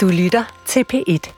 Du 0.00 0.08
lytter 0.08 0.62
til 0.66 0.84
P1. 0.92 1.32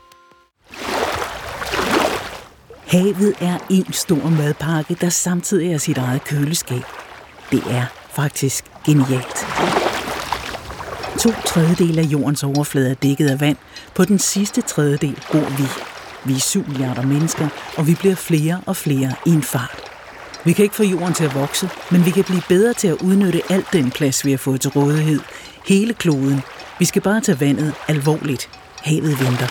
Havet 2.86 3.34
er 3.40 3.58
en 3.70 3.92
stor 3.92 4.28
madpakke, 4.28 4.96
der 5.00 5.08
samtidig 5.08 5.72
er 5.72 5.78
sit 5.78 5.98
eget 5.98 6.24
køleskab. 6.24 6.82
Det 7.50 7.62
er 7.70 7.84
faktisk 8.10 8.64
genialt. 8.86 9.46
To 11.18 11.30
tredjedel 11.46 11.98
af 11.98 12.02
jordens 12.02 12.42
overflade 12.42 12.90
er 12.90 12.94
dækket 12.94 13.30
af 13.30 13.40
vand. 13.40 13.56
På 13.94 14.04
den 14.04 14.18
sidste 14.18 14.60
tredjedel 14.60 15.18
bor 15.32 15.56
vi. 15.58 15.64
Vi 16.24 16.32
er 16.32 16.40
7 16.40 16.64
milliarder 16.68 17.02
mennesker, 17.02 17.48
og 17.76 17.86
vi 17.86 17.94
bliver 17.94 18.14
flere 18.14 18.60
og 18.66 18.76
flere 18.76 19.14
i 19.26 19.30
en 19.30 19.42
fart. 19.42 19.92
Vi 20.44 20.52
kan 20.52 20.62
ikke 20.62 20.74
få 20.74 20.84
jorden 20.84 21.14
til 21.14 21.24
at 21.24 21.34
vokse, 21.34 21.70
men 21.90 22.06
vi 22.06 22.10
kan 22.10 22.24
blive 22.24 22.42
bedre 22.48 22.74
til 22.74 22.88
at 22.88 23.02
udnytte 23.02 23.42
alt 23.50 23.72
den 23.72 23.90
plads, 23.90 24.24
vi 24.24 24.30
har 24.30 24.38
fået 24.38 24.60
til 24.60 24.70
rådighed. 24.70 25.20
Hele 25.66 25.94
kloden. 25.94 26.42
Vi 26.82 26.86
skal 26.86 27.02
bare 27.02 27.20
tage 27.20 27.40
vandet 27.40 27.74
alvorligt. 27.88 28.48
Havet 28.80 29.10
venter. 29.10 29.48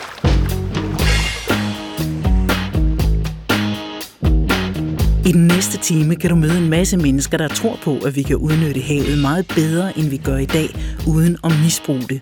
I 5.27 5.31
den 5.31 5.48
næste 5.48 5.77
time 5.77 6.16
kan 6.16 6.30
du 6.30 6.36
møde 6.36 6.58
en 6.58 6.70
masse 6.70 6.98
mennesker, 6.98 7.38
der 7.38 7.48
tror 7.48 7.80
på, 7.84 7.98
at 7.98 8.16
vi 8.16 8.22
kan 8.22 8.36
udnytte 8.36 8.81
havet 8.81 9.17
meget 9.22 9.48
bedre, 9.48 9.98
end 9.98 10.09
vi 10.09 10.17
gør 10.17 10.38
i 10.38 10.45
dag, 10.45 10.70
uden 11.08 11.38
at 11.44 11.52
misbruge 11.63 12.02
det. 12.02 12.22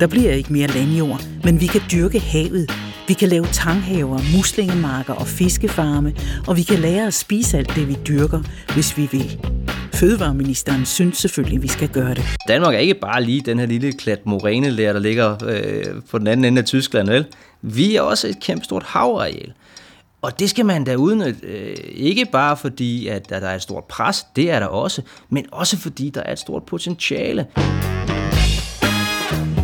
Der 0.00 0.06
bliver 0.06 0.32
ikke 0.32 0.52
mere 0.52 0.66
landjord, 0.66 1.22
men 1.44 1.60
vi 1.60 1.66
kan 1.66 1.80
dyrke 1.92 2.20
havet. 2.20 2.70
Vi 3.08 3.14
kan 3.14 3.28
lave 3.28 3.46
tanghaver, 3.52 4.18
muslingemarker 4.36 5.12
og 5.12 5.26
fiskefarme, 5.26 6.14
og 6.46 6.56
vi 6.56 6.62
kan 6.62 6.78
lære 6.78 7.06
at 7.06 7.14
spise 7.14 7.58
alt 7.58 7.76
det, 7.76 7.88
vi 7.88 7.96
dyrker, 8.08 8.40
hvis 8.74 8.96
vi 8.96 9.08
vil. 9.12 9.59
Fødevareministeren 10.00 10.86
synes 10.86 11.16
selvfølgelig, 11.16 11.56
at 11.56 11.62
vi 11.62 11.68
skal 11.68 11.88
gøre 11.88 12.14
det. 12.14 12.24
Danmark 12.48 12.74
er 12.74 12.78
ikke 12.78 12.94
bare 12.94 13.22
lige 13.22 13.40
den 13.40 13.58
her 13.58 13.66
lille 13.66 13.92
klat 13.92 14.26
morænelær, 14.26 14.92
der 14.92 15.00
ligger 15.00 15.44
øh, 15.44 16.02
på 16.10 16.18
den 16.18 16.26
anden 16.26 16.44
ende 16.44 16.58
af 16.58 16.64
Tyskland, 16.64 17.08
vel? 17.08 17.26
Vi 17.62 17.96
er 17.96 18.00
også 18.00 18.28
et 18.28 18.40
kæmpe 18.40 18.64
stort 18.64 18.82
havareal. 18.82 19.52
Og 20.22 20.38
det 20.38 20.50
skal 20.50 20.66
man 20.66 20.84
da 20.84 20.94
udnytte, 20.94 21.46
øh, 21.46 21.76
ikke 21.94 22.26
bare 22.32 22.56
fordi, 22.56 23.06
at, 23.06 23.32
at 23.32 23.42
der 23.42 23.48
er 23.48 23.54
et 23.54 23.62
stort 23.62 23.84
pres, 23.84 24.26
det 24.36 24.50
er 24.50 24.58
der 24.60 24.66
også, 24.66 25.02
men 25.28 25.46
også 25.52 25.78
fordi, 25.78 26.10
der 26.10 26.22
er 26.22 26.32
et 26.32 26.38
stort 26.38 26.62
potentiale. 26.62 27.46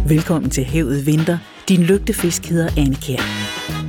Velkommen 0.09 0.51
til 0.51 0.65
Havet 0.65 1.07
Vinter. 1.07 1.39
Din 1.69 1.83
lygtefisk 1.83 2.47
hedder 2.47 2.69
Anne 2.77 2.95
Kjær. 2.95 3.86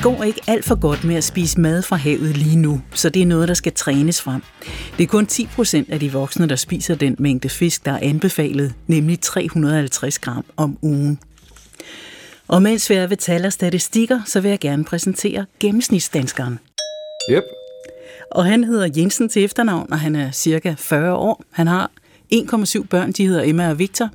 Det 0.00 0.04
går 0.04 0.24
ikke 0.24 0.40
alt 0.46 0.64
for 0.64 0.80
godt 0.80 1.04
med 1.04 1.14
at 1.14 1.24
spise 1.24 1.60
mad 1.60 1.82
fra 1.82 1.96
havet 1.96 2.36
lige 2.36 2.56
nu, 2.56 2.80
så 2.94 3.08
det 3.08 3.22
er 3.22 3.26
noget, 3.26 3.48
der 3.48 3.54
skal 3.54 3.72
trænes 3.72 4.22
frem. 4.22 4.42
Det 4.98 5.02
er 5.02 5.06
kun 5.06 5.26
10 5.26 5.46
procent 5.46 5.90
af 5.90 6.00
de 6.00 6.12
voksne, 6.12 6.48
der 6.48 6.56
spiser 6.56 6.94
den 6.94 7.16
mængde 7.18 7.48
fisk, 7.48 7.84
der 7.84 7.92
er 7.92 7.98
anbefalet, 8.02 8.74
nemlig 8.86 9.20
350 9.20 10.18
gram 10.18 10.44
om 10.56 10.78
ugen. 10.82 11.18
Og 12.48 12.62
mens 12.62 12.90
vi 12.90 12.94
er 12.94 13.06
ved 13.06 13.16
tal 13.16 13.46
og 13.46 13.52
statistikker, 13.52 14.20
så 14.26 14.40
vil 14.40 14.48
jeg 14.48 14.58
gerne 14.58 14.84
præsentere 14.84 15.46
gennemsnitsdanskeren. 15.60 16.58
Yep. 17.30 17.44
Og 18.30 18.44
han 18.44 18.64
hedder 18.64 18.88
Jensen 18.96 19.28
til 19.28 19.44
efternavn, 19.44 19.92
og 19.92 20.00
han 20.00 20.16
er 20.16 20.30
cirka 20.30 20.74
40 20.78 21.14
år. 21.14 21.42
Han 21.50 21.66
har 21.66 21.90
1,7 22.34 22.86
børn, 22.86 23.12
de 23.12 23.26
hedder 23.26 23.42
Emma 23.42 23.70
og 23.70 23.78
Victor. 23.78 24.10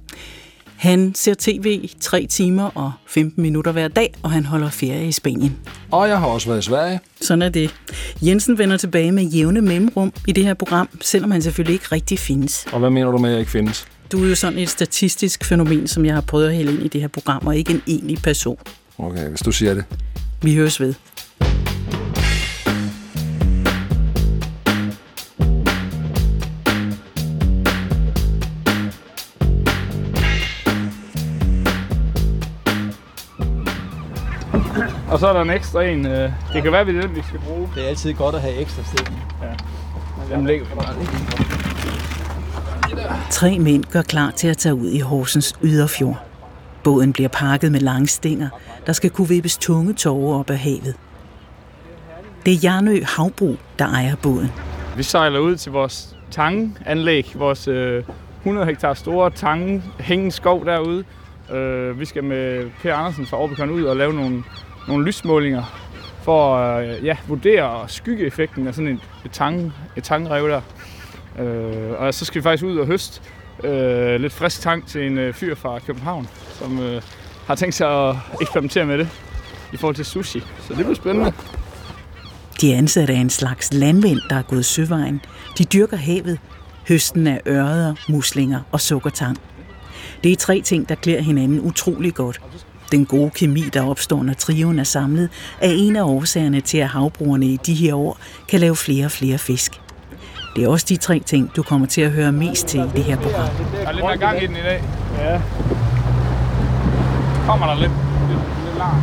Han 0.77 1.15
ser 1.15 1.33
tv 1.39 1.89
3 1.99 2.27
timer 2.29 2.63
og 2.63 2.91
15 3.07 3.41
minutter 3.43 3.71
hver 3.71 3.87
dag, 3.87 4.13
og 4.23 4.31
han 4.31 4.45
holder 4.45 4.69
ferie 4.69 5.07
i 5.07 5.11
Spanien. 5.11 5.57
Og 5.91 6.09
jeg 6.09 6.19
har 6.19 6.27
også 6.27 6.47
været 6.47 6.59
i 6.59 6.65
Sverige. 6.65 6.99
Sådan 7.21 7.41
er 7.41 7.49
det. 7.49 7.75
Jensen 8.21 8.57
vender 8.57 8.77
tilbage 8.77 9.11
med 9.11 9.23
jævne 9.23 9.61
mellemrum 9.61 10.13
i 10.27 10.31
det 10.31 10.45
her 10.45 10.53
program, 10.53 10.89
selvom 11.01 11.31
han 11.31 11.41
selvfølgelig 11.41 11.73
ikke 11.73 11.85
rigtig 11.91 12.19
findes. 12.19 12.65
Og 12.71 12.79
hvad 12.79 12.89
mener 12.89 13.11
du 13.11 13.17
med, 13.17 13.29
at 13.29 13.33
jeg 13.33 13.39
ikke 13.39 13.51
findes? 13.51 13.87
Du 14.11 14.23
er 14.23 14.29
jo 14.29 14.35
sådan 14.35 14.59
et 14.59 14.69
statistisk 14.69 15.45
fænomen, 15.45 15.87
som 15.87 16.05
jeg 16.05 16.13
har 16.13 16.21
prøvet 16.21 16.47
at 16.47 16.55
hælde 16.55 16.73
ind 16.73 16.83
i 16.83 16.87
det 16.87 17.01
her 17.01 17.07
program, 17.07 17.47
og 17.47 17.57
ikke 17.57 17.73
en 17.73 17.81
egentlig 17.87 18.17
person. 18.17 18.57
Okay, 18.97 19.29
hvis 19.29 19.41
du 19.41 19.51
siger 19.51 19.73
det. 19.73 19.83
Vi 20.41 20.55
høres 20.55 20.79
ved. 20.79 20.93
Og 35.15 35.19
så 35.19 35.27
er 35.27 35.33
der 35.33 35.41
en 35.41 35.49
ekstra 35.49 35.83
en. 35.83 36.05
øh, 36.05 36.31
Det 36.53 36.63
kan 36.63 36.71
være, 36.71 36.85
vi 36.85 36.97
er 36.97 37.01
den, 37.01 37.15
vi 37.15 37.21
skal 37.27 37.39
bruge. 37.39 37.69
Det 37.75 37.83
er 37.83 37.87
altid 37.89 38.13
godt 38.13 38.35
at 38.35 38.41
have 38.41 38.55
ekstra 38.55 38.83
stik. 38.83 39.11
Den 40.31 40.47
ligger 40.47 40.65
på 40.65 40.75
mig. 40.75 40.85
Tre 43.31 43.59
mænd 43.59 43.83
gør 43.83 44.01
klar 44.01 44.31
til 44.31 44.47
at 44.47 44.57
tage 44.57 44.75
ud 44.75 44.89
i 44.89 44.99
Horsens 44.99 45.55
yderfjord. 45.63 46.23
Båden 46.83 47.13
bliver 47.13 47.29
pakket 47.29 47.71
med 47.71 47.79
lange 47.79 48.07
stænger, 48.07 48.49
der 48.85 48.93
skal 48.93 49.09
kunne 49.09 49.27
vippes 49.27 49.57
tunge 49.57 49.93
tårer 49.93 50.39
op 50.39 50.49
af 50.49 50.57
havet. 50.57 50.95
Det 52.45 52.53
er 52.53 52.57
Jarnø 52.63 53.03
Havbrug, 53.03 53.57
der 53.79 53.87
ejer 53.87 54.15
båden. 54.15 54.51
Vi 54.97 55.03
sejler 55.03 55.39
ud 55.39 55.55
til 55.55 55.71
vores 55.71 56.15
tanganlæg, 56.31 57.31
vores 57.35 57.67
øh, 57.67 58.03
100 58.39 58.67
hektar 58.67 58.93
store 58.93 59.29
tange, 59.29 59.83
hængende 59.99 60.31
skov 60.31 60.65
derude. 60.65 61.03
Øh, 61.51 61.99
vi 61.99 62.05
skal 62.05 62.23
med 62.23 62.69
Per 62.81 62.95
Andersen 62.95 63.25
fra 63.25 63.37
Orbicon 63.37 63.69
ud 63.69 63.83
og 63.83 63.95
lave 63.95 64.13
nogle, 64.13 64.43
nogle 64.87 65.05
lysmålinger 65.05 65.63
for 66.23 66.57
at 66.57 67.03
ja, 67.03 67.17
vurdere 67.27 67.89
skyggeeffekten 67.89 68.67
af 68.67 68.73
sådan 68.75 68.87
et, 68.87 68.99
et, 69.25 69.31
tang, 69.31 69.73
et 69.97 70.03
tangrev 70.03 70.49
der. 70.49 70.61
Øh, 71.39 72.01
og 72.01 72.13
så 72.13 72.25
skal 72.25 72.41
vi 72.41 72.43
faktisk 72.43 72.63
ud 72.63 72.77
og 72.77 72.87
høste 72.87 73.21
øh, 73.63 74.21
lidt 74.21 74.33
frisk 74.33 74.61
tang 74.61 74.87
til 74.87 75.07
en 75.07 75.17
øh, 75.17 75.33
fyr 75.33 75.55
fra 75.55 75.79
København, 75.79 76.27
som 76.59 76.79
øh, 76.79 77.01
har 77.47 77.55
tænkt 77.55 77.75
sig 77.75 78.09
at 78.09 78.15
eksperimentere 78.41 78.85
med 78.85 78.97
det 78.97 79.09
i 79.73 79.77
forhold 79.77 79.95
til 79.95 80.05
sushi. 80.05 80.39
Så 80.39 80.73
det 80.73 80.77
bliver 80.77 80.93
spændende. 80.93 81.33
De 82.61 82.75
ansatte 82.75 83.13
er 83.13 83.21
en 83.21 83.29
slags 83.29 83.73
landvind, 83.73 84.19
der 84.29 84.35
er 84.35 84.41
gået 84.41 84.65
søvejen. 84.65 85.21
De 85.57 85.63
dyrker 85.63 85.97
havet, 85.97 86.39
høsten 86.87 87.27
af 87.27 87.41
ørreder, 87.47 87.95
muslinger 88.09 88.59
og 88.71 88.81
sukkertang. 88.81 89.37
Det 90.23 90.31
er 90.31 90.35
tre 90.35 90.61
ting, 90.61 90.89
der 90.89 90.95
klæder 90.95 91.21
hinanden 91.21 91.59
utrolig 91.61 92.13
godt. 92.13 92.41
Den 92.91 93.05
gode 93.05 93.29
kemi, 93.29 93.61
der 93.73 93.89
opstår, 93.89 94.23
når 94.23 94.33
trioen 94.33 94.79
er 94.79 94.83
samlet, 94.83 95.29
er 95.61 95.69
en 95.69 95.95
af 95.95 96.03
årsagerne 96.03 96.61
til, 96.61 96.77
at 96.77 96.87
havbrugerne 96.87 97.45
i 97.45 97.57
de 97.65 97.73
her 97.73 97.95
år 97.95 98.17
kan 98.47 98.59
lave 98.59 98.75
flere 98.75 99.05
og 99.05 99.11
flere 99.11 99.37
fisk. 99.37 99.81
Det 100.55 100.63
er 100.63 100.67
også 100.67 100.85
de 100.89 100.97
tre 100.97 101.19
ting, 101.19 101.51
du 101.55 101.63
kommer 101.63 101.87
til 101.87 102.01
at 102.01 102.11
høre 102.11 102.31
mest 102.31 102.67
til 102.67 102.79
i 102.79 102.89
det 102.95 103.03
her 103.03 103.15
program. 103.15 103.49
Der 103.73 103.87
er 103.87 103.91
lidt 103.91 104.05
mere 104.05 104.17
gang 104.17 104.43
i 104.43 104.47
den 104.47 104.55
i 104.55 104.59
dag. 104.59 104.83
Ja. 105.17 105.41
Kommer 107.47 107.67
der 107.67 107.75
lidt, 107.75 107.91
lidt, 108.29 108.39
lidt 108.65 108.77
larm. 108.77 109.01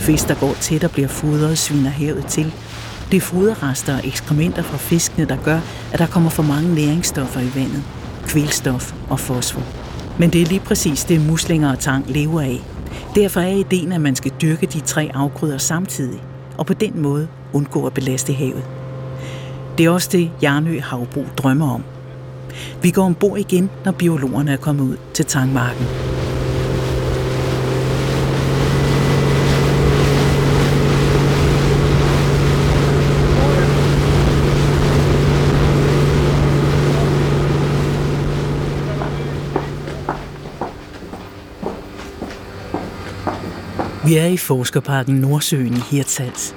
Fisk, 0.00 0.28
der 0.28 0.34
går 0.34 0.54
tæt 0.60 0.84
og 0.84 0.90
bliver 0.90 1.08
fodret, 1.08 1.58
sviner 1.58 1.90
havet 1.90 2.26
til. 2.26 2.52
Det 3.12 3.18
er 3.18 3.20
foderrester 3.20 3.94
og 3.94 4.06
ekskrementer 4.06 4.62
fra 4.62 4.76
fiskene, 4.76 5.24
der 5.24 5.36
gør, 5.44 5.60
at 5.92 5.98
der 5.98 6.06
kommer 6.06 6.30
for 6.30 6.42
mange 6.42 6.74
næringsstoffer 6.74 7.40
i 7.40 7.50
vandet. 7.54 7.82
Kvælstof 8.26 8.94
og 9.10 9.20
fosfor. 9.20 9.62
Men 10.18 10.30
det 10.30 10.42
er 10.42 10.46
lige 10.46 10.60
præcis 10.60 11.04
det, 11.04 11.26
muslinger 11.26 11.70
og 11.70 11.78
tang 11.78 12.04
lever 12.08 12.40
af. 12.40 12.60
Derfor 13.14 13.40
er 13.40 13.56
ideen, 13.56 13.92
at 13.92 14.00
man 14.00 14.16
skal 14.16 14.32
dyrke 14.42 14.66
de 14.66 14.80
tre 14.80 15.10
afgrøder 15.14 15.58
samtidig, 15.58 16.22
og 16.58 16.66
på 16.66 16.74
den 16.74 17.02
måde 17.02 17.28
undgå 17.52 17.86
at 17.86 17.94
belaste 17.94 18.32
havet. 18.32 18.64
Det 19.78 19.86
er 19.86 19.90
også 19.90 20.08
det, 20.12 20.30
Jarnø 20.42 20.80
Havbrug 20.80 21.26
drømmer 21.36 21.74
om. 21.74 21.84
Vi 22.82 22.90
går 22.90 23.04
ombord 23.04 23.38
igen, 23.38 23.70
når 23.84 23.92
biologerne 23.92 24.52
er 24.52 24.56
kommet 24.56 24.84
ud 24.84 24.96
til 25.14 25.24
tangmarken. 25.24 26.01
Vi 44.12 44.16
er 44.16 44.26
i 44.26 44.36
Forskerparken 44.36 45.14
Nordsøen 45.14 45.76
i 45.76 45.80
Hirtshals. 45.90 46.54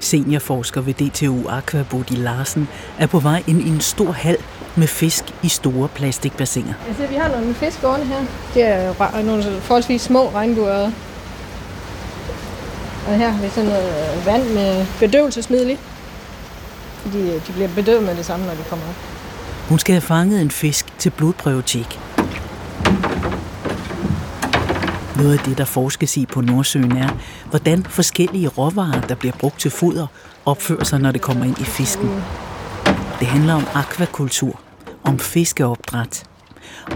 Seniorforsker 0.00 0.80
ved 0.80 0.94
DTU 0.94 1.48
Aqua 1.48 1.82
Bodil 1.90 2.18
Larsen 2.18 2.68
er 2.98 3.06
på 3.06 3.18
vej 3.18 3.42
ind 3.46 3.60
i 3.62 3.68
en 3.68 3.80
stor 3.80 4.12
hal 4.12 4.36
med 4.76 4.86
fisk 4.86 5.24
i 5.42 5.48
store 5.48 5.88
plastikbassiner. 5.88 6.74
Altså, 6.88 7.06
vi 7.06 7.14
har 7.14 7.28
nogle 7.28 7.54
fisk 7.54 7.80
gående 7.82 8.06
her. 8.06 8.16
Det 8.54 8.62
er 8.62 8.92
ra- 8.92 9.22
nogle 9.22 9.44
forholdsvis 9.60 10.00
små 10.02 10.30
regnbueører. 10.34 10.90
Og 13.08 13.16
her 13.16 13.28
har 13.28 13.42
vi 13.42 13.48
sådan 13.48 13.68
noget 13.70 14.16
øh, 14.18 14.26
vand 14.26 14.48
med 14.54 14.86
bedøvelsesmiddel 15.00 15.70
i. 15.70 15.78
Fordi 17.02 17.18
øh, 17.20 17.46
de 17.46 17.52
bliver 17.52 17.68
bedøvet 17.74 18.02
med 18.02 18.16
det 18.16 18.24
samme, 18.24 18.46
når 18.46 18.52
de 18.54 18.62
kommer 18.70 18.84
op. 18.86 18.94
Hun 19.68 19.78
skal 19.78 19.92
have 19.92 20.00
fanget 20.00 20.40
en 20.40 20.50
fisk 20.50 20.86
til 20.98 21.10
blodprøvetjek. 21.10 21.98
Noget 25.22 25.38
af 25.38 25.44
det, 25.44 25.58
der 25.58 25.64
forskes 25.64 26.16
i 26.16 26.26
på 26.26 26.40
Nordsøen 26.40 26.96
er, 26.96 27.08
hvordan 27.50 27.82
forskellige 27.82 28.48
råvarer, 28.48 29.00
der 29.00 29.14
bliver 29.14 29.32
brugt 29.38 29.60
til 29.60 29.70
foder, 29.70 30.06
opfører 30.44 30.84
sig, 30.84 31.00
når 31.00 31.12
det 31.12 31.20
kommer 31.20 31.44
ind 31.44 31.60
i 31.60 31.64
fisken. 31.64 32.10
Det 33.18 33.26
handler 33.26 33.54
om 33.54 33.66
akvakultur, 33.74 34.60
om 35.04 35.18
fiskeopdræt, 35.18 36.24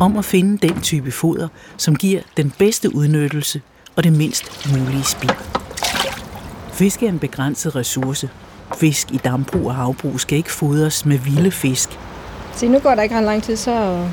om 0.01 0.17
at 0.17 0.25
finde 0.25 0.69
den 0.69 0.81
type 0.81 1.13
foder, 1.13 1.49
som 1.77 1.97
giver 1.97 2.21
den 2.37 2.53
bedste 2.59 2.95
udnyttelse 2.95 3.63
og 3.97 4.05
det 4.05 4.13
mindst 4.13 4.69
mulige 4.73 5.05
spild. 5.05 5.37
Fisk 6.73 7.03
er 7.03 7.09
en 7.09 7.19
begrænset 7.19 7.77
ressource. 7.77 8.31
Fisk 8.77 9.13
i 9.13 9.17
dambrug 9.17 9.67
og 9.67 9.75
havbrug 9.75 10.21
skal 10.21 10.39
ikke 10.39 10.53
fodres 10.53 11.05
med 11.05 11.19
vilde 11.19 11.51
fisk. 11.51 11.99
Se, 12.55 12.69
nu 12.69 12.79
går 12.79 12.95
der 12.95 13.03
ikke 13.03 13.17
ret 13.17 13.25
lang 13.25 13.43
tid, 13.43 13.57
så 13.57 14.07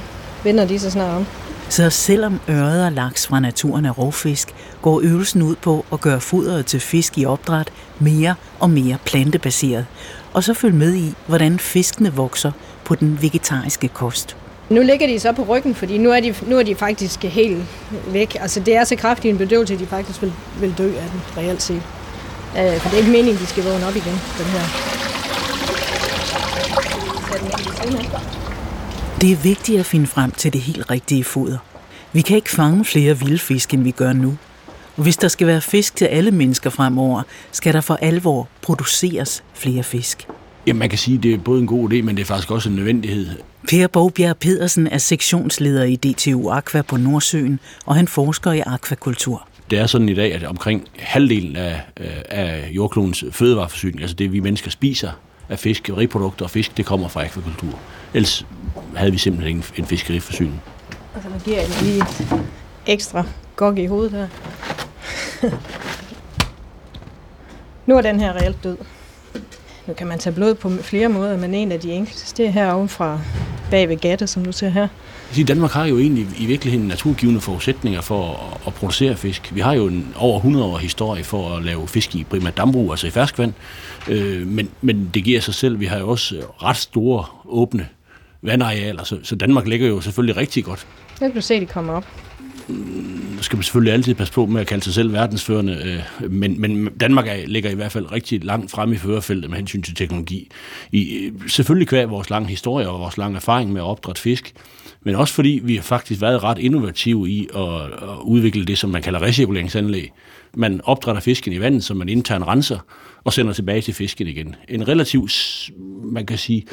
vender 0.43 0.65
de 0.65 0.79
sig 0.79 0.91
snart 0.91 1.17
om. 1.17 1.25
Så 1.69 1.89
selvom 1.89 2.39
ørred 2.49 2.85
og 2.85 2.91
laks 2.91 3.27
fra 3.27 3.39
naturen 3.39 3.85
er 3.85 3.91
rovfisk, 3.91 4.53
går 4.81 5.01
øvelsen 5.03 5.41
ud 5.41 5.55
på 5.55 5.85
at 5.93 6.01
gøre 6.01 6.21
fodret 6.21 6.65
til 6.65 6.79
fisk 6.79 7.17
i 7.17 7.25
opdræt 7.25 7.71
mere 7.99 8.35
og 8.59 8.69
mere 8.69 8.97
plantebaseret, 9.05 9.85
og 10.33 10.43
så 10.43 10.53
følg 10.53 10.73
med 10.73 10.93
i, 10.93 11.13
hvordan 11.27 11.59
fiskene 11.59 12.13
vokser 12.13 12.51
på 12.85 12.95
den 12.95 13.17
vegetariske 13.21 13.87
kost. 13.87 14.35
Nu 14.69 14.81
ligger 14.81 15.07
de 15.07 15.19
så 15.19 15.31
på 15.31 15.43
ryggen, 15.43 15.75
fordi 15.75 15.97
nu 15.97 16.11
er 16.11 16.19
de, 16.19 16.35
nu 16.47 16.57
er 16.59 16.63
de 16.63 16.75
faktisk 16.75 17.23
helt 17.23 17.63
væk. 18.07 18.37
Altså 18.39 18.59
det 18.59 18.75
er 18.75 18.83
så 18.83 18.95
kraftig 18.95 19.29
en 19.29 19.37
bedøvelse, 19.37 19.73
at 19.73 19.79
de 19.79 19.85
faktisk 19.85 20.21
vil, 20.21 20.33
vil 20.59 20.73
dø 20.77 20.87
af 20.87 21.09
den, 21.11 21.21
reelt 21.37 21.61
set. 21.61 21.81
Øh, 22.57 22.77
for 22.79 22.89
det 22.89 22.93
er 22.93 22.97
ikke 22.97 23.11
meningen, 23.11 23.37
de 23.37 23.45
skal 23.45 23.63
vågne 23.63 23.87
op 23.87 23.95
igen, 23.95 24.21
den 24.37 24.45
her. 24.45 24.93
Det 29.23 29.31
er 29.31 29.43
vigtigt 29.43 29.79
at 29.79 29.85
finde 29.85 30.07
frem 30.07 30.31
til 30.31 30.53
det 30.53 30.61
helt 30.61 30.91
rigtige 30.91 31.23
foder. 31.23 31.57
Vi 32.13 32.21
kan 32.21 32.35
ikke 32.35 32.49
fange 32.49 32.85
flere 32.85 33.19
vilde 33.19 33.39
fisk, 33.39 33.73
end 33.73 33.83
vi 33.83 33.91
gør 33.91 34.13
nu. 34.13 34.37
Og 34.97 35.03
hvis 35.03 35.17
der 35.17 35.27
skal 35.27 35.47
være 35.47 35.61
fisk 35.61 35.95
til 35.95 36.05
alle 36.05 36.31
mennesker 36.31 36.69
fremover, 36.69 37.23
skal 37.51 37.73
der 37.73 37.81
for 37.81 37.95
alvor 37.95 38.47
produceres 38.61 39.43
flere 39.53 39.83
fisk. 39.83 40.27
Jamen, 40.67 40.79
man 40.79 40.89
kan 40.89 40.97
sige, 40.97 41.17
at 41.17 41.23
det 41.23 41.33
er 41.33 41.37
både 41.37 41.61
en 41.61 41.67
god 41.67 41.93
idé, 41.93 42.01
men 42.01 42.15
det 42.15 42.21
er 42.21 42.25
faktisk 42.25 42.51
også 42.51 42.69
en 42.69 42.75
nødvendighed. 42.75 43.27
Per 43.69 43.87
Bogbjerg 43.87 44.37
Pedersen 44.37 44.87
er 44.87 44.97
sektionsleder 44.97 45.83
i 45.83 45.95
DTU 45.95 46.49
Aqua 46.49 46.81
på 46.81 46.97
Nordsøen, 46.97 47.59
og 47.85 47.95
han 47.95 48.07
forsker 48.07 48.51
i 48.51 48.59
akvakultur. 48.59 49.47
Det 49.69 49.79
er 49.79 49.85
sådan 49.85 50.09
i 50.09 50.13
dag, 50.13 50.33
at 50.33 50.43
omkring 50.43 50.87
halvdelen 50.99 51.55
af, 51.55 51.81
øh, 51.99 52.07
af 52.29 52.69
jordklodens 52.71 53.23
fødevareforsyning, 53.31 54.01
altså 54.01 54.15
det 54.15 54.31
vi 54.31 54.39
mennesker 54.39 54.71
spiser 54.71 55.11
af 55.49 55.59
fiskeriprodukter 55.59 56.45
og 56.45 56.51
fisk, 56.51 56.77
det 56.77 56.85
kommer 56.85 57.07
fra 57.07 57.23
akvakultur. 57.25 57.79
Ellers 58.13 58.45
havde 58.95 59.11
vi 59.11 59.17
simpelthen 59.17 59.57
en, 59.57 59.63
en 59.77 59.85
fiskeriforsyning. 59.85 60.61
Altså 61.15 61.29
nu 61.29 61.35
giver 61.45 61.57
jeg 61.57 61.69
lige 61.81 61.97
et 61.97 62.43
ekstra 62.85 63.25
gok 63.55 63.77
i 63.77 63.85
hovedet 63.85 64.11
her. 64.11 64.27
nu 67.85 67.97
er 67.97 68.01
den 68.01 68.19
her 68.19 68.33
reelt 68.33 68.63
død. 68.63 68.77
Nu 69.87 69.93
kan 69.93 70.07
man 70.07 70.19
tage 70.19 70.33
blod 70.33 70.55
på 70.55 70.69
flere 70.81 71.09
måder, 71.09 71.37
men 71.37 71.53
en 71.53 71.71
af 71.71 71.79
de 71.79 71.91
enkleste, 71.91 72.37
det 72.37 72.47
er 72.47 72.51
herovre 72.51 72.87
fra 72.87 73.19
bag 73.71 73.89
ved 73.89 73.97
gatte, 73.97 74.27
som 74.27 74.45
du 74.45 74.51
ser 74.51 74.69
her. 74.69 74.87
Danmark 75.47 75.71
har 75.71 75.85
jo 75.85 75.97
egentlig 75.97 76.27
i 76.37 76.45
virkeligheden 76.45 76.87
naturgivende 76.87 77.41
forudsætninger 77.41 78.01
for 78.01 78.31
at, 78.31 78.67
at 78.67 78.73
producere 78.73 79.15
fisk. 79.15 79.55
Vi 79.55 79.59
har 79.59 79.73
jo 79.73 79.87
en 79.87 80.13
over 80.15 80.37
100 80.37 80.65
år 80.65 80.77
historie 80.77 81.23
for 81.23 81.55
at 81.55 81.63
lave 81.63 81.87
fisk 81.87 82.15
i 82.15 82.23
primært 82.23 82.57
dambrug, 82.57 82.91
altså 82.91 83.07
i 83.07 83.09
ferskvand. 83.09 83.53
Øh, 84.07 84.47
men, 84.47 84.69
men 84.81 85.11
det 85.13 85.23
giver 85.23 85.41
sig 85.41 85.53
selv. 85.53 85.79
Vi 85.79 85.85
har 85.85 85.99
jo 85.99 86.09
også 86.09 86.41
ret 86.63 86.77
store 86.77 87.25
åbne 87.45 87.87
vandarealer, 88.43 89.03
så, 89.03 89.19
så 89.23 89.35
Danmark 89.35 89.67
ligger 89.67 89.87
jo 89.87 90.01
selvfølgelig 90.01 90.37
rigtig 90.37 90.63
godt. 90.63 90.87
Nu 91.21 91.27
kan 91.27 91.35
du 91.35 91.41
se, 91.41 91.59
de 91.59 91.65
kommer 91.65 91.93
op. 91.93 92.05
Nu 92.67 93.41
skal 93.41 93.57
man 93.57 93.63
selvfølgelig 93.63 93.93
altid 93.93 94.15
passe 94.15 94.33
på 94.33 94.45
med 94.45 94.61
at 94.61 94.67
kalde 94.67 94.83
sig 94.83 94.93
selv 94.93 95.13
verdensførende, 95.13 96.01
øh, 96.21 96.31
men, 96.31 96.61
men 96.61 96.89
Danmark 96.99 97.27
er, 97.27 97.35
ligger 97.45 97.69
i 97.69 97.75
hvert 97.75 97.91
fald 97.91 98.11
rigtig 98.11 98.43
langt 98.43 98.71
frem 98.71 98.93
i 98.93 98.97
førerfeltet 98.97 99.49
med 99.49 99.57
hensyn 99.57 99.81
til 99.81 99.95
teknologi. 99.95 100.49
I, 100.91 101.31
selvfølgelig 101.47 101.87
kvæg 101.87 102.09
vores 102.09 102.29
lange 102.29 102.49
historie 102.49 102.89
og 102.89 102.99
vores 102.99 103.17
lange 103.17 103.35
erfaring 103.35 103.73
med 103.73 103.81
at 103.81 103.85
opdrætte 103.85 104.21
fisk, 104.21 104.53
men 105.01 105.15
også 105.15 105.33
fordi 105.33 105.61
vi 105.63 105.75
har 105.75 105.83
faktisk 105.83 106.21
været 106.21 106.43
ret 106.43 106.57
innovative 106.57 107.29
i 107.29 107.47
at, 107.55 107.83
at 107.83 108.17
udvikle 108.23 108.65
det, 108.65 108.77
som 108.77 108.89
man 108.89 109.01
kalder 109.01 109.21
recirkuleringsanlæg. 109.21 110.11
Man 110.53 110.81
opdrætter 110.83 111.21
fisken 111.21 111.53
i 111.53 111.59
vandet, 111.59 111.83
som 111.83 111.97
man 111.97 112.09
internt 112.09 112.47
renser, 112.47 112.79
og 113.23 113.33
sender 113.33 113.53
tilbage 113.53 113.81
til 113.81 113.93
fisken 113.93 114.27
igen. 114.27 114.55
En 114.69 114.87
relativt, 114.87 115.69
man 116.03 116.25
kan 116.25 116.37
sige, 116.37 116.65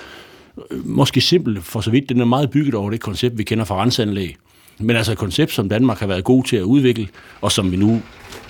måske 0.85 1.21
simpelt 1.21 1.65
for 1.65 1.81
så 1.81 1.91
vidt, 1.91 2.09
den 2.09 2.21
er 2.21 2.25
meget 2.25 2.51
bygget 2.51 2.75
over 2.75 2.91
det 2.91 3.01
koncept, 3.01 3.39
vi 3.39 3.45
kender 3.45 3.65
fra 3.65 3.83
renseanlæg. 3.83 4.37
Men 4.79 4.97
altså 4.97 5.13
et 5.13 5.19
koncept, 5.19 5.53
som 5.53 5.69
Danmark 5.69 5.99
har 5.99 6.07
været 6.07 6.25
god 6.25 6.45
til 6.45 6.57
at 6.57 6.63
udvikle, 6.63 7.09
og 7.41 7.53
som 7.53 7.73
vi 7.73 7.77
nu 7.77 8.03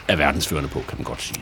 er 0.08 0.16
verdensførende 0.16 0.68
på, 0.68 0.78
kan 0.88 0.98
man 0.98 1.04
godt 1.04 1.22
sige. 1.22 1.40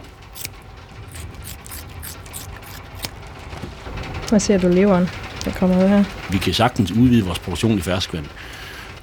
Hvad 4.28 4.40
ser 4.40 4.58
du 4.58 4.68
leveren, 4.68 5.08
der 5.44 5.50
kommer 5.50 5.84
ud 5.84 5.88
her? 5.88 6.04
Vi 6.30 6.38
kan 6.38 6.54
sagtens 6.54 6.92
udvide 6.92 7.24
vores 7.24 7.38
produktion 7.38 7.78
i 7.78 7.80
ferskvand. 7.80 8.26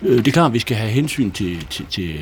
Øh, 0.02 0.18
det 0.18 0.28
er 0.28 0.32
klart, 0.32 0.50
at 0.50 0.54
vi 0.54 0.60
skal 0.60 0.78
have 0.78 0.92
hensyn 0.92 1.32
til, 1.32 1.66
til, 1.70 1.86
til 1.86 2.16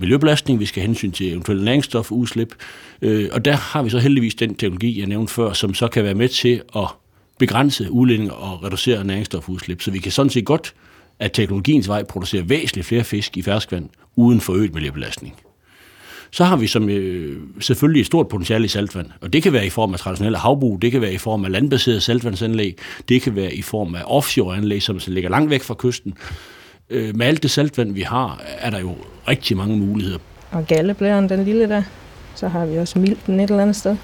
miljøbelastning, 0.00 0.60
vi 0.60 0.66
skal 0.66 0.80
have 0.80 0.86
hensyn 0.86 1.10
til 1.10 1.32
eventuelle 1.32 1.64
næringsstofudslip, 1.64 2.54
øh, 3.02 3.28
og 3.32 3.44
der 3.44 3.56
har 3.56 3.82
vi 3.82 3.90
så 3.90 3.98
heldigvis 3.98 4.34
den 4.34 4.54
teknologi, 4.54 4.98
jeg 4.98 5.06
nævnte 5.06 5.32
før, 5.32 5.52
som 5.52 5.74
så 5.74 5.88
kan 5.88 6.04
være 6.04 6.14
med 6.14 6.28
til 6.28 6.62
at 6.76 6.88
begrænse 7.38 7.90
udledning 7.90 8.32
og 8.32 8.64
reducere 8.64 9.04
næringsstofudslip. 9.04 9.82
Så 9.82 9.90
vi 9.90 9.98
kan 9.98 10.12
sådan 10.12 10.30
set 10.30 10.44
godt 10.44 10.74
at 11.18 11.32
teknologiens 11.32 11.88
vej 11.88 12.02
producerer 12.02 12.42
væsentligt 12.42 12.86
flere 12.86 13.04
fisk 13.04 13.36
i 13.36 13.42
ferskvand 13.42 13.88
uden 14.16 14.40
forøget 14.40 14.74
miljøbelastning. 14.74 15.34
Så 16.30 16.44
har 16.44 16.56
vi 16.56 16.66
som 16.66 16.88
øh, 16.88 17.36
selvfølgelig 17.60 18.00
et 18.00 18.06
stort 18.06 18.28
potentiale 18.28 18.64
i 18.64 18.68
saltvand, 18.68 19.06
og 19.20 19.32
det 19.32 19.42
kan 19.42 19.52
være 19.52 19.66
i 19.66 19.70
form 19.70 19.92
af 19.92 19.98
traditionelle 19.98 20.38
havbrug, 20.38 20.82
det 20.82 20.92
kan 20.92 21.00
være 21.00 21.12
i 21.12 21.18
form 21.18 21.44
af 21.44 21.52
landbaserede 21.52 22.00
saltvandsanlæg, 22.00 22.78
det 23.08 23.22
kan 23.22 23.36
være 23.36 23.54
i 23.54 23.62
form 23.62 23.94
af 23.94 24.02
offshore-anlæg, 24.04 24.82
som 24.82 25.00
ligger 25.06 25.30
langt 25.30 25.50
væk 25.50 25.62
fra 25.62 25.74
kysten. 25.78 26.14
Øh, 26.90 27.16
med 27.16 27.26
alt 27.26 27.42
det 27.42 27.50
saltvand, 27.50 27.92
vi 27.92 28.00
har, 28.00 28.42
er 28.58 28.70
der 28.70 28.78
jo 28.78 28.96
rigtig 29.28 29.56
mange 29.56 29.76
muligheder. 29.76 30.18
Og 30.50 30.66
galleblæren, 30.66 31.28
den 31.28 31.44
lille 31.44 31.68
der, 31.68 31.82
så 32.34 32.48
har 32.48 32.66
vi 32.66 32.78
også 32.78 32.98
milten 32.98 33.40
et 33.40 33.50
eller 33.50 33.62
andet 33.62 33.76
sted. 33.76 33.96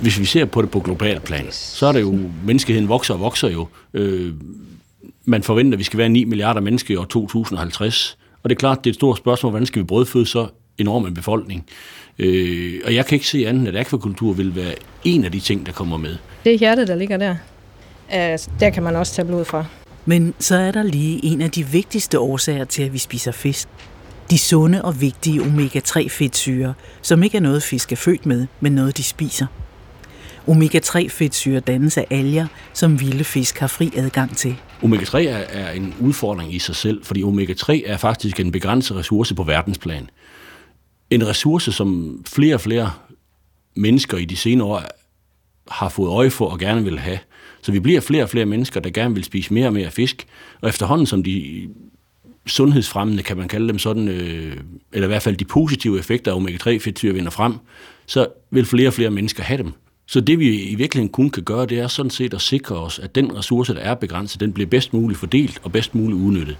Hvis 0.00 0.20
vi 0.20 0.24
ser 0.24 0.44
på 0.44 0.62
det 0.62 0.70
på 0.70 0.80
global 0.80 1.20
plan, 1.20 1.46
så 1.50 1.86
er 1.86 1.92
det 1.92 2.00
jo, 2.00 2.18
menneskeheden 2.44 2.88
vokser 2.88 3.14
og 3.14 3.20
vokser 3.20 3.48
jo. 3.48 3.66
Øh, 3.94 4.32
man 5.24 5.42
forventer, 5.42 5.76
at 5.76 5.78
vi 5.78 5.84
skal 5.84 5.98
være 5.98 6.08
9 6.08 6.24
milliarder 6.24 6.60
mennesker 6.60 6.94
i 6.94 6.96
år 6.96 7.04
2050. 7.04 8.18
Og 8.42 8.50
det 8.50 8.56
er 8.56 8.58
klart, 8.58 8.84
det 8.84 8.90
er 8.90 8.92
et 8.92 8.94
stort 8.94 9.18
spørgsmål, 9.18 9.50
hvordan 9.50 9.66
skal 9.66 9.82
vi 9.82 9.84
brødføde 9.84 10.26
så 10.26 10.46
enorm 10.78 11.06
en 11.06 11.14
befolkning? 11.14 11.66
Øh, 12.18 12.80
og 12.84 12.94
jeg 12.94 13.06
kan 13.06 13.16
ikke 13.16 13.26
se 13.26 13.48
andet, 13.48 13.68
at 13.68 13.76
akvakultur 13.76 14.32
vil 14.32 14.56
være 14.56 14.74
en 15.04 15.24
af 15.24 15.32
de 15.32 15.40
ting, 15.40 15.66
der 15.66 15.72
kommer 15.72 15.96
med. 15.96 16.16
Det 16.44 16.54
er 16.54 16.58
hjertet, 16.58 16.88
der 16.88 16.94
ligger 16.94 17.16
der. 17.16 17.36
Altså, 18.08 18.50
der 18.60 18.70
kan 18.70 18.82
man 18.82 18.96
også 18.96 19.14
tage 19.14 19.26
blod 19.26 19.44
fra. 19.44 19.64
Men 20.04 20.34
så 20.38 20.56
er 20.56 20.70
der 20.70 20.82
lige 20.82 21.24
en 21.24 21.40
af 21.40 21.50
de 21.50 21.66
vigtigste 21.66 22.20
årsager 22.20 22.64
til, 22.64 22.82
at 22.82 22.92
vi 22.92 22.98
spiser 22.98 23.32
fisk. 23.32 23.68
De 24.30 24.38
sunde 24.38 24.84
og 24.84 25.00
vigtige 25.00 25.40
omega-3 25.40 26.08
fedtsyre, 26.08 26.74
som 27.02 27.22
ikke 27.22 27.36
er 27.36 27.40
noget 27.40 27.62
fisk 27.62 27.92
er 27.92 27.96
født 27.96 28.26
med, 28.26 28.46
men 28.60 28.72
noget 28.72 28.96
de 28.96 29.02
spiser. 29.02 29.46
Omega-3 30.48 31.08
fedtsyre 31.08 31.60
dannes 31.60 31.98
af 31.98 32.06
alger, 32.10 32.46
som 32.72 33.00
vilde 33.00 33.24
fisk 33.24 33.58
har 33.58 33.66
fri 33.66 33.90
adgang 33.96 34.36
til. 34.36 34.56
Omega-3 34.82 35.16
er, 35.18 35.36
er 35.36 35.72
en 35.72 35.94
udfordring 36.00 36.54
i 36.54 36.58
sig 36.58 36.76
selv, 36.76 37.04
fordi 37.04 37.22
omega-3 37.22 37.82
er 37.86 37.96
faktisk 37.96 38.40
en 38.40 38.52
begrænset 38.52 38.96
ressource 38.96 39.34
på 39.34 39.42
verdensplan. 39.42 40.10
En 41.10 41.26
ressource, 41.26 41.72
som 41.72 42.20
flere 42.26 42.54
og 42.54 42.60
flere 42.60 42.92
mennesker 43.76 44.16
i 44.16 44.24
de 44.24 44.36
senere 44.36 44.66
år 44.66 44.82
har 45.70 45.88
fået 45.88 46.10
øje 46.10 46.30
for 46.30 46.46
og 46.46 46.58
gerne 46.58 46.84
vil 46.84 46.98
have. 46.98 47.18
Så 47.62 47.72
vi 47.72 47.80
bliver 47.80 48.00
flere 48.00 48.22
og 48.22 48.28
flere 48.28 48.46
mennesker, 48.46 48.80
der 48.80 48.90
gerne 48.90 49.14
vil 49.14 49.24
spise 49.24 49.54
mere 49.54 49.66
og 49.66 49.72
mere 49.72 49.90
fisk, 49.90 50.26
og 50.60 50.68
efterhånden 50.68 51.06
som 51.06 51.22
de 51.22 51.68
sundhedsfremmende, 52.48 53.22
kan 53.22 53.36
man 53.36 53.48
kalde 53.48 53.68
dem 53.68 53.78
sådan, 53.78 54.08
øh, 54.08 54.56
eller 54.92 55.06
i 55.06 55.10
hvert 55.10 55.22
fald 55.22 55.36
de 55.36 55.44
positive 55.44 55.98
effekter 55.98 56.32
af 56.32 56.36
omega-3-fedtsyre 56.36 57.14
vinder 57.14 57.30
frem, 57.30 57.54
så 58.06 58.26
vil 58.50 58.64
flere 58.64 58.88
og 58.88 58.94
flere 58.94 59.10
mennesker 59.10 59.42
have 59.42 59.58
dem. 59.58 59.72
Så 60.06 60.20
det 60.20 60.38
vi 60.38 60.62
i 60.62 60.74
virkeligheden 60.74 61.12
kun 61.12 61.30
kan 61.30 61.42
gøre, 61.42 61.66
det 61.66 61.78
er 61.78 61.88
sådan 61.88 62.10
set 62.10 62.34
at 62.34 62.40
sikre 62.40 62.76
os, 62.76 62.98
at 62.98 63.14
den 63.14 63.36
ressource, 63.36 63.74
der 63.74 63.80
er 63.80 63.94
begrænset, 63.94 64.40
den 64.40 64.52
bliver 64.52 64.66
bedst 64.66 64.92
muligt 64.92 65.20
fordelt 65.20 65.60
og 65.62 65.72
bedst 65.72 65.94
muligt 65.94 66.20
udnyttet. 66.20 66.56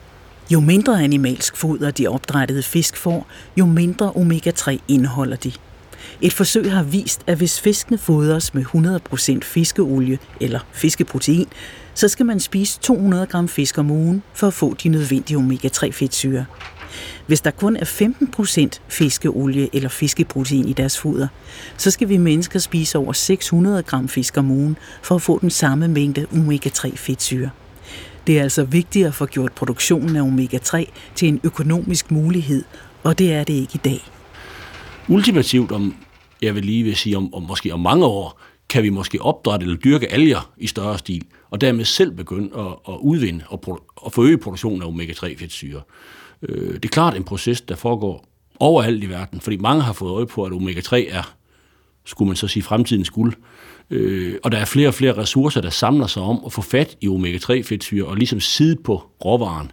Jo 0.50 0.60
mindre 0.60 1.02
animalsk 1.02 1.56
foder 1.56 1.90
de 1.90 2.06
opdrættede 2.06 2.62
fisk 2.62 2.96
får, 2.96 3.26
jo 3.58 3.66
mindre 3.66 4.12
omega-3 4.16 4.76
indeholder 4.88 5.36
de. 5.36 5.52
Et 6.20 6.32
forsøg 6.32 6.72
har 6.72 6.82
vist, 6.82 7.20
at 7.26 7.36
hvis 7.36 7.60
fiskene 7.60 7.98
fodres 7.98 8.54
med 8.54 8.64
100% 8.64 9.40
fiskeolie 9.42 10.18
eller 10.40 10.60
fiskeprotein, 10.72 11.46
så 11.98 12.08
skal 12.08 12.26
man 12.26 12.40
spise 12.40 12.80
200 12.80 13.26
gram 13.26 13.48
fisk 13.48 13.78
om 13.78 13.90
ugen 13.90 14.22
for 14.34 14.46
at 14.46 14.54
få 14.54 14.74
de 14.74 14.88
nødvendige 14.88 15.38
omega-3 15.38 15.90
fedtsyre. 15.90 16.44
Hvis 17.26 17.40
der 17.40 17.50
kun 17.50 17.76
er 17.76 17.84
15% 17.84 18.80
fiskeolie 18.88 19.68
eller 19.72 19.88
fiskeprotein 19.88 20.68
i 20.68 20.72
deres 20.72 20.98
foder, 20.98 21.28
så 21.76 21.90
skal 21.90 22.08
vi 22.08 22.16
mennesker 22.16 22.58
spise 22.58 22.98
over 22.98 23.12
600 23.12 23.82
gram 23.82 24.08
fisk 24.08 24.36
om 24.36 24.50
ugen 24.50 24.76
for 25.02 25.14
at 25.14 25.22
få 25.22 25.38
den 25.38 25.50
samme 25.50 25.88
mængde 25.88 26.26
omega-3 26.32 26.96
fedtsyre. 26.96 27.50
Det 28.26 28.38
er 28.38 28.42
altså 28.42 28.64
vigtigt 28.64 29.06
at 29.06 29.14
få 29.14 29.26
gjort 29.26 29.52
produktionen 29.52 30.16
af 30.16 30.22
omega-3 30.22 30.84
til 31.14 31.28
en 31.28 31.40
økonomisk 31.44 32.10
mulighed 32.10 32.64
og 33.02 33.18
det 33.18 33.32
er 33.32 33.44
det 33.44 33.54
ikke 33.54 33.74
i 33.74 33.80
dag. 33.84 34.04
Ultimativt 35.08 35.72
om, 35.72 35.94
jeg 36.42 36.54
vil 36.54 36.64
lige 36.64 36.84
vil 36.84 36.96
sige, 36.96 37.16
om, 37.16 37.34
om 37.34 37.42
måske 37.42 37.74
om 37.74 37.80
mange 37.80 38.06
år, 38.06 38.40
kan 38.70 38.82
vi 38.82 38.90
måske 38.90 39.22
opdrætte 39.22 39.64
eller 39.64 39.76
dyrke 39.76 40.12
alger 40.12 40.52
i 40.56 40.66
større 40.66 40.98
stil, 40.98 41.24
og 41.50 41.60
dermed 41.60 41.84
selv 41.84 42.10
begynde 42.10 42.50
at, 42.58 42.94
at 42.94 42.98
udvinde 43.00 43.44
og, 43.48 43.60
produ- 43.66 43.92
og 43.96 44.12
forøge 44.12 44.38
produktionen 44.38 44.82
af 44.82 44.86
omega-3 44.86 45.38
fedtsyre. 45.38 45.82
Øh, 46.42 46.74
det 46.74 46.84
er 46.84 46.88
klart 46.88 47.16
en 47.16 47.24
proces, 47.24 47.60
der 47.60 47.76
foregår 47.76 48.28
overalt 48.60 49.04
i 49.04 49.08
verden, 49.08 49.40
fordi 49.40 49.56
mange 49.56 49.82
har 49.82 49.92
fået 49.92 50.12
øje 50.12 50.26
på, 50.26 50.44
at 50.44 50.52
omega-3 50.52 51.16
er, 51.16 51.34
skulle 52.04 52.26
man 52.26 52.36
så 52.36 52.48
sige, 52.48 52.62
fremtidens 52.62 53.10
guld. 53.10 53.34
Øh, 53.90 54.34
og 54.42 54.52
der 54.52 54.58
er 54.58 54.64
flere 54.64 54.88
og 54.88 54.94
flere 54.94 55.16
ressourcer, 55.16 55.60
der 55.60 55.70
samler 55.70 56.06
sig 56.06 56.22
om 56.22 56.42
at 56.46 56.52
få 56.52 56.62
fat 56.62 56.96
i 57.00 57.08
omega-3 57.08 57.62
fedtsyre 57.62 58.06
og 58.06 58.16
ligesom 58.16 58.40
sidde 58.40 58.76
på 58.84 59.10
råvaren. 59.24 59.72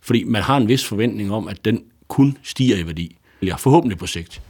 Fordi 0.00 0.24
man 0.24 0.42
har 0.42 0.56
en 0.56 0.68
vis 0.68 0.84
forventning 0.84 1.32
om, 1.32 1.48
at 1.48 1.64
den 1.64 1.82
kun 2.08 2.38
stiger 2.42 2.76
i 2.76 2.86
værdi. 2.86 3.16
Eller 3.40 3.56
forhåbentlig 3.56 3.98
på 3.98 4.06
sigt. 4.06 4.42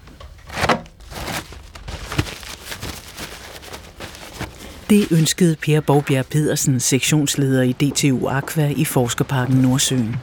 Det 4.91 5.13
ønskede 5.13 5.57
Per 5.63 5.81
Borgbjerg 5.81 6.27
Pedersen, 6.27 6.81
sektionsleder 6.81 7.63
i 7.63 7.73
DTU 7.73 8.29
Aqua 8.29 8.73
i 8.77 8.85
Forskerparken 8.85 9.57
Nordsøen. 9.57 10.17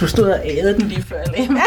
Du 0.00 0.06
stod 0.06 0.30
og 0.30 0.40
ædede 0.44 0.74
den 0.74 0.88
lige 0.88 1.02
før, 1.02 1.24
Lem. 1.36 1.56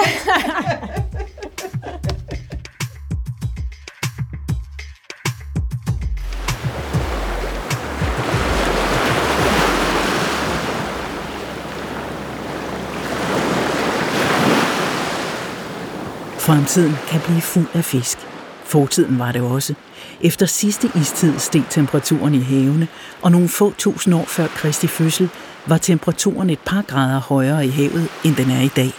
Fremtiden 16.39 16.95
kan 17.07 17.21
blive 17.25 17.41
fuld 17.41 17.67
af 17.73 17.85
fisk. 17.85 18.28
Fortiden 18.69 19.19
var 19.19 19.31
det 19.31 19.41
også. 19.41 19.73
Efter 20.21 20.45
sidste 20.45 20.91
istid 20.95 21.39
steg 21.39 21.63
temperaturen 21.69 22.35
i 22.35 22.39
havene, 22.39 22.87
og 23.21 23.31
nogle 23.31 23.49
få 23.49 23.73
tusind 23.77 24.15
år 24.15 24.25
før 24.27 24.47
Kristi 24.47 24.87
fødsel 24.87 25.29
var 25.65 25.77
temperaturen 25.77 26.49
et 26.49 26.59
par 26.59 26.81
grader 26.81 27.19
højere 27.19 27.65
i 27.65 27.69
havet, 27.69 28.07
end 28.23 28.35
den 28.35 28.51
er 28.51 28.61
i 28.61 28.67
dag. 28.67 28.91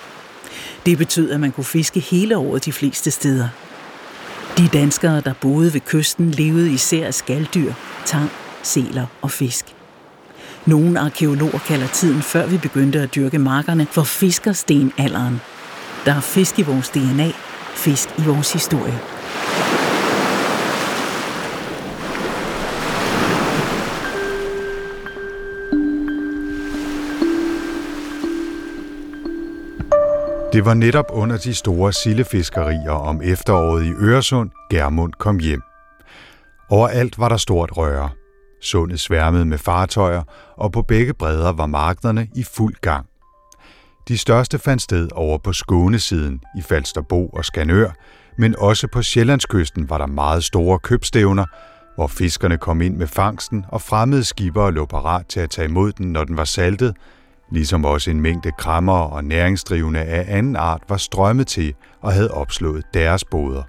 Det 0.86 0.98
betød, 0.98 1.30
at 1.30 1.40
man 1.40 1.52
kunne 1.52 1.64
fiske 1.64 2.00
hele 2.00 2.36
året 2.36 2.64
de 2.64 2.72
fleste 2.72 3.10
steder. 3.10 3.48
De 4.58 4.68
danskere, 4.68 5.20
der 5.20 5.32
boede 5.40 5.74
ved 5.74 5.80
kysten, 5.80 6.30
levede 6.30 6.72
især 6.72 7.06
af 7.06 7.14
skalddyr, 7.14 7.72
tang, 8.06 8.30
seler 8.62 9.06
og 9.22 9.30
fisk. 9.30 9.64
Nogle 10.66 11.00
arkeologer 11.00 11.58
kalder 11.58 11.86
tiden, 11.86 12.22
før 12.22 12.46
vi 12.46 12.58
begyndte 12.58 13.00
at 13.00 13.14
dyrke 13.14 13.38
markerne, 13.38 13.86
for 13.90 14.02
fiskerstenalderen. 14.02 15.40
Der 16.04 16.14
er 16.14 16.20
fisk 16.20 16.58
i 16.58 16.62
vores 16.62 16.88
DNA, 16.88 17.32
fisk 17.74 18.08
i 18.18 18.22
vores 18.22 18.52
historie. 18.52 19.19
Det 30.52 30.64
var 30.64 30.74
netop 30.74 31.04
under 31.10 31.36
de 31.36 31.54
store 31.54 31.92
sillefiskerier 31.92 32.90
om 32.90 33.22
efteråret 33.22 33.84
i 33.84 33.92
Øresund, 33.92 34.50
Germund 34.70 35.12
kom 35.12 35.38
hjem. 35.38 35.62
Overalt 36.70 37.18
var 37.18 37.28
der 37.28 37.36
stort 37.36 37.76
røre. 37.76 38.10
Sundet 38.62 39.00
sværmede 39.00 39.44
med 39.44 39.58
fartøjer, 39.58 40.22
og 40.56 40.72
på 40.72 40.82
begge 40.82 41.14
bredder 41.14 41.52
var 41.52 41.66
markederne 41.66 42.28
i 42.36 42.44
fuld 42.44 42.74
gang. 42.80 43.06
De 44.08 44.18
største 44.18 44.58
fandt 44.58 44.82
sted 44.82 45.08
over 45.12 45.38
på 45.38 45.52
Skånesiden 45.52 46.40
i 46.58 46.62
Falsterbo 46.62 47.26
og 47.28 47.44
Skanør, 47.44 47.90
men 48.38 48.54
også 48.58 48.88
på 48.92 49.02
Sjællandskysten 49.02 49.90
var 49.90 49.98
der 49.98 50.06
meget 50.06 50.44
store 50.44 50.78
købstævner, 50.78 51.44
hvor 51.94 52.06
fiskerne 52.06 52.58
kom 52.58 52.80
ind 52.80 52.96
med 52.96 53.06
fangsten, 53.06 53.64
og 53.68 53.82
fremmede 53.82 54.24
skibere 54.24 54.72
lå 54.72 54.86
parat 54.86 55.26
til 55.26 55.40
at 55.40 55.50
tage 55.50 55.68
imod 55.68 55.92
den, 55.92 56.12
når 56.12 56.24
den 56.24 56.36
var 56.36 56.44
saltet, 56.44 56.94
ligesom 57.50 57.84
også 57.84 58.10
en 58.10 58.20
mængde 58.20 58.52
krammer 58.58 58.98
og 58.98 59.24
næringsdrivende 59.24 60.00
af 60.00 60.24
anden 60.28 60.56
art 60.56 60.82
var 60.88 60.96
strømmet 60.96 61.46
til 61.46 61.74
og 62.00 62.12
havde 62.12 62.30
opslået 62.30 62.84
deres 62.94 63.24
boder. 63.24 63.62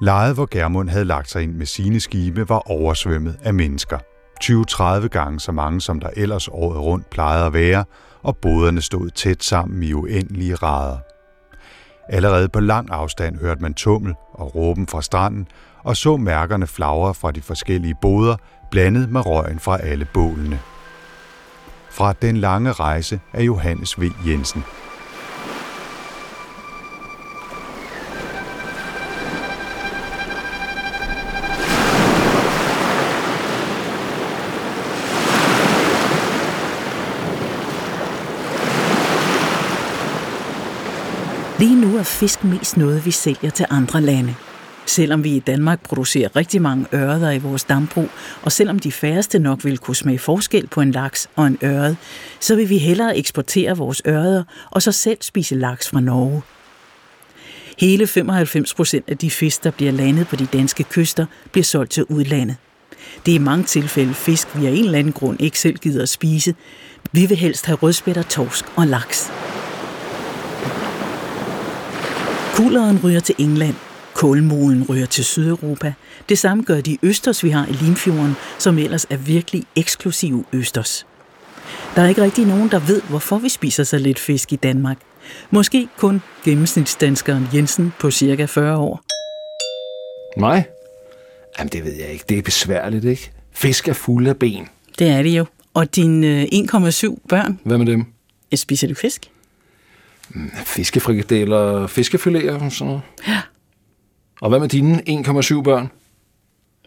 Lejet, 0.00 0.34
hvor 0.34 0.48
Germund 0.50 0.88
havde 0.88 1.04
lagt 1.04 1.30
sig 1.30 1.42
ind 1.42 1.52
med 1.52 1.66
sine 1.66 2.00
skibe, 2.00 2.48
var 2.48 2.70
oversvømmet 2.70 3.36
af 3.42 3.54
mennesker. 3.54 3.98
20-30 4.44 5.08
gange 5.08 5.40
så 5.40 5.52
mange, 5.52 5.80
som 5.80 6.00
der 6.00 6.10
ellers 6.16 6.48
året 6.48 6.80
rundt 6.80 7.10
plejede 7.10 7.46
at 7.46 7.52
være, 7.52 7.84
og 8.22 8.36
boderne 8.36 8.80
stod 8.80 9.10
tæt 9.10 9.44
sammen 9.44 9.82
i 9.82 9.92
uendelige 9.92 10.54
rader. 10.54 10.98
Allerede 12.08 12.48
på 12.48 12.60
lang 12.60 12.90
afstand 12.90 13.38
hørte 13.38 13.62
man 13.62 13.74
tummel 13.74 14.14
og 14.32 14.54
råben 14.54 14.86
fra 14.86 15.02
stranden, 15.02 15.48
og 15.82 15.96
så 15.96 16.16
mærkerne 16.16 16.66
flagre 16.66 17.14
fra 17.14 17.30
de 17.30 17.42
forskellige 17.42 17.94
boder, 18.02 18.36
blandet 18.70 19.10
med 19.10 19.26
røgen 19.26 19.58
fra 19.58 19.78
alle 19.82 20.06
bålene. 20.14 20.60
Fra 21.94 22.12
Den 22.12 22.36
lange 22.36 22.72
rejse 22.72 23.20
af 23.32 23.42
Johannes 23.42 24.00
V. 24.00 24.02
Jensen. 24.26 24.64
Lige 41.58 41.80
nu 41.80 41.96
er 41.98 42.02
fisk 42.02 42.44
mest 42.44 42.76
noget, 42.76 43.06
vi 43.06 43.10
sælger 43.10 43.50
til 43.50 43.66
andre 43.70 44.00
lande. 44.00 44.34
Selvom 44.86 45.24
vi 45.24 45.36
i 45.36 45.40
Danmark 45.40 45.82
producerer 45.82 46.36
rigtig 46.36 46.62
mange 46.62 46.86
ørreder 46.94 47.30
i 47.30 47.38
vores 47.38 47.64
dambrug, 47.64 48.08
og 48.42 48.52
selvom 48.52 48.78
de 48.78 48.92
færreste 48.92 49.38
nok 49.38 49.64
vil 49.64 49.78
kunne 49.78 49.96
smage 49.96 50.18
forskel 50.18 50.66
på 50.66 50.80
en 50.80 50.90
laks 50.90 51.28
og 51.36 51.46
en 51.46 51.58
ørred, 51.64 51.94
så 52.40 52.56
vil 52.56 52.68
vi 52.68 52.78
hellere 52.78 53.16
eksportere 53.18 53.76
vores 53.76 54.02
ørreder 54.06 54.44
og 54.70 54.82
så 54.82 54.92
selv 54.92 55.18
spise 55.20 55.54
laks 55.54 55.88
fra 55.88 56.00
Norge. 56.00 56.42
Hele 57.78 58.06
95 58.06 58.74
procent 58.74 59.04
af 59.08 59.18
de 59.18 59.30
fisk, 59.30 59.64
der 59.64 59.70
bliver 59.70 59.92
landet 59.92 60.28
på 60.28 60.36
de 60.36 60.46
danske 60.46 60.84
kyster, 60.84 61.26
bliver 61.52 61.64
solgt 61.64 61.92
til 61.92 62.04
udlandet. 62.04 62.56
Det 63.26 63.32
er 63.32 63.36
i 63.36 63.38
mange 63.42 63.64
tilfælde 63.64 64.14
fisk, 64.14 64.48
vi 64.56 64.66
af 64.66 64.70
en 64.70 64.84
eller 64.84 64.98
anden 64.98 65.12
grund 65.12 65.40
ikke 65.40 65.58
selv 65.58 65.76
gider 65.76 66.02
at 66.02 66.08
spise. 66.08 66.54
Vi 67.12 67.26
vil 67.26 67.36
helst 67.36 67.66
have 67.66 67.76
rødspætter, 67.76 68.22
torsk 68.22 68.64
og 68.76 68.86
laks. 68.86 69.30
Kulderen 72.54 73.00
ryger 73.04 73.20
til 73.20 73.34
England, 73.38 73.74
Kulmolen 74.14 74.84
ryger 74.88 75.06
til 75.06 75.24
Sydeuropa. 75.24 75.92
Det 76.28 76.38
samme 76.38 76.64
gør 76.64 76.80
de 76.80 76.98
østers, 77.02 77.44
vi 77.44 77.50
har 77.50 77.66
i 77.66 77.72
Limfjorden, 77.72 78.34
som 78.58 78.78
ellers 78.78 79.06
er 79.10 79.16
virkelig 79.16 79.64
eksklusive 79.76 80.44
østers. 80.52 81.06
Der 81.96 82.02
er 82.02 82.08
ikke 82.08 82.22
rigtig 82.22 82.46
nogen, 82.46 82.70
der 82.70 82.78
ved, 82.78 83.02
hvorfor 83.02 83.38
vi 83.38 83.48
spiser 83.48 83.84
så 83.84 83.98
lidt 83.98 84.18
fisk 84.18 84.52
i 84.52 84.56
Danmark. 84.56 84.98
Måske 85.50 85.88
kun 85.98 86.22
gennemsnitsdanskeren 86.44 87.48
Jensen 87.54 87.92
på 87.98 88.10
cirka 88.10 88.44
40 88.44 88.76
år. 88.76 89.02
Nej? 90.40 90.64
Jamen, 91.58 91.72
det 91.72 91.84
ved 91.84 91.92
jeg 91.92 92.08
ikke. 92.08 92.24
Det 92.28 92.38
er 92.38 92.42
besværligt, 92.42 93.04
ikke? 93.04 93.30
Fisk 93.52 93.88
er 93.88 93.92
fulde 93.92 94.30
af 94.30 94.36
ben. 94.36 94.68
Det 94.98 95.08
er 95.08 95.22
det 95.22 95.30
jo. 95.30 95.44
Og 95.74 95.96
dine 95.96 96.26
øh, 96.26 96.42
1,7 96.42 97.16
børn, 97.28 97.60
Hvad 97.64 97.78
med 97.78 97.86
dem? 97.86 98.04
jeg 98.50 98.58
spiser 98.58 98.88
du 98.88 98.94
fisk? 98.94 99.30
Fiskefrikadeller, 100.64 101.86
fiskefiléer 101.86 102.64
og 102.64 102.72
sådan 102.72 102.86
noget. 102.86 103.00
Ja. 103.28 103.40
Og 104.40 104.48
hvad 104.48 104.60
med 104.60 104.68
dine 104.68 105.02
1,7 105.08 105.62
børn? 105.62 105.88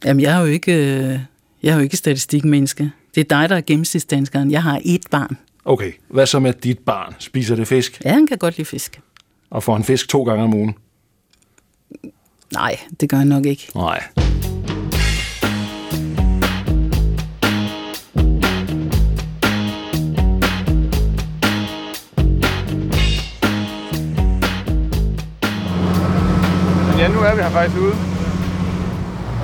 Jamen, 0.05 0.21
jeg 0.21 0.35
er 0.35 0.39
jo 0.39 0.45
ikke, 0.45 0.73
øh, 0.73 1.19
jeg 1.63 1.71
er 1.71 1.75
jo 1.75 1.81
ikke 1.81 1.97
statistikmenneske. 1.97 2.91
Det 3.15 3.21
er 3.21 3.39
dig, 3.39 3.49
der 3.49 3.55
er 3.55 3.61
gennemsnitsdanskeren. 3.61 4.51
Jeg 4.51 4.63
har 4.63 4.79
ét 4.79 5.09
barn. 5.11 5.37
Okay, 5.65 5.91
hvad 6.07 6.25
så 6.25 6.39
med 6.39 6.53
dit 6.53 6.79
barn? 6.79 7.15
Spiser 7.19 7.55
det 7.55 7.67
fisk? 7.67 8.01
Ja, 8.05 8.13
han 8.13 8.27
kan 8.27 8.37
godt 8.37 8.57
lide 8.57 8.65
fisk. 8.65 8.99
Og 9.49 9.63
får 9.63 9.73
han 9.73 9.83
fisk 9.83 10.09
to 10.09 10.23
gange 10.23 10.43
om 10.43 10.53
ugen? 10.53 10.75
Nej, 12.53 12.79
det 12.99 13.09
gør 13.09 13.17
han 13.17 13.27
nok 13.27 13.45
ikke. 13.45 13.71
Nej. 13.75 14.03
Faktisk 27.57 27.81
ude. 27.81 27.95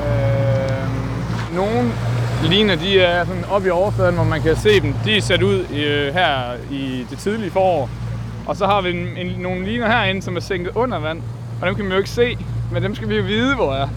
Øh, 0.06 1.56
nogle 1.56 1.92
ligner, 2.50 2.76
de 2.76 3.00
er 3.00 3.26
sådan 3.26 3.46
oppe 3.52 3.68
i 3.68 3.72
overfladen, 3.72 4.16
hvor 4.16 4.24
man 4.24 4.42
kan 4.42 4.56
se 4.56 4.80
dem. 4.80 4.94
De 5.06 5.18
er 5.18 5.22
sat 5.22 5.44
ud 5.44 5.60
øh, 5.60 6.14
her 6.14 6.54
i 6.72 7.06
det 7.10 7.18
tidlige 7.18 7.52
forår. 7.52 7.90
Og 8.46 8.56
så 8.56 8.66
har 8.66 8.82
vi 8.82 8.90
en, 8.90 9.18
en, 9.18 9.42
nogle 9.42 9.66
ligner 9.66 9.88
herinde, 9.88 10.22
som 10.22 10.36
er 10.36 10.40
sænket 10.40 10.72
under 10.76 11.00
vand. 11.00 11.22
Og 11.62 11.68
dem 11.68 11.76
kan 11.76 11.86
man 11.86 11.92
jo 11.92 11.98
ikke 11.98 12.10
se, 12.10 12.38
men 12.72 12.84
dem 12.84 12.96
skal 12.96 13.10
vi 13.10 13.16
jo 13.16 13.24
vide, 13.24 13.56
hvor 13.56 13.74
er. 13.74 13.88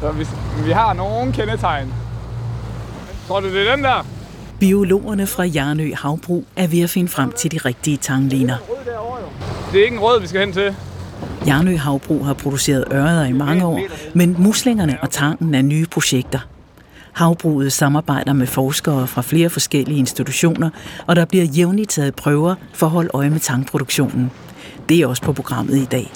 Så 0.00 0.12
vi, 0.12 0.26
vi 0.64 0.70
har 0.70 0.92
nogle 0.92 1.32
kendetegn. 1.32 1.94
Tror 3.28 3.40
du, 3.40 3.48
det 3.54 3.68
er 3.68 3.76
den 3.76 3.84
der? 3.84 4.06
Biologerne 4.60 5.26
fra 5.26 5.42
Jarnø 5.44 5.92
Havbrug 5.94 6.44
er 6.56 6.66
ved 6.66 6.82
at 6.82 6.90
finde 6.90 7.08
frem 7.08 7.32
til 7.32 7.52
de 7.52 7.58
rigtige 7.58 7.96
tangliner. 7.96 8.56
Det 9.72 9.80
er 9.80 9.84
ikke 9.84 9.96
en 9.96 10.02
rød, 10.02 10.20
vi 10.20 10.26
skal 10.26 10.40
hen 10.40 10.52
til. 10.52 10.74
Jernø 11.46 11.76
Havbrug 11.76 12.26
har 12.26 12.34
produceret 12.34 12.84
ørreder 12.92 13.24
i 13.24 13.32
mange 13.32 13.64
år, 13.66 13.80
men 14.14 14.36
muslingerne 14.38 14.98
og 15.02 15.10
tangen 15.10 15.54
er 15.54 15.62
nye 15.62 15.86
projekter. 15.86 16.38
Havbruget 17.12 17.72
samarbejder 17.72 18.32
med 18.32 18.46
forskere 18.46 19.06
fra 19.06 19.22
flere 19.22 19.50
forskellige 19.50 19.98
institutioner, 19.98 20.70
og 21.06 21.16
der 21.16 21.24
bliver 21.24 21.44
jævnligt 21.44 21.90
taget 21.90 22.14
prøver 22.14 22.54
for 22.72 22.86
at 22.86 22.92
holde 22.92 23.10
øje 23.14 23.30
med 23.30 23.40
tangproduktionen. 23.40 24.30
Det 24.88 25.00
er 25.00 25.06
også 25.06 25.22
på 25.22 25.32
programmet 25.32 25.76
i 25.76 25.84
dag. 25.84 26.12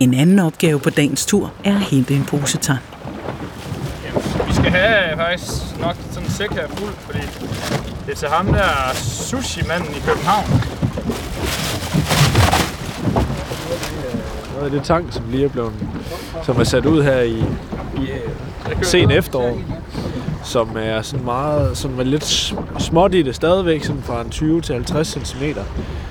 En 0.00 0.14
anden 0.14 0.38
opgave 0.38 0.80
på 0.80 0.90
dagens 0.90 1.26
tur 1.26 1.52
er 1.64 1.74
at 1.74 1.80
hente 1.82 2.14
en 2.14 2.24
pose 2.24 2.58
tang. 2.58 2.80
Vi 4.46 4.52
skal 4.52 4.70
have 4.70 5.12
øh, 5.12 5.16
faktisk 5.16 5.80
nok 5.80 5.96
sådan 6.10 6.28
en 6.28 6.30
sæk 6.30 6.50
her 6.50 6.68
fuld, 6.68 6.94
fordi 6.98 7.18
det 8.06 8.12
er 8.12 8.16
til 8.16 8.28
ham 8.28 8.46
der 8.46 8.94
sushi-manden 8.94 9.90
i 9.90 10.00
København. 10.06 10.46
Noget 14.56 14.72
af 14.72 14.78
det 14.78 14.82
tang, 14.82 15.12
som 15.12 15.24
lige 15.30 15.44
er 15.44 15.48
blevet, 15.48 15.72
som 16.42 16.60
er 16.60 16.64
sat 16.64 16.86
ud 16.86 17.02
her 17.02 17.20
i, 17.20 17.38
i 17.96 18.00
øh, 18.00 18.82
sen 18.82 19.10
efterår, 19.10 19.58
som 20.44 20.68
er 20.76 21.02
sådan 21.02 21.24
meget, 21.24 21.76
som 21.76 22.00
er 22.00 22.04
lidt 22.04 22.54
småt 22.78 23.14
i 23.14 23.22
det 23.22 23.34
stadigvæk, 23.34 23.84
sådan 23.84 24.02
fra 24.02 24.20
en 24.20 24.30
20 24.30 24.60
til 24.60 24.74
50 24.74 25.08
cm, 25.08 25.44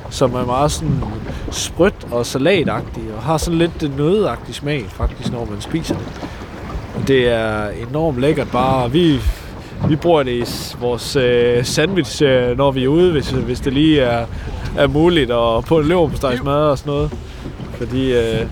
som 0.09 0.35
er 0.35 0.45
meget 0.45 0.71
sådan 0.71 1.03
sprødt 1.51 2.07
og 2.11 2.25
salatagtig, 2.25 3.03
og 3.17 3.23
har 3.23 3.37
sådan 3.37 3.57
lidt 3.59 3.97
nødagtig 3.97 4.55
smag 4.55 4.85
faktisk, 4.89 5.31
når 5.31 5.47
man 5.51 5.61
spiser 5.61 5.95
det. 5.95 6.07
Og 6.95 7.07
det 7.07 7.27
er 7.29 7.69
enormt 7.89 8.19
lækkert 8.19 8.51
bare, 8.51 8.91
vi, 8.91 9.19
vi 9.89 9.95
bruger 9.95 10.23
det 10.23 10.31
i 10.31 10.75
vores 10.79 11.15
øh, 11.15 11.65
sandwich, 11.65 12.23
øh, 12.23 12.57
når 12.57 12.71
vi 12.71 12.83
er 12.83 12.87
ude, 12.87 13.11
hvis, 13.11 13.29
hvis 13.29 13.59
det 13.59 13.73
lige 13.73 14.01
er, 14.01 14.25
er 14.77 14.87
muligt, 14.87 15.31
og 15.31 15.63
på 15.63 15.79
en 15.79 15.87
leverpostejsmad 15.87 16.61
og 16.61 16.77
sådan 16.77 16.93
noget. 16.93 17.11
Fordi 17.77 18.13
øh, 18.13 18.47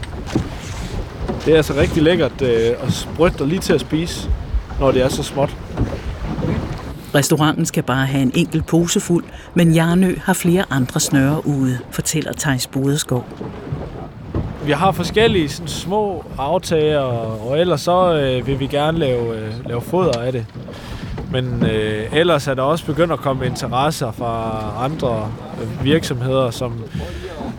det 1.46 1.54
er 1.54 1.58
altså 1.58 1.74
rigtig 1.74 2.04
lækkert 2.04 2.42
øh, 2.42 2.72
og 2.82 2.92
sprødt 2.92 3.42
og 3.42 3.48
lige 3.48 3.60
til 3.60 3.74
at 3.74 3.82
spise, 3.82 4.30
når 4.80 4.92
det 4.92 5.02
er 5.02 5.10
så 5.10 5.24
småt. 5.24 5.56
Restauranten 7.16 7.66
skal 7.66 7.84
bare 7.84 8.06
have 8.06 8.22
en 8.22 8.32
enkelt 8.36 8.66
pose 8.66 9.00
fuld, 9.00 9.24
men 9.54 9.74
Jarnø 9.74 10.16
har 10.24 10.34
flere 10.34 10.66
andre 10.70 11.00
snøre 11.00 11.48
ude, 11.48 11.80
fortæller 11.92 12.34
Thijs 12.40 12.68
Bodeskov. 12.68 13.26
Vi 14.66 14.72
har 14.72 14.92
forskellige 14.92 15.50
sådan, 15.50 15.68
små 15.68 16.26
aftager, 16.38 17.00
og 17.00 17.60
ellers 17.60 17.82
så 17.82 18.14
øh, 18.14 18.48
vil 18.48 18.60
vi 18.60 18.68
gerne 18.68 19.00
lave, 19.00 19.38
øh, 19.38 19.52
lave 19.66 19.82
foder 19.82 20.20
af 20.20 20.32
det. 20.32 20.46
Men 21.32 21.66
øh, 21.66 22.06
ellers 22.14 22.48
er 22.48 22.54
der 22.54 22.62
også 22.62 22.86
begyndt 22.86 23.14
at 23.14 23.20
komme 23.20 23.46
interesser 23.46 24.12
fra 24.12 24.64
andre 24.78 25.32
øh, 25.62 25.84
virksomheder, 25.84 26.52
som, 26.52 26.84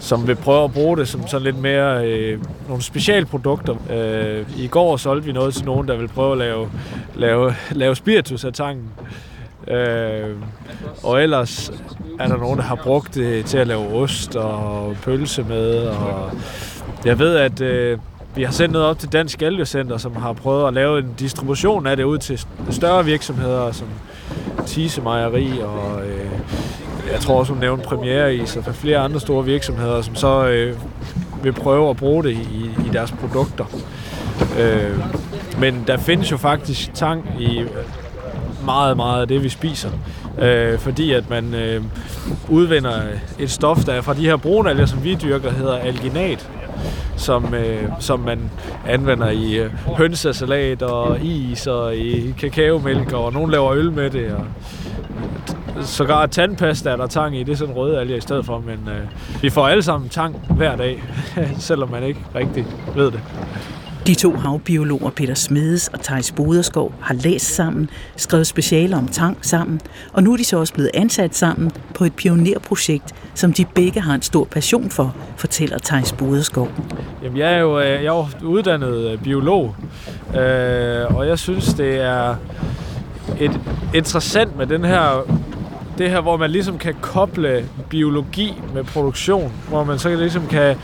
som 0.05 0.27
vil 0.27 0.37
prøve 0.37 0.65
at 0.65 0.73
bruge 0.73 0.97
det 0.97 1.09
som 1.09 1.27
sådan 1.27 1.45
lidt 1.45 1.59
mere 1.59 2.07
øh, 2.07 2.39
nogle 2.69 2.83
specialprodukter. 2.83 3.75
Øh, 3.91 4.47
I 4.59 4.67
går 4.67 4.97
solgte 4.97 5.27
vi 5.27 5.33
noget 5.33 5.55
til 5.55 5.65
nogen, 5.65 5.89
der 5.89 5.97
vil 5.97 6.09
prøve 6.09 6.33
at 6.33 6.39
lave, 6.39 6.71
lave, 7.15 7.55
lave 7.71 7.97
spiritus 7.97 8.45
af 8.45 8.53
tangen. 8.53 8.89
Øh, 9.69 10.37
og 11.03 11.23
ellers 11.23 11.73
er 12.21 12.29
der 12.29 12.37
nogen, 12.37 12.59
der 12.59 12.65
har 12.65 12.75
brugt 12.75 13.15
det 13.15 13.45
til 13.45 13.59
at 13.59 13.67
lave 13.67 14.03
ost 14.03 14.37
og 14.37 14.97
pølse 15.03 15.43
med. 15.43 15.87
Og 15.87 16.31
jeg 17.05 17.19
ved, 17.19 17.37
at 17.37 17.61
øh, 17.61 17.99
vi 18.37 18.43
har 18.43 18.53
sendt 18.53 18.73
noget 18.73 18.89
op 18.89 18.99
til 18.99 19.13
Dansk 19.13 19.43
Algecenter, 19.43 19.97
som 19.97 20.17
har 20.17 20.33
prøvet 20.33 20.69
at 20.69 20.75
lave 20.75 20.99
en 20.99 21.15
distribution 21.19 21.87
af 21.87 21.97
det 21.97 22.05
ud 22.05 22.19
til 22.19 22.47
større 22.71 23.05
virksomheder, 23.05 23.73
som 23.73 23.89
Tise 24.67 25.03
Mejeri 25.03 25.61
og 25.61 26.07
øh, 26.07 26.31
jeg 27.13 27.21
tror 27.21 27.39
også, 27.39 27.53
hun 27.53 27.61
nævnte 27.61 27.85
Premiere 27.85 28.35
i, 28.35 28.47
så 28.47 28.63
for 28.63 28.73
flere 28.73 28.99
andre 28.99 29.21
store 29.21 29.45
virksomheder, 29.45 30.03
som 30.03 30.15
så 30.15 30.47
øh, 30.47 30.77
vil 31.43 31.53
prøve 31.53 31.91
at 31.91 31.97
bruge 31.97 32.25
det 32.25 32.31
i, 32.31 32.71
i 32.87 32.89
deres 32.93 33.13
produkter. 33.13 33.65
Øh, 34.59 34.99
men 35.59 35.85
der 35.87 35.97
findes 35.97 36.33
jo 36.33 36.37
faktisk 36.37 36.95
tang 36.95 37.27
i 37.41 37.63
meget, 38.65 38.97
meget 38.97 39.21
af 39.21 39.29
det, 39.29 39.43
vi 39.43 39.49
spiser. 39.49 39.91
Øh, 40.39 40.79
fordi 40.79 41.13
at 41.13 41.31
man 41.31 41.55
øh, 41.55 41.83
udvinder 42.49 43.01
et 43.39 43.51
stof, 43.51 43.85
der 43.85 43.93
er 43.93 44.01
fra 44.01 44.15
de 44.15 44.25
her 44.25 44.37
brunalger, 44.37 44.87
som 44.87 45.05
vi 45.05 45.15
dyrker, 45.15 45.51
hedder 45.51 45.75
alginat, 45.77 46.51
som, 47.17 47.55
øh, 47.55 47.83
som 48.01 48.21
man 48.21 48.51
anvender 48.89 49.31
i 49.31 49.55
øh, 49.55 49.71
hønsesalat 49.97 50.83
og 50.83 51.21
is 51.21 51.67
og 51.67 51.97
i 51.97 52.35
kakaomælk, 52.39 53.13
og 53.13 53.33
nogen 53.33 53.51
laver 53.51 53.73
øl 53.73 53.93
med 53.93 54.11
det. 54.11 54.33
Og 54.33 54.45
sågar 55.83 56.27
tandpasta 56.27 56.91
er 56.91 56.97
der 56.97 57.07
tang 57.07 57.37
i, 57.37 57.43
det 57.43 57.53
er 57.53 57.57
sådan 57.57 57.75
røde 57.75 58.01
alger 58.01 58.17
i 58.17 58.21
stedet 58.21 58.47
for, 58.47 58.59
men 58.59 58.89
øh, 58.89 59.43
vi 59.43 59.51
får 59.51 59.69
alle 59.69 59.83
sammen 59.83 60.09
tang 60.09 60.37
hver 60.57 60.77
dag, 60.77 61.03
selvom 61.59 61.91
man 61.91 62.03
ikke 62.03 62.21
rigtig 62.35 62.67
ved 62.97 63.11
det. 63.11 63.21
De 64.07 64.15
to 64.15 64.37
havbiologer 64.37 65.11
Peter 65.11 65.35
Smedes 65.35 65.89
og 65.89 66.01
Thijs 66.01 66.33
Boderskov 66.33 66.95
har 67.01 67.15
læst 67.15 67.55
sammen, 67.55 67.91
skrevet 68.17 68.47
specialer 68.47 68.99
om 68.99 69.09
tang 69.09 69.39
sammen, 69.43 69.81
og 70.13 70.23
nu 70.23 70.33
er 70.33 70.37
de 70.37 70.45
så 70.45 70.59
også 70.59 70.75
blevet 70.75 70.91
ansat 70.95 71.37
sammen 71.37 71.71
på 71.95 72.05
et 72.05 72.15
pionerprojekt, 72.15 73.15
som 73.35 73.53
de 73.53 73.65
begge 73.65 74.01
har 74.01 74.15
en 74.15 74.23
stor 74.23 74.45
passion 74.45 74.91
for, 74.91 75.17
fortæller 75.37 75.79
Thijs 75.79 76.13
Boderskov. 76.13 76.69
Jamen, 77.23 77.39
jeg 77.39 77.55
er 77.55 77.59
jo 77.59 77.81
jeg 77.81 78.05
er 78.05 78.29
uddannet 78.43 79.21
biolog, 79.23 79.77
øh, 80.37 81.17
og 81.17 81.29
jeg 81.29 81.39
synes, 81.39 81.75
det 81.75 82.01
er 82.01 82.37
et 83.41 83.61
interessant 83.95 84.57
med 84.57 84.67
den 84.67 84.85
her 84.85 85.27
det 85.99 86.11
her, 86.11 86.21
hvor 86.21 86.37
man 86.37 86.51
ligesom 86.51 86.79
kan 86.79 86.95
koble 87.01 87.69
biologi 87.89 88.63
med 88.75 88.85
produktion, 88.85 89.53
hvor 89.69 89.85
man 89.85 89.99
så 89.99 90.17
ligesom 90.17 90.47
kan, 90.47 90.77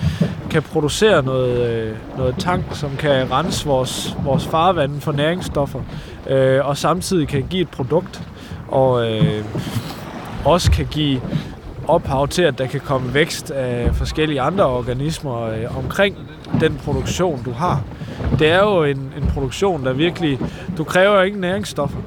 kan 0.51 0.62
producere 0.62 1.23
noget, 1.23 1.70
øh, 1.70 1.96
noget 2.18 2.35
tank, 2.38 2.64
som 2.73 2.90
kan 2.99 3.31
rense 3.31 3.66
vores, 3.66 4.16
vores 4.25 4.46
farvand 4.46 5.01
for 5.01 5.12
næringsstoffer, 5.12 5.81
øh, 6.31 6.66
og 6.66 6.77
samtidig 6.77 7.29
kan 7.29 7.46
give 7.51 7.62
et 7.62 7.68
produkt, 7.68 8.23
og 8.68 9.11
øh, 9.11 9.44
også 10.44 10.70
kan 10.70 10.87
give 10.90 11.20
ophav 11.88 12.29
til, 12.29 12.42
at 12.42 12.59
der 12.59 12.66
kan 12.66 12.81
komme 12.81 13.14
vækst 13.14 13.51
af 13.51 13.94
forskellige 13.94 14.40
andre 14.40 14.66
organismer 14.66 15.42
øh, 15.42 15.79
omkring 15.79 16.16
den 16.61 16.81
produktion, 16.85 17.42
du 17.44 17.51
har. 17.51 17.83
Det 18.38 18.49
er 18.49 18.62
jo 18.62 18.85
en, 18.85 18.96
en 18.96 19.31
produktion, 19.35 19.85
der 19.85 19.92
virkelig... 19.92 20.38
Du 20.77 20.85
kræver 20.85 21.23
ikke 21.23 21.40
næringsstoffer 21.40 21.99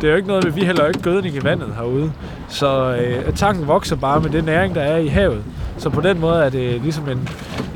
det 0.00 0.06
er 0.06 0.10
jo 0.10 0.16
ikke 0.16 0.28
noget 0.28 0.44
med, 0.44 0.52
vi 0.52 0.64
heller 0.64 0.86
ikke 0.86 1.00
gødning 1.00 1.34
i 1.34 1.44
vandet 1.44 1.74
herude. 1.76 2.12
Så 2.48 2.96
øh, 2.96 3.34
tanken 3.34 3.66
vokser 3.66 3.96
bare 3.96 4.20
med 4.20 4.30
det 4.30 4.44
næring, 4.44 4.74
der 4.74 4.80
er 4.80 4.96
i 4.96 5.06
havet. 5.06 5.44
Så 5.78 5.90
på 5.90 6.00
den 6.00 6.20
måde 6.20 6.44
er 6.44 6.48
det 6.48 6.80
ligesom 6.82 7.08
en, 7.08 7.28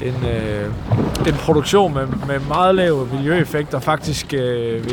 en, 0.02 0.14
øh, 0.28 0.66
en 1.26 1.34
produktion 1.34 1.94
med, 1.94 2.06
med 2.26 2.40
meget 2.48 2.74
lav 2.74 3.08
miljøeffekt, 3.12 3.74
og 3.74 3.82
faktisk 3.82 4.34
øh, 4.34 4.84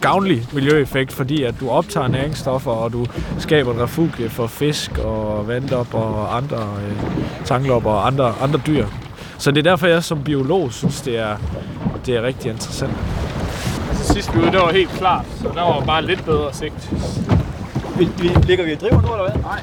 gavnlig 0.00 0.42
miljøeffekt, 0.52 1.12
fordi 1.12 1.42
at 1.42 1.54
du 1.60 1.68
optager 1.70 2.08
næringsstoffer, 2.08 2.70
og 2.70 2.92
du 2.92 3.06
skaber 3.38 3.74
et 3.74 3.80
refugie 3.80 4.28
for 4.28 4.46
fisk 4.46 4.98
og 4.98 5.48
vandlop 5.48 5.94
og 5.94 6.36
andre 6.36 6.56
øh, 6.56 7.06
tanglopper 7.44 7.90
og 7.90 8.06
andre, 8.06 8.34
andre 8.42 8.60
dyr. 8.66 8.86
Så 9.38 9.50
det 9.50 9.58
er 9.58 9.70
derfor, 9.70 9.86
jeg 9.86 10.04
som 10.04 10.22
biolog 10.24 10.72
synes, 10.72 11.00
det 11.00 11.18
er, 11.18 11.36
det 12.06 12.16
er 12.16 12.22
rigtig 12.22 12.50
interessant 12.50 12.92
sidste 14.16 14.32
vi 14.32 14.38
ude, 14.40 14.50
det 14.50 14.60
var 14.60 14.72
helt 14.72 14.90
klart, 14.90 15.26
så 15.42 15.48
der 15.54 15.62
var 15.62 15.80
bare 15.86 16.02
lidt 16.10 16.24
bedre 16.24 16.52
sigt. 16.52 16.80
Vi, 17.98 18.04
vi, 18.18 18.28
ligger 18.48 18.64
vi 18.64 18.72
i 18.72 18.74
driver 18.74 19.00
nu, 19.02 19.08
eller 19.14 19.30
hvad? 19.30 19.42
Nej. 19.42 19.60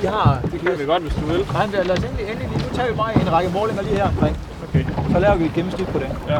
Vi 0.00 0.06
har... 0.06 0.40
Det 0.52 0.60
kan 0.60 0.78
vi 0.78 0.84
godt, 0.84 1.02
hvis 1.02 1.14
du 1.14 1.24
vil. 1.26 1.40
Nej, 1.52 1.66
men 1.66 1.74
lad 1.86 1.98
os 1.98 2.04
endelig, 2.04 2.24
endelig 2.30 2.48
lige. 2.48 2.58
Nu 2.68 2.74
tager 2.74 2.88
vi 2.90 2.96
bare 2.96 3.22
en 3.22 3.32
række 3.32 3.50
målinger 3.50 3.82
lige 3.82 3.94
her 3.94 4.08
omkring. 4.08 4.36
Okay. 4.68 4.84
Så 5.12 5.18
laver 5.18 5.36
vi 5.36 5.44
et 5.44 5.54
gennemsnit 5.54 5.88
på 5.88 5.98
det. 5.98 6.08
Ja. 6.28 6.38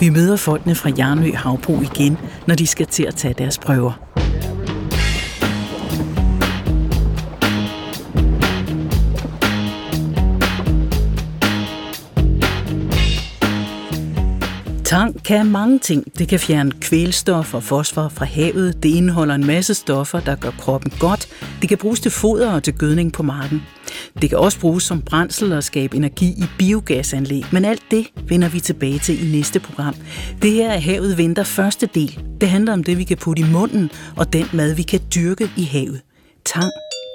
Vi 0.00 0.08
møder 0.10 0.36
folkene 0.36 0.74
fra 0.74 0.90
Jarnø 0.98 1.30
Havbrug 1.34 1.82
igen, 1.82 2.18
når 2.46 2.54
de 2.54 2.66
skal 2.66 2.86
til 2.86 3.04
at 3.04 3.14
tage 3.14 3.34
deres 3.34 3.58
prøver. 3.58 3.92
Tang 14.88 15.24
kan 15.24 15.46
mange 15.46 15.78
ting. 15.78 16.18
Det 16.18 16.28
kan 16.28 16.40
fjerne 16.40 16.72
kvælstof 16.80 17.54
og 17.54 17.62
fosfor 17.62 18.08
fra 18.08 18.24
havet. 18.24 18.82
Det 18.82 18.88
indeholder 18.88 19.34
en 19.34 19.46
masse 19.46 19.74
stoffer, 19.74 20.20
der 20.20 20.36
gør 20.36 20.50
kroppen 20.50 20.92
godt. 21.00 21.28
Det 21.60 21.68
kan 21.68 21.78
bruges 21.78 22.00
til 22.00 22.10
foder 22.10 22.52
og 22.52 22.62
til 22.62 22.74
gødning 22.74 23.12
på 23.12 23.22
marken. 23.22 23.62
Det 24.22 24.28
kan 24.28 24.38
også 24.38 24.60
bruges 24.60 24.84
som 24.84 25.02
brændsel 25.02 25.52
og 25.52 25.64
skabe 25.64 25.96
energi 25.96 26.26
i 26.26 26.44
biogasanlæg. 26.58 27.44
Men 27.52 27.64
alt 27.64 27.82
det 27.90 28.06
vender 28.28 28.48
vi 28.48 28.60
tilbage 28.60 28.98
til 28.98 29.28
i 29.28 29.36
næste 29.36 29.60
program. 29.60 29.94
Det 30.42 30.52
her 30.52 30.70
er 30.70 30.80
Havet 30.80 31.18
venter 31.18 31.42
første 31.44 31.86
del. 31.86 32.20
Det 32.40 32.48
handler 32.48 32.72
om 32.72 32.84
det, 32.84 32.98
vi 32.98 33.04
kan 33.04 33.16
putte 33.16 33.42
i 33.42 33.46
munden, 33.52 33.90
og 34.16 34.32
den 34.32 34.46
mad, 34.52 34.74
vi 34.74 34.82
kan 34.82 35.00
dyrke 35.14 35.50
i 35.56 35.64
havet. 35.64 36.00
Tang. 36.44 36.70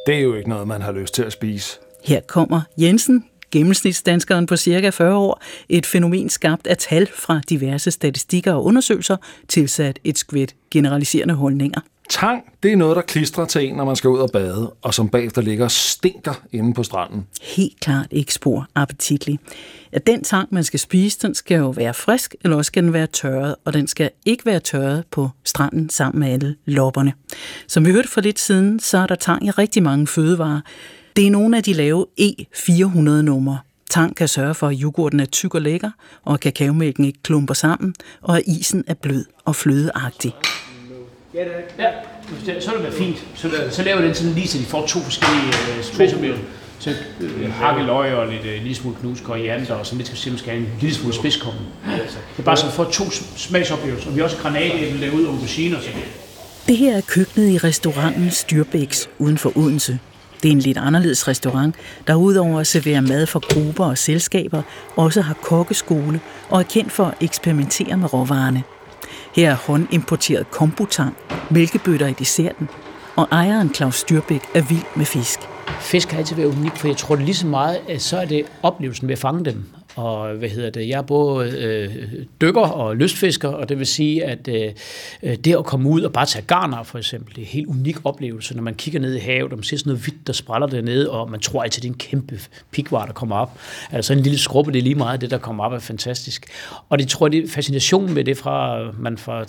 Det 0.07 0.15
er 0.15 0.19
jo 0.19 0.35
ikke 0.35 0.49
noget, 0.49 0.67
man 0.67 0.81
har 0.81 0.91
lyst 0.91 1.13
til 1.13 1.23
at 1.23 1.33
spise. 1.33 1.79
Her 2.03 2.21
kommer 2.27 2.61
Jensen, 2.77 3.23
gennemsnitsdanskeren 3.53 4.45
på 4.45 4.57
cirka 4.57 4.89
40 4.89 5.15
år, 5.15 5.41
et 5.69 5.85
fænomen 5.85 6.29
skabt 6.29 6.67
af 6.67 6.77
tal 6.77 7.07
fra 7.15 7.41
diverse 7.49 7.91
statistikker 7.91 8.53
og 8.53 8.65
undersøgelser, 8.65 9.17
tilsat 9.47 9.99
et 10.03 10.17
skvæt 10.17 10.55
generaliserende 10.71 11.33
holdninger. 11.33 11.79
Tang, 12.09 12.43
det 12.63 12.71
er 12.71 12.75
noget, 12.75 12.95
der 12.95 13.01
klistrer 13.01 13.45
til 13.45 13.69
en, 13.69 13.75
når 13.75 13.85
man 13.85 13.95
skal 13.95 14.09
ud 14.09 14.19
og 14.19 14.29
bade, 14.33 14.73
og 14.81 14.93
som 14.93 15.09
bagefter 15.09 15.41
ligger 15.41 15.65
og 15.65 15.71
stinker 15.71 16.33
inde 16.51 16.73
på 16.73 16.83
stranden. 16.83 17.27
Helt 17.41 17.79
klart 17.79 18.07
ikke 18.11 18.33
spor 18.33 18.67
appetitlig. 18.75 19.39
Ja, 19.93 19.97
den 19.97 20.23
tang, 20.23 20.47
man 20.51 20.63
skal 20.63 20.79
spise, 20.79 21.19
den 21.21 21.35
skal 21.35 21.57
jo 21.57 21.69
være 21.69 21.93
frisk, 21.93 22.35
eller 22.43 22.57
også 22.57 22.67
skal 22.67 22.83
den 22.83 22.93
være 22.93 23.07
tørret, 23.07 23.55
og 23.65 23.73
den 23.73 23.87
skal 23.87 24.09
ikke 24.25 24.45
være 24.45 24.59
tørret 24.59 25.03
på 25.11 25.29
stranden 25.43 25.89
sammen 25.89 26.19
med 26.19 26.29
alle 26.29 26.55
lopperne. 26.65 27.13
Som 27.67 27.85
vi 27.85 27.91
hørte 27.91 28.09
for 28.09 28.21
lidt 28.21 28.39
siden, 28.39 28.79
så 28.79 28.97
er 28.97 29.07
der 29.07 29.15
tang 29.15 29.45
i 29.45 29.51
rigtig 29.51 29.83
mange 29.83 30.07
fødevarer. 30.07 30.61
Det 31.15 31.27
er 31.27 31.31
nogle 31.31 31.57
af 31.57 31.63
de 31.63 31.73
lave 31.73 32.05
E400-numre. 32.21 33.59
Tang 33.89 34.15
kan 34.15 34.27
sørge 34.27 34.53
for, 34.53 34.67
at 34.67 34.77
yoghurten 34.81 35.19
er 35.19 35.25
tyk 35.25 35.55
og 35.55 35.61
lækker, 35.61 35.91
og 36.25 36.33
at 36.33 36.39
kakaomælken 36.39 37.05
ikke 37.05 37.19
klumper 37.23 37.53
sammen, 37.53 37.95
og 38.21 38.37
at 38.37 38.43
isen 38.47 38.83
er 38.87 38.93
blød 38.93 39.25
og 39.45 39.55
flødeagtig. 39.55 40.35
Ja, 41.33 41.43
så 42.59 42.71
vil 42.71 42.77
det 42.77 42.83
være 42.83 42.91
fint. 42.91 43.25
Så, 43.35 43.49
så 43.71 43.83
laver 43.83 44.01
den 44.01 44.13
sådan 44.15 44.33
lige, 44.33 44.47
så 44.47 44.57
de 44.57 44.63
får 44.63 44.85
to 44.87 44.99
forskellige 44.99 45.47
øh, 45.47 45.83
spidsoplevelser. 45.83 46.43
Så 46.79 46.93
øh, 47.21 47.51
hakket 47.51 47.85
løg 47.85 48.13
og 48.13 48.27
lidt, 48.27 48.45
øh, 48.45 48.61
lille 48.61 48.75
smule 48.75 48.95
knust 49.01 49.23
koriander, 49.23 49.73
og 49.73 49.85
så 49.85 49.95
lidt 49.95 50.07
skal 50.17 50.37
skal 50.37 50.51
have 50.51 50.65
en 50.65 50.69
lille 50.81 50.95
smule 50.95 51.13
spidskommen. 51.13 51.61
Det 51.85 52.39
er 52.39 52.43
bare 52.43 52.57
så 52.57 52.71
for 52.71 52.83
to 52.83 53.03
smagsoplevelser. 53.35 54.09
Og 54.09 54.15
vi 54.15 54.19
har 54.19 54.25
også 54.25 54.37
granatæble 54.37 55.05
derude 55.05 55.27
og 55.27 55.33
aubergine 55.33 55.77
og 55.77 55.83
sådan 55.83 55.99
Det 56.67 56.77
her 56.77 56.97
er 56.97 57.01
køkkenet 57.01 57.49
i 57.49 57.57
restauranten 57.57 58.31
Styrbæks 58.31 59.09
uden 59.19 59.37
for 59.37 59.57
Odense. 59.57 59.99
Det 60.43 60.49
er 60.49 60.55
en 60.55 60.59
lidt 60.59 60.77
anderledes 60.77 61.27
restaurant, 61.27 61.75
der 62.07 62.15
udover 62.15 62.59
at 62.59 62.67
servere 62.67 63.01
mad 63.01 63.25
for 63.25 63.53
grupper 63.53 63.85
og 63.85 63.97
selskaber, 63.97 64.61
også 64.95 65.21
har 65.21 65.33
kokkeskole 65.33 66.21
og 66.49 66.59
er 66.59 66.63
kendt 66.63 66.91
for 66.91 67.05
at 67.05 67.13
eksperimentere 67.21 67.97
med 67.97 68.13
råvarerne. 68.13 68.63
Her 69.35 69.51
er 69.51 69.55
håndimporteret 69.55 70.51
kombutang, 70.51 71.15
mælkebøtter 71.51 72.07
i 72.07 72.13
desserten, 72.13 72.69
og 73.15 73.27
ejeren 73.31 73.73
Claus 73.73 73.95
Styrbæk 73.95 74.41
er 74.53 74.61
vild 74.61 74.85
med 74.95 75.05
fisk. 75.05 75.39
Fisk 75.79 76.11
har 76.11 76.17
altid 76.17 76.35
været 76.35 76.47
unik, 76.47 76.75
for 76.75 76.87
jeg 76.87 76.97
tror 76.97 77.15
det 77.15 77.25
lige 77.25 77.35
så 77.35 77.47
meget, 77.47 77.77
at 77.89 78.01
så 78.01 78.17
er 78.17 78.25
det 78.25 78.45
oplevelsen 78.63 79.07
ved 79.07 79.13
at 79.13 79.19
fange 79.19 79.45
dem. 79.45 79.72
Og 79.95 80.33
hvad 80.33 80.49
hedder 80.49 80.69
det? 80.69 80.87
Jeg 80.87 80.97
er 80.97 81.01
både 81.01 81.49
øh, 81.49 82.03
dykker 82.41 82.61
og 82.61 82.95
lystfisker, 82.95 83.49
og 83.49 83.69
det 83.69 83.79
vil 83.79 83.87
sige, 83.87 84.25
at 84.25 84.47
øh, 84.47 84.71
øh 85.23 85.35
det 85.35 85.55
at 85.55 85.65
komme 85.65 85.89
ud 85.89 86.01
og 86.01 86.13
bare 86.13 86.25
tage 86.25 86.45
garner 86.45 86.83
for 86.83 86.97
eksempel, 86.97 87.35
det 87.35 87.41
er 87.41 87.45
en 87.45 87.51
helt 87.51 87.67
unik 87.67 87.97
oplevelse, 88.03 88.55
når 88.55 88.63
man 88.63 88.75
kigger 88.75 88.99
ned 88.99 89.15
i 89.15 89.19
havet, 89.19 89.51
og 89.51 89.57
man 89.57 89.63
ser 89.63 89.77
sådan 89.77 89.89
noget 89.89 90.03
hvidt, 90.03 90.27
der 90.27 90.33
spræller 90.33 90.67
dernede, 90.67 91.11
og 91.11 91.31
man 91.31 91.39
tror 91.39 91.63
altid, 91.63 91.81
det 91.81 91.87
er 91.87 91.91
en 91.91 91.97
kæmpe 91.97 92.39
pikvar, 92.71 93.05
der 93.05 93.13
kommer 93.13 93.35
op. 93.35 93.59
Altså 93.91 94.13
en 94.13 94.19
lille 94.19 94.37
skrubbe, 94.37 94.71
det 94.71 94.79
er 94.79 94.83
lige 94.83 94.95
meget, 94.95 95.21
det 95.21 95.31
der 95.31 95.37
kommer 95.37 95.63
op 95.63 95.73
er 95.73 95.79
fantastisk. 95.79 96.45
Og 96.89 96.99
det 96.99 97.07
tror 97.07 97.27
jeg, 97.27 97.31
det 97.31 97.43
er 97.43 97.47
fascinationen 97.47 98.13
med 98.13 98.23
det 98.23 98.37
fra, 98.37 98.79
man 98.99 99.17
fra 99.17 99.45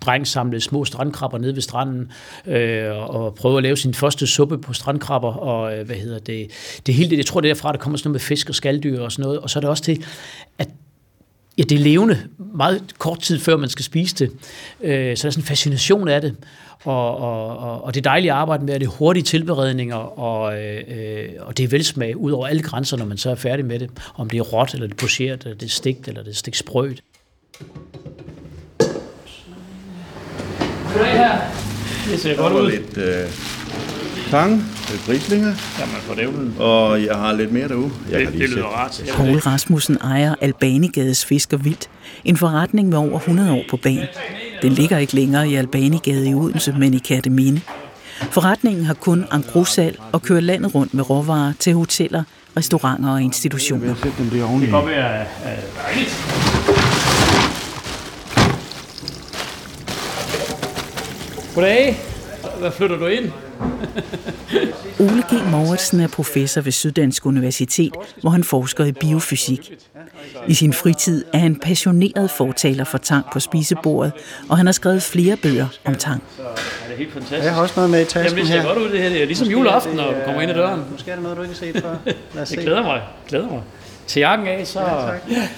dreng 0.00 0.26
samlede 0.26 0.60
små 0.60 0.84
strandkrabber 0.84 1.38
nede 1.38 1.54
ved 1.54 1.62
stranden, 1.62 2.12
øh, 2.46 3.14
og 3.14 3.34
prøve 3.34 3.56
at 3.56 3.62
lave 3.62 3.76
sin 3.76 3.94
første 3.94 4.26
suppe 4.26 4.58
på 4.58 4.72
strandkrabber, 4.72 5.32
og 5.32 5.78
øh, 5.78 5.86
hvad 5.86 5.96
hedder 5.96 6.18
det, 6.18 6.50
det 6.86 6.94
hele 6.94 7.10
det, 7.10 7.16
jeg 7.16 7.26
tror 7.26 7.40
det 7.40 7.50
er 7.50 7.54
derfra, 7.54 7.72
der 7.72 7.78
kommer 7.78 7.98
sådan 7.98 8.08
noget 8.08 8.14
med 8.14 8.20
fisk 8.20 8.48
og 8.48 8.54
skalddyr 8.54 9.00
og 9.00 9.12
sådan 9.12 9.22
noget, 9.22 9.38
og 9.38 9.50
så 9.50 9.58
er 9.58 9.60
det 9.60 9.70
også 9.70 9.77
til, 9.80 10.04
at 10.58 10.68
ja, 11.58 11.62
det 11.62 11.72
er 11.72 11.82
levende 11.82 12.18
meget 12.54 12.82
kort 12.98 13.20
tid 13.20 13.40
før 13.40 13.56
man 13.56 13.68
skal 13.68 13.84
spise 13.84 14.14
det. 14.14 14.30
Øh, 14.80 15.16
så 15.16 15.22
der 15.22 15.28
er 15.28 15.32
sådan 15.32 15.42
en 15.42 15.46
fascination 15.46 16.08
af 16.08 16.20
det. 16.20 16.36
Og, 16.84 17.16
og, 17.16 17.84
og 17.84 17.94
det 17.94 18.00
er 18.00 18.10
dejligt 18.10 18.30
at 18.30 18.36
arbejde 18.36 18.64
med, 18.64 18.74
at 18.74 18.80
det 18.80 18.86
er 18.86 18.90
hurtige 18.90 19.22
tilberedninger, 19.22 19.96
og, 19.96 20.62
øh, 20.62 21.28
og 21.40 21.56
det 21.56 21.64
er 21.64 21.68
velsmag 21.68 22.16
ud 22.16 22.30
over 22.30 22.46
alle 22.46 22.62
grænser, 22.62 22.96
når 22.96 23.04
man 23.04 23.18
så 23.18 23.30
er 23.30 23.34
færdig 23.34 23.64
med 23.64 23.78
det. 23.78 23.90
Om 24.14 24.30
det 24.30 24.38
er 24.38 24.42
råt, 24.42 24.74
eller 24.74 24.86
det 24.86 24.94
er 24.94 24.98
pocheret, 24.98 25.44
eller 25.44 25.54
det 25.58 25.66
er 25.66 25.70
stegt, 25.70 26.08
eller 26.08 26.22
det 26.22 26.30
er 26.30 26.34
stegt 26.34 26.56
sprødt. 26.56 27.02
Det 32.10 32.20
ser 32.20 32.36
godt 32.36 32.52
ud. 32.52 32.70
lidt 32.70 32.98
øh, 32.98 33.57
tang, 34.30 34.64
lidt 34.90 35.02
grislinger. 35.06 35.54
Jamen 35.78 35.94
for 36.00 36.14
dævlen. 36.14 36.54
Og 36.58 37.04
jeg 37.04 37.14
har 37.14 37.32
lidt 37.32 37.52
mere 37.52 37.68
derude. 37.68 37.90
Jeg 38.10 38.20
det, 38.20 38.32
det 38.32 38.50
lyder 38.50 38.64
rart. 38.64 39.02
Poul 39.16 39.38
Rasmussen 39.38 39.96
ejer 39.96 40.34
Albanigades 40.40 41.24
Fisk 41.24 41.52
og 41.52 41.64
Vildt, 41.64 41.90
en 42.24 42.36
forretning 42.36 42.88
med 42.88 42.98
over 42.98 43.16
100 43.18 43.52
år 43.52 43.62
på 43.70 43.76
banen. 43.76 44.06
Den 44.62 44.72
ligger 44.72 44.98
ikke 44.98 45.14
længere 45.14 45.48
i 45.48 45.54
Albanigade 45.54 46.30
i 46.30 46.34
Odense, 46.34 46.72
men 46.72 46.94
i 46.94 46.98
Katamine. 46.98 47.60
Forretningen 48.30 48.84
har 48.84 48.94
kun 48.94 49.24
engrossalg 49.32 49.98
og 50.12 50.22
kører 50.22 50.40
landet 50.40 50.74
rundt 50.74 50.94
med 50.94 51.10
råvarer 51.10 51.52
til 51.58 51.74
hoteller, 51.74 52.22
restauranter 52.56 53.10
og 53.10 53.22
institutioner. 53.22 53.94
Det 53.94 54.12
kan 54.16 54.70
godt 54.70 54.86
være. 54.86 55.24
Goddag. 61.54 62.00
Hvad 62.60 62.70
flytter 62.70 62.96
du 62.96 63.06
ind? 63.06 63.30
Ole 65.00 65.22
G. 65.22 65.50
Mauritsen 65.50 66.00
er 66.00 66.08
professor 66.08 66.60
ved 66.60 66.72
Syddansk 66.72 67.26
Universitet, 67.26 67.92
hvor 68.20 68.30
han 68.30 68.44
forsker 68.44 68.84
i 68.84 68.92
biofysik. 68.92 69.72
I 70.46 70.54
sin 70.54 70.72
fritid 70.72 71.24
er 71.32 71.38
han 71.38 71.56
passioneret 71.56 72.30
fortaler 72.30 72.84
for 72.84 72.98
tang 72.98 73.24
på 73.32 73.40
spisebordet, 73.40 74.12
og 74.48 74.56
han 74.56 74.66
har 74.66 74.72
skrevet 74.72 75.02
flere 75.02 75.36
bøger 75.36 75.66
om 75.84 75.94
tang. 75.94 76.22
Det 76.36 76.44
er 76.92 76.96
helt 76.96 77.12
fantastisk. 77.12 77.44
Jeg 77.44 77.54
har 77.54 77.62
også 77.62 77.74
noget 77.76 77.90
med 77.90 78.00
i 78.00 78.04
tasken 78.04 78.24
Jamen, 78.24 78.38
det 78.38 78.48
ser 78.48 78.62
godt 78.62 78.78
ud, 78.78 78.90
det 78.90 79.02
her. 79.02 79.08
Det 79.08 79.22
er 79.22 79.26
ligesom 79.26 79.48
juleaften, 79.48 79.96
når 79.96 80.06
du 80.06 80.14
kommer 80.24 80.40
ind 80.42 80.50
ad 80.50 80.56
døren. 80.56 80.84
Måske 80.92 81.10
er 81.10 81.14
der 81.14 81.22
noget, 81.22 81.36
du 81.36 81.42
ikke 81.42 81.54
har 81.54 81.58
set 81.72 81.82
før. 81.82 81.96
Lad 82.04 82.14
os 82.14 82.14
Jeg 82.36 82.46
se. 82.48 82.56
glæder 82.56 82.82
mig. 82.82 83.02
glæder 83.28 83.48
mig. 83.50 83.62
Til 84.06 84.20
jakken 84.20 84.46
af, 84.48 84.66
så... 84.66 84.80
Ja, 85.30 85.48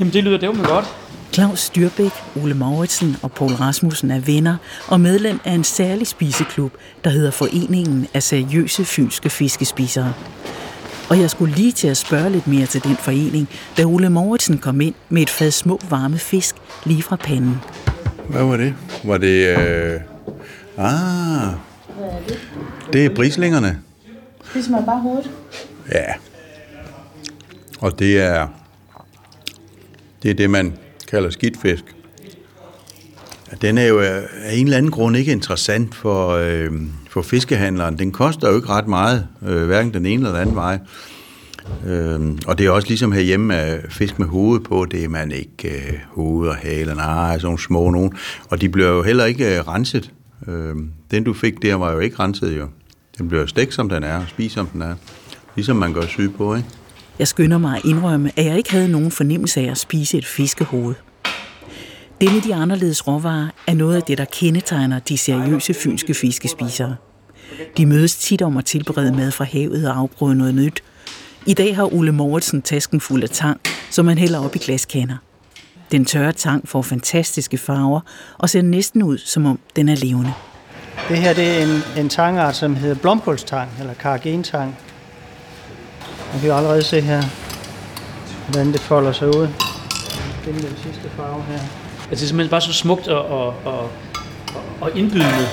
Jamen, 0.00 0.12
det 0.12 0.24
lyder 0.24 0.38
dævligt 0.38 0.66
godt. 0.68 0.84
Claus 1.32 1.60
Styrbæk, 1.60 2.12
Ole 2.42 2.54
Mauritsen 2.54 3.16
og 3.22 3.32
Poul 3.32 3.52
Rasmussen 3.52 4.10
er 4.10 4.20
venner 4.20 4.56
og 4.88 5.00
medlem 5.00 5.40
af 5.44 5.52
en 5.52 5.64
særlig 5.64 6.06
spiseklub, 6.06 6.72
der 7.04 7.10
hedder 7.10 7.30
Foreningen 7.30 8.06
af 8.14 8.22
Seriøse 8.22 8.84
Fynske 8.84 9.30
Fiskespisere. 9.30 10.14
Og 11.10 11.20
jeg 11.20 11.30
skulle 11.30 11.54
lige 11.54 11.72
til 11.72 11.88
at 11.88 11.96
spørge 11.96 12.30
lidt 12.30 12.46
mere 12.46 12.66
til 12.66 12.84
den 12.84 12.96
forening, 12.96 13.48
da 13.76 13.84
Ole 13.84 14.10
Mauritsen 14.10 14.58
kom 14.58 14.80
ind 14.80 14.94
med 15.08 15.22
et 15.22 15.30
fad 15.30 15.50
små 15.50 15.80
varme 15.90 16.18
fisk 16.18 16.56
lige 16.84 17.02
fra 17.02 17.16
panden. 17.16 17.56
Hvad 18.28 18.44
var 18.44 18.56
det? 18.56 18.74
Var 19.04 19.18
det... 19.18 19.58
Øh... 19.58 20.00
Ah, 20.78 21.54
det 22.92 23.04
er 23.04 23.14
brislingerne. 23.14 23.78
Spiser 24.44 24.70
man 24.70 24.84
bare 24.84 25.00
hovedet? 25.00 25.30
Ja. 25.92 26.04
Og 27.80 27.98
det 27.98 28.20
er... 28.20 28.48
Det 30.22 30.30
er 30.30 30.34
det, 30.34 30.50
man 30.50 30.78
kalder 31.10 31.30
skidtfisk. 31.30 31.84
Den 33.62 33.78
er 33.78 33.86
jo 33.86 34.00
af 34.00 34.22
en 34.52 34.66
eller 34.66 34.76
anden 34.76 34.90
grund 34.90 35.16
ikke 35.16 35.32
interessant 35.32 35.94
for, 35.94 36.28
øh, 36.30 36.72
for 37.10 37.22
fiskehandleren. 37.22 37.98
Den 37.98 38.12
koster 38.12 38.48
jo 38.48 38.56
ikke 38.56 38.68
ret 38.68 38.88
meget, 38.88 39.26
øh, 39.42 39.66
hverken 39.66 39.94
den 39.94 40.06
ene 40.06 40.14
eller 40.14 40.30
den 40.30 40.40
anden 40.40 40.56
vej. 40.56 40.78
Øh, 41.86 42.38
og 42.46 42.58
det 42.58 42.66
er 42.66 42.70
også 42.70 42.88
ligesom 42.88 43.12
herhjemme 43.12 43.56
at 43.56 43.92
fisk 43.92 44.18
med 44.18 44.26
hoved 44.26 44.60
på, 44.60 44.86
det 44.90 45.04
er 45.04 45.08
man 45.08 45.32
ikke 45.32 45.68
øh, 45.68 45.98
hoved 46.08 46.48
og 46.48 46.56
hale, 46.56 46.94
nej, 46.94 47.32
sådan 47.32 47.46
nogle 47.46 47.62
små 47.62 47.90
nogen. 47.90 48.12
Og 48.48 48.60
de 48.60 48.68
bliver 48.68 48.88
jo 48.88 49.02
heller 49.02 49.24
ikke 49.24 49.56
øh, 49.56 49.68
renset. 49.68 50.10
Øh, 50.48 50.74
den 51.10 51.24
du 51.24 51.32
fik 51.32 51.62
der 51.62 51.74
var 51.74 51.92
jo 51.92 51.98
ikke 51.98 52.16
renset 52.18 52.58
jo. 52.58 52.68
Den 53.18 53.28
bliver 53.28 53.40
jo 53.40 53.46
stegt 53.46 53.74
som 53.74 53.88
den 53.88 54.02
er, 54.02 54.16
og 54.16 54.28
spist 54.28 54.54
som 54.54 54.66
den 54.66 54.82
er. 54.82 54.94
Ligesom 55.56 55.76
man 55.76 55.92
gør 55.92 56.06
syg 56.06 56.30
på, 56.36 56.54
ikke? 56.54 56.68
Jeg 57.20 57.28
skynder 57.28 57.58
mig 57.58 57.76
at 57.76 57.84
indrømme, 57.84 58.32
at 58.36 58.44
jeg 58.44 58.56
ikke 58.56 58.70
havde 58.70 58.88
nogen 58.88 59.10
fornemmelse 59.10 59.60
af 59.60 59.70
at 59.70 59.78
spise 59.78 60.18
et 60.18 60.26
fiskehoved. 60.26 60.94
Denne 62.20 62.40
de 62.40 62.54
anderledes 62.54 63.06
råvarer 63.06 63.48
er 63.66 63.74
noget 63.74 63.96
af 63.96 64.02
det, 64.02 64.18
der 64.18 64.24
kendetegner 64.24 64.98
de 64.98 65.18
seriøse 65.18 65.74
fynske 65.74 66.14
fiskespisere. 66.14 66.96
De 67.76 67.86
mødes 67.86 68.16
tit 68.16 68.42
om 68.42 68.56
at 68.56 68.64
tilberede 68.64 69.12
mad 69.12 69.30
fra 69.30 69.44
havet 69.44 69.88
og 69.90 69.96
afprøve 69.96 70.34
noget 70.34 70.54
nyt. 70.54 70.82
I 71.46 71.54
dag 71.54 71.76
har 71.76 71.94
Ole 71.94 72.12
Mortensen 72.12 72.62
tasken 72.62 73.00
fuld 73.00 73.22
af 73.22 73.30
tang, 73.30 73.60
som 73.90 74.08
han 74.08 74.18
hælder 74.18 74.44
op 74.44 74.56
i 74.56 74.58
glaskander. 74.58 75.16
Den 75.92 76.04
tørre 76.04 76.32
tang 76.32 76.68
får 76.68 76.82
fantastiske 76.82 77.58
farver 77.58 78.00
og 78.38 78.50
ser 78.50 78.62
næsten 78.62 79.02
ud, 79.02 79.18
som 79.18 79.46
om 79.46 79.58
den 79.76 79.88
er 79.88 79.96
levende. 79.96 80.32
Det 81.08 81.18
her 81.18 81.34
det 81.34 81.58
er 81.58 81.62
en, 81.64 82.02
en 82.04 82.08
tangart, 82.08 82.56
som 82.56 82.76
hedder 82.76 82.94
blomkålstang, 82.94 83.70
eller 83.80 83.94
karagentang. 83.94 84.76
Man 86.32 86.40
kan 86.40 86.48
jo 86.48 86.56
allerede 86.56 86.82
se 86.82 87.00
her, 87.00 87.22
hvordan 88.46 88.72
det 88.72 88.80
folder 88.80 89.12
sig 89.12 89.28
ud. 89.28 89.48
Det 90.44 90.48
er 90.48 90.52
den 90.52 90.76
sidste 90.82 91.08
farve 91.16 91.42
her. 91.48 91.54
Altså, 91.54 92.08
det 92.10 92.22
er 92.22 92.26
simpelthen 92.26 92.50
bare 92.50 92.60
så 92.60 92.72
smukt 92.72 93.08
og, 93.08 93.26
og, 93.26 93.54
og, 93.64 93.90
og 94.80 94.90
indbydende. 94.98 95.46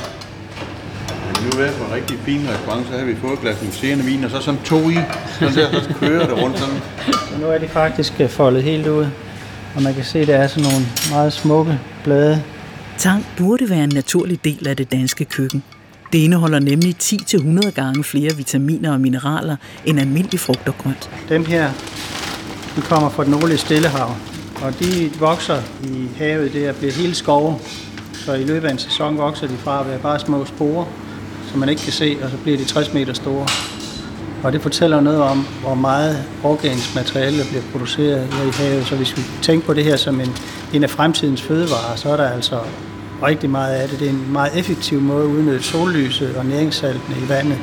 Det 1.34 1.44
ville 1.46 1.60
være 1.60 1.74
på 1.74 1.84
en 1.84 1.94
rigtig 1.94 2.20
fin 2.20 2.48
restaurant, 2.50 2.88
så 2.88 2.92
havde 2.92 3.06
vi 3.06 3.16
fået 3.16 3.34
et 3.34 3.42
glas 3.42 3.62
museerne 3.66 4.04
vin, 4.04 4.24
og 4.24 4.32
så 4.32 4.42
sådan 4.42 4.60
to 4.66 4.90
i, 4.90 4.98
sådan 5.40 5.56
der, 5.56 5.82
så 5.82 5.94
kører 6.00 6.28
det 6.28 6.44
rundt 6.44 6.60
sådan. 6.60 6.76
Så 7.32 7.38
nu 7.42 7.48
er 7.48 7.58
de 7.58 7.68
faktisk 7.68 8.14
øh, 8.20 8.30
foldet 8.30 8.64
helt 8.64 8.88
ud. 8.88 9.08
Og 9.76 9.82
man 9.82 9.94
kan 9.94 10.04
se, 10.04 10.20
at 10.20 10.28
der 10.28 10.36
er 10.38 10.48
sådan 10.48 10.64
nogle 10.64 10.86
meget 11.12 11.34
smukke 11.34 11.80
blade. 12.04 12.44
Tang 12.98 13.26
burde 13.38 13.70
være 13.70 13.84
en 13.84 13.92
naturlig 13.94 14.44
del 14.44 14.68
af 14.68 14.78
det 14.78 14.92
danske 14.92 15.26
køkken. 15.26 15.64
Det 16.14 16.18
indeholder 16.18 16.60
nemlig 16.60 16.96
10-100 17.04 17.70
gange 17.70 18.04
flere 18.04 18.36
vitaminer 18.36 18.94
og 18.94 19.02
mineraler 19.02 19.56
end 19.86 20.00
almindelig 20.00 20.40
frugt 20.40 20.68
og 20.68 20.78
grønt. 20.78 21.10
Dem 21.30 21.46
her, 21.46 21.72
de 22.76 22.82
kommer 22.82 23.10
fra 23.10 23.24
det 23.24 23.32
nordlige 23.32 23.58
Stillehav. 23.58 24.16
Og 24.62 24.80
de 24.80 25.12
vokser 25.20 25.58
i 25.84 26.08
havet, 26.18 26.54
det 26.54 26.66
er 26.66 26.74
bliver 26.74 26.94
hele 26.94 27.16
skove. 27.16 27.60
så 28.14 28.34
i 28.34 28.44
løbet 28.44 28.68
af 28.68 28.72
en 28.72 28.80
sæson 28.80 29.18
vokser 29.18 29.48
de 29.48 29.58
fra 29.58 29.82
at 29.82 29.88
være 29.88 30.00
bare 30.00 30.20
små 30.20 30.46
sporer, 30.46 30.86
som 31.52 31.60
man 31.60 31.70
ikke 31.70 31.82
kan 31.82 31.94
se, 31.94 32.18
og 32.24 32.30
så 32.30 32.38
bliver 32.38 32.58
de 32.58 32.66
60 32.66 32.94
meter 32.94 33.14
store. 33.14 33.48
Og 34.44 34.54
det 34.54 34.62
fortæller 34.62 35.02
noget 35.02 35.22
om, 35.22 35.48
hvor 35.62 35.76
meget 35.76 36.24
organisk 36.44 36.96
materiale 36.96 37.38
der 37.38 37.46
bliver 37.46 37.64
produceret 37.72 38.28
her 38.34 38.44
i 38.44 38.52
havet. 38.52 38.86
Så 38.86 38.96
hvis 38.96 39.18
vi 39.18 39.22
tænker 39.42 39.68
på 39.68 39.74
det 39.74 39.84
her 39.84 39.96
som 39.96 40.22
en, 40.22 40.30
en 40.74 40.84
af 40.84 40.90
fremtidens 40.90 41.42
fødevarer, 41.42 41.96
så 41.96 42.10
er 42.10 42.18
der 42.18 42.30
altså 42.30 42.60
rigtig 43.24 43.50
meget 43.50 43.76
af 43.76 43.90
det. 43.90 44.00
Det 44.00 44.08
er 44.08 44.12
en 44.12 44.32
meget 44.32 44.60
effektiv 44.60 45.02
måde 45.02 45.24
at 45.24 45.30
udnytte 45.30 45.64
sollyset 45.64 46.36
og 46.36 46.46
næringssaltene 46.46 47.16
i 47.26 47.30
vandet. 47.30 47.58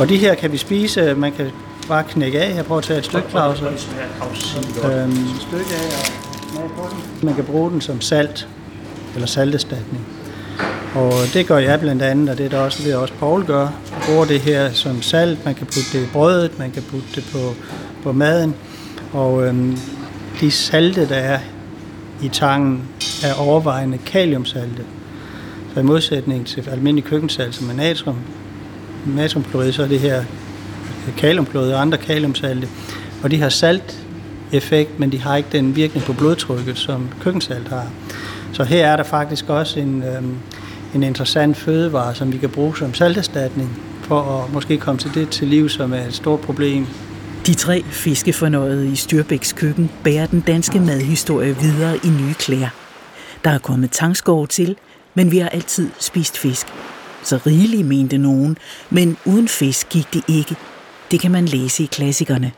Og 0.00 0.08
de 0.08 0.16
her 0.16 0.34
kan 0.34 0.52
vi 0.52 0.56
spise. 0.56 1.14
Man 1.14 1.32
kan 1.32 1.46
bare 1.88 2.04
knække 2.04 2.40
af. 2.40 2.56
Jeg 2.56 2.64
prøver 2.64 2.78
at 2.78 2.84
tage 2.84 2.98
et 2.98 3.04
stykke, 3.04 3.30
Claus. 3.30 3.62
Øhm, 3.62 5.16
stykke 5.40 5.74
af 5.74 6.22
og 6.56 6.90
Man 7.22 7.34
kan 7.34 7.44
bruge 7.44 7.70
den 7.70 7.80
som 7.80 8.00
salt 8.00 8.48
eller 9.14 9.26
saltestatning. 9.26 10.06
Og 10.94 11.12
det 11.34 11.46
gør 11.46 11.58
jeg 11.58 11.80
blandt 11.80 12.02
andet, 12.02 12.28
og 12.28 12.38
det 12.38 12.46
er 12.46 12.50
der 12.50 12.58
også 12.58 12.82
det, 12.82 12.94
også 12.94 13.14
Paul 13.14 13.44
gør. 13.44 13.62
Man 13.62 14.00
bruger 14.06 14.24
det 14.24 14.40
her 14.40 14.72
som 14.72 15.02
salt, 15.02 15.44
man 15.44 15.54
kan 15.54 15.66
putte 15.66 15.98
det 15.98 16.04
i 16.04 16.08
brødet, 16.12 16.58
man 16.58 16.70
kan 16.70 16.82
putte 16.82 17.06
det 17.14 17.24
på, 17.32 17.54
på 18.02 18.12
maden. 18.12 18.54
Og 19.12 19.46
øhm, 19.46 19.78
de 20.40 20.50
salte, 20.50 21.08
der 21.08 21.14
er 21.14 21.38
i 22.22 22.28
tangen, 22.28 22.82
er 23.24 23.34
overvejende 23.34 23.98
kaliumsalte. 23.98 24.84
Så 25.74 25.80
i 25.80 25.82
modsætning 25.82 26.46
til 26.46 26.68
almindelig 26.70 27.04
køkkensalt, 27.04 27.54
som 27.54 27.70
er 27.70 27.74
natrium, 27.74 28.16
natriumklorid, 29.06 29.72
så 29.72 29.82
er 29.82 29.88
det 29.88 30.00
her 30.00 30.24
kaliumklorid 31.16 31.72
og 31.72 31.80
andre 31.80 31.98
kaliumsalte. 31.98 32.68
Og 33.22 33.30
de 33.30 33.40
har 33.40 33.48
salt 33.48 33.98
effekt, 34.52 35.00
men 35.00 35.12
de 35.12 35.20
har 35.20 35.36
ikke 35.36 35.48
den 35.52 35.76
virkning 35.76 36.06
på 36.06 36.12
blodtrykket, 36.12 36.78
som 36.78 37.08
køkkensalt 37.20 37.68
har. 37.68 37.86
Så 38.52 38.64
her 38.64 38.86
er 38.86 38.96
der 38.96 39.04
faktisk 39.04 39.48
også 39.48 39.80
en, 39.80 40.02
øhm, 40.02 40.36
en 40.94 41.02
interessant 41.02 41.56
fødevare, 41.56 42.14
som 42.14 42.32
vi 42.32 42.38
kan 42.38 42.50
bruge 42.50 42.76
som 42.76 42.94
salterstatning, 42.94 43.78
for 44.02 44.20
at 44.20 44.52
måske 44.52 44.78
komme 44.78 44.98
til 44.98 45.14
det 45.14 45.28
til 45.28 45.48
liv, 45.48 45.68
som 45.68 45.92
er 45.92 46.06
et 46.06 46.14
stort 46.14 46.40
problem. 46.40 46.86
De 47.46 47.54
tre 47.54 47.82
fiskefornøjede 47.90 48.92
i 48.92 48.96
Styrbæks 48.96 49.52
køkken 49.52 49.90
bærer 50.04 50.26
den 50.26 50.40
danske 50.40 50.80
madhistorie 50.80 51.56
videre 51.60 51.96
i 51.96 52.08
nye 52.08 52.34
klæder. 52.34 52.81
Der 53.44 53.50
er 53.50 53.58
kommet 53.58 53.90
tangskov 53.90 54.48
til, 54.48 54.76
men 55.14 55.30
vi 55.30 55.38
har 55.38 55.48
altid 55.48 55.90
spist 55.98 56.38
fisk. 56.38 56.66
Så 57.22 57.40
rigeligt 57.46 57.86
mente 57.86 58.18
nogen, 58.18 58.58
men 58.90 59.16
uden 59.24 59.48
fisk 59.48 59.88
gik 59.88 60.14
det 60.14 60.24
ikke. 60.28 60.56
Det 61.10 61.20
kan 61.20 61.30
man 61.30 61.44
læse 61.44 61.82
i 61.82 61.86
klassikerne. 61.86 62.52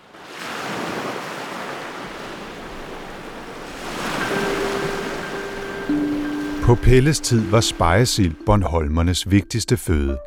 På 6.65 6.75
Pelles 6.75 7.21
tid 7.21 7.41
var 7.51 7.61
spejesild 7.61 8.35
Bornholmernes 8.47 9.31
vigtigste 9.31 9.77
føde. 9.77 10.19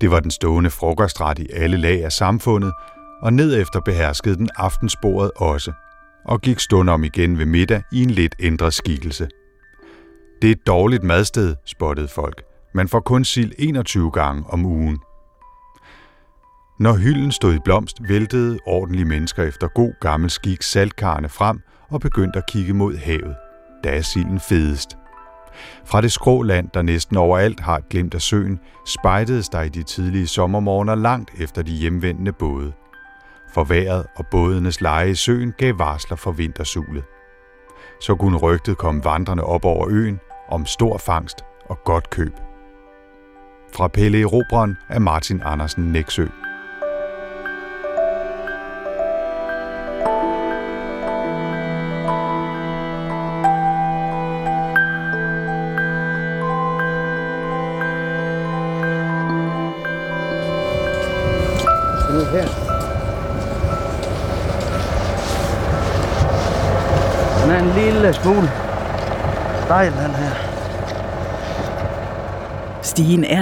Det 0.00 0.10
var 0.10 0.20
den 0.20 0.30
stående 0.30 0.70
frokostret 0.70 1.38
i 1.38 1.46
alle 1.52 1.76
lag 1.76 2.04
af 2.04 2.12
samfundet, 2.12 2.72
og 3.22 3.32
nedefter 3.32 3.80
beherskede 3.80 4.36
den 4.36 4.50
aftensporet 4.56 5.30
også, 5.36 5.72
og 6.24 6.40
gik 6.40 6.60
stund 6.60 6.90
om 6.90 7.04
igen 7.04 7.38
ved 7.38 7.46
middag 7.46 7.82
i 7.92 8.02
en 8.02 8.10
lidt 8.10 8.34
ændret 8.40 8.74
skikkelse. 8.74 9.28
Det 10.42 10.48
er 10.48 10.52
et 10.52 10.66
dårligt 10.66 11.02
madsted, 11.02 11.56
spottede 11.64 12.08
folk. 12.08 12.42
Man 12.74 12.88
får 12.88 13.00
kun 13.00 13.24
sild 13.24 13.52
21 13.58 14.10
gange 14.10 14.44
om 14.48 14.66
ugen. 14.66 14.98
Når 16.80 16.92
hylden 16.92 17.32
stod 17.32 17.54
i 17.54 17.58
blomst, 17.64 17.96
væltede 18.08 18.58
ordentlige 18.66 19.04
mennesker 19.04 19.42
efter 19.42 19.68
god 19.68 19.92
gammel 20.00 20.30
skik 20.30 20.62
saltkarne 20.62 21.28
frem 21.28 21.60
og 21.90 22.00
begyndte 22.00 22.38
at 22.38 22.46
kigge 22.48 22.74
mod 22.74 22.96
havet. 22.96 23.36
Der 23.84 23.90
er 23.90 24.02
silden 24.02 24.40
fedest. 24.40 24.96
Fra 25.84 26.00
det 26.00 26.12
skrå 26.12 26.42
land, 26.42 26.68
der 26.74 26.82
næsten 26.82 27.16
overalt 27.16 27.60
har 27.60 27.76
et 27.76 27.88
glimt 27.88 28.14
af 28.14 28.20
søen, 28.20 28.60
spejtedes 28.86 29.48
der 29.48 29.62
i 29.62 29.68
de 29.68 29.82
tidlige 29.82 30.26
sommermorgener 30.26 30.94
langt 30.94 31.30
efter 31.40 31.62
de 31.62 31.72
hjemvendende 31.72 32.32
både. 32.32 32.72
For 33.54 33.64
vejret 33.64 34.06
og 34.16 34.26
bådenes 34.30 34.80
leje 34.80 35.10
i 35.10 35.14
søen 35.14 35.52
gav 35.58 35.78
varsler 35.78 36.16
for 36.16 36.32
vintersulet. 36.32 37.04
Så 38.00 38.14
kunne 38.14 38.36
rygtet 38.38 38.78
komme 38.78 39.04
vandrende 39.04 39.44
op 39.44 39.64
over 39.64 39.86
øen 39.90 40.20
om 40.48 40.66
stor 40.66 40.98
fangst 40.98 41.44
og 41.64 41.78
godt 41.84 42.10
køb. 42.10 42.32
Fra 43.74 43.88
Pelle 43.88 44.20
Erobron 44.20 44.76
af 44.88 45.00
Martin 45.00 45.42
Andersen 45.44 45.92
Næksø. 45.92 46.26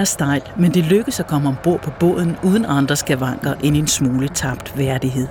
Stigen 0.05 0.29
er 0.29 0.39
stejl, 0.39 0.61
men 0.61 0.73
det 0.73 0.83
lykkes 0.83 1.19
at 1.19 1.27
komme 1.27 1.49
ombord 1.49 1.81
på 1.81 1.91
båden 1.99 2.37
uden 2.43 2.65
andre 2.65 2.95
skavanker 2.95 3.53
end 3.63 3.75
en 3.75 3.87
smule 3.87 4.27
tabt 4.27 4.77
værdighed. 4.77 5.27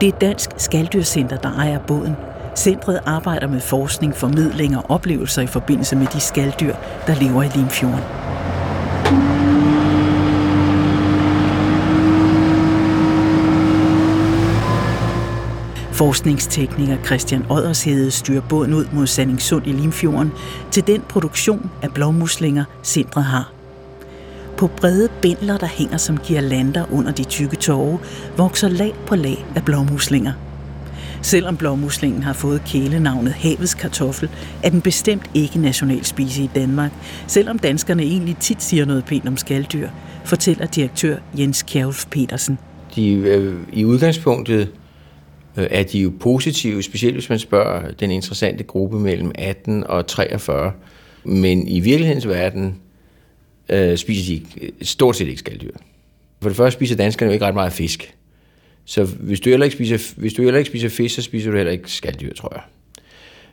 Det 0.00 0.08
er 0.08 0.18
Dansk 0.18 0.50
Skaldyrcenter, 0.56 1.36
der 1.36 1.52
ejer 1.52 1.78
båden. 1.78 2.16
Centret 2.56 3.00
arbejder 3.06 3.48
med 3.48 3.60
forskning, 3.60 4.14
formidling 4.14 4.76
og 4.76 4.90
oplevelser 4.90 5.42
i 5.42 5.46
forbindelse 5.46 5.96
med 5.96 6.06
de 6.06 6.20
skalddyr, 6.20 6.74
der 7.06 7.14
lever 7.14 7.42
i 7.42 7.48
Limfjorden. 7.48 8.04
Forskningstekniker 15.92 17.04
Christian 17.04 17.44
Oddershede 17.50 18.10
styrer 18.10 18.42
båden 18.48 18.74
ud 18.74 18.86
mod 18.92 19.06
Sandingsund 19.06 19.66
i 19.66 19.72
Limfjorden 19.72 20.32
til 20.70 20.86
den 20.86 21.02
produktion 21.08 21.70
af 21.82 21.94
blåmuslinger, 21.94 22.64
centret 22.82 23.24
har. 23.24 23.61
På 24.62 24.68
brede 24.68 25.08
bindler, 25.22 25.58
der 25.58 25.66
hænger 25.66 25.96
som 25.96 26.18
girlander 26.18 26.92
under 26.92 27.12
de 27.12 27.24
tykke 27.24 27.56
tårer, 27.56 27.98
vokser 28.36 28.68
lag 28.68 28.92
på 29.06 29.16
lag 29.16 29.46
af 29.56 29.64
blåmuslinger. 29.64 30.32
Selvom 31.22 31.56
blåmuslingen 31.56 32.22
har 32.22 32.32
fået 32.32 32.62
kælenavnet 32.66 33.32
havets 33.32 33.74
kartoffel, 33.74 34.28
er 34.64 34.70
den 34.70 34.80
bestemt 34.80 35.30
ikke 35.34 35.58
national 35.58 36.04
spise 36.04 36.42
i 36.42 36.50
Danmark, 36.54 36.92
selvom 37.26 37.58
danskerne 37.58 38.02
egentlig 38.02 38.36
tit 38.36 38.62
siger 38.62 38.84
noget 38.84 39.04
pænt 39.04 39.28
om 39.28 39.36
skalddyr, 39.36 39.88
fortæller 40.24 40.66
direktør 40.66 41.16
Jens 41.38 41.62
Kjærulf 41.62 42.06
Petersen. 42.10 42.58
De 42.94 43.12
øh, 43.12 43.56
i 43.72 43.84
udgangspunktet 43.84 44.68
øh, 45.56 45.66
er 45.70 45.82
de 45.82 45.98
jo 45.98 46.12
positive, 46.20 46.82
specielt 46.82 47.14
hvis 47.14 47.28
man 47.28 47.38
spørger 47.38 47.90
den 47.90 48.10
interessante 48.10 48.64
gruppe 48.64 48.98
mellem 48.98 49.32
18 49.34 49.86
og 49.86 50.06
43. 50.06 50.72
Men 51.24 51.68
i 51.68 51.80
virkelighedens 51.80 52.28
verden 52.28 52.76
øh, 53.72 53.96
spiser 53.96 54.34
de 54.34 54.42
øh, 54.60 54.70
stort 54.82 55.16
set 55.16 55.28
ikke 55.28 55.38
skalddyr. 55.38 55.70
For 56.42 56.48
det 56.48 56.56
første 56.56 56.78
spiser 56.78 56.96
danskerne 56.96 57.30
jo 57.30 57.32
ikke 57.32 57.46
ret 57.46 57.54
meget 57.54 57.72
fisk. 57.72 58.14
Så 58.84 59.04
hvis 59.04 59.40
du 59.40 59.50
heller 59.50 59.64
ikke 59.64 59.74
spiser, 59.74 60.14
hvis 60.16 60.34
du 60.34 60.42
heller 60.42 60.58
ikke 60.58 60.68
spiser 60.68 60.88
fisk, 60.88 61.14
så 61.14 61.22
spiser 61.22 61.50
du 61.50 61.56
heller 61.56 61.72
ikke 61.72 61.90
skalddyr, 61.90 62.34
tror 62.34 62.52
jeg. 62.54 62.62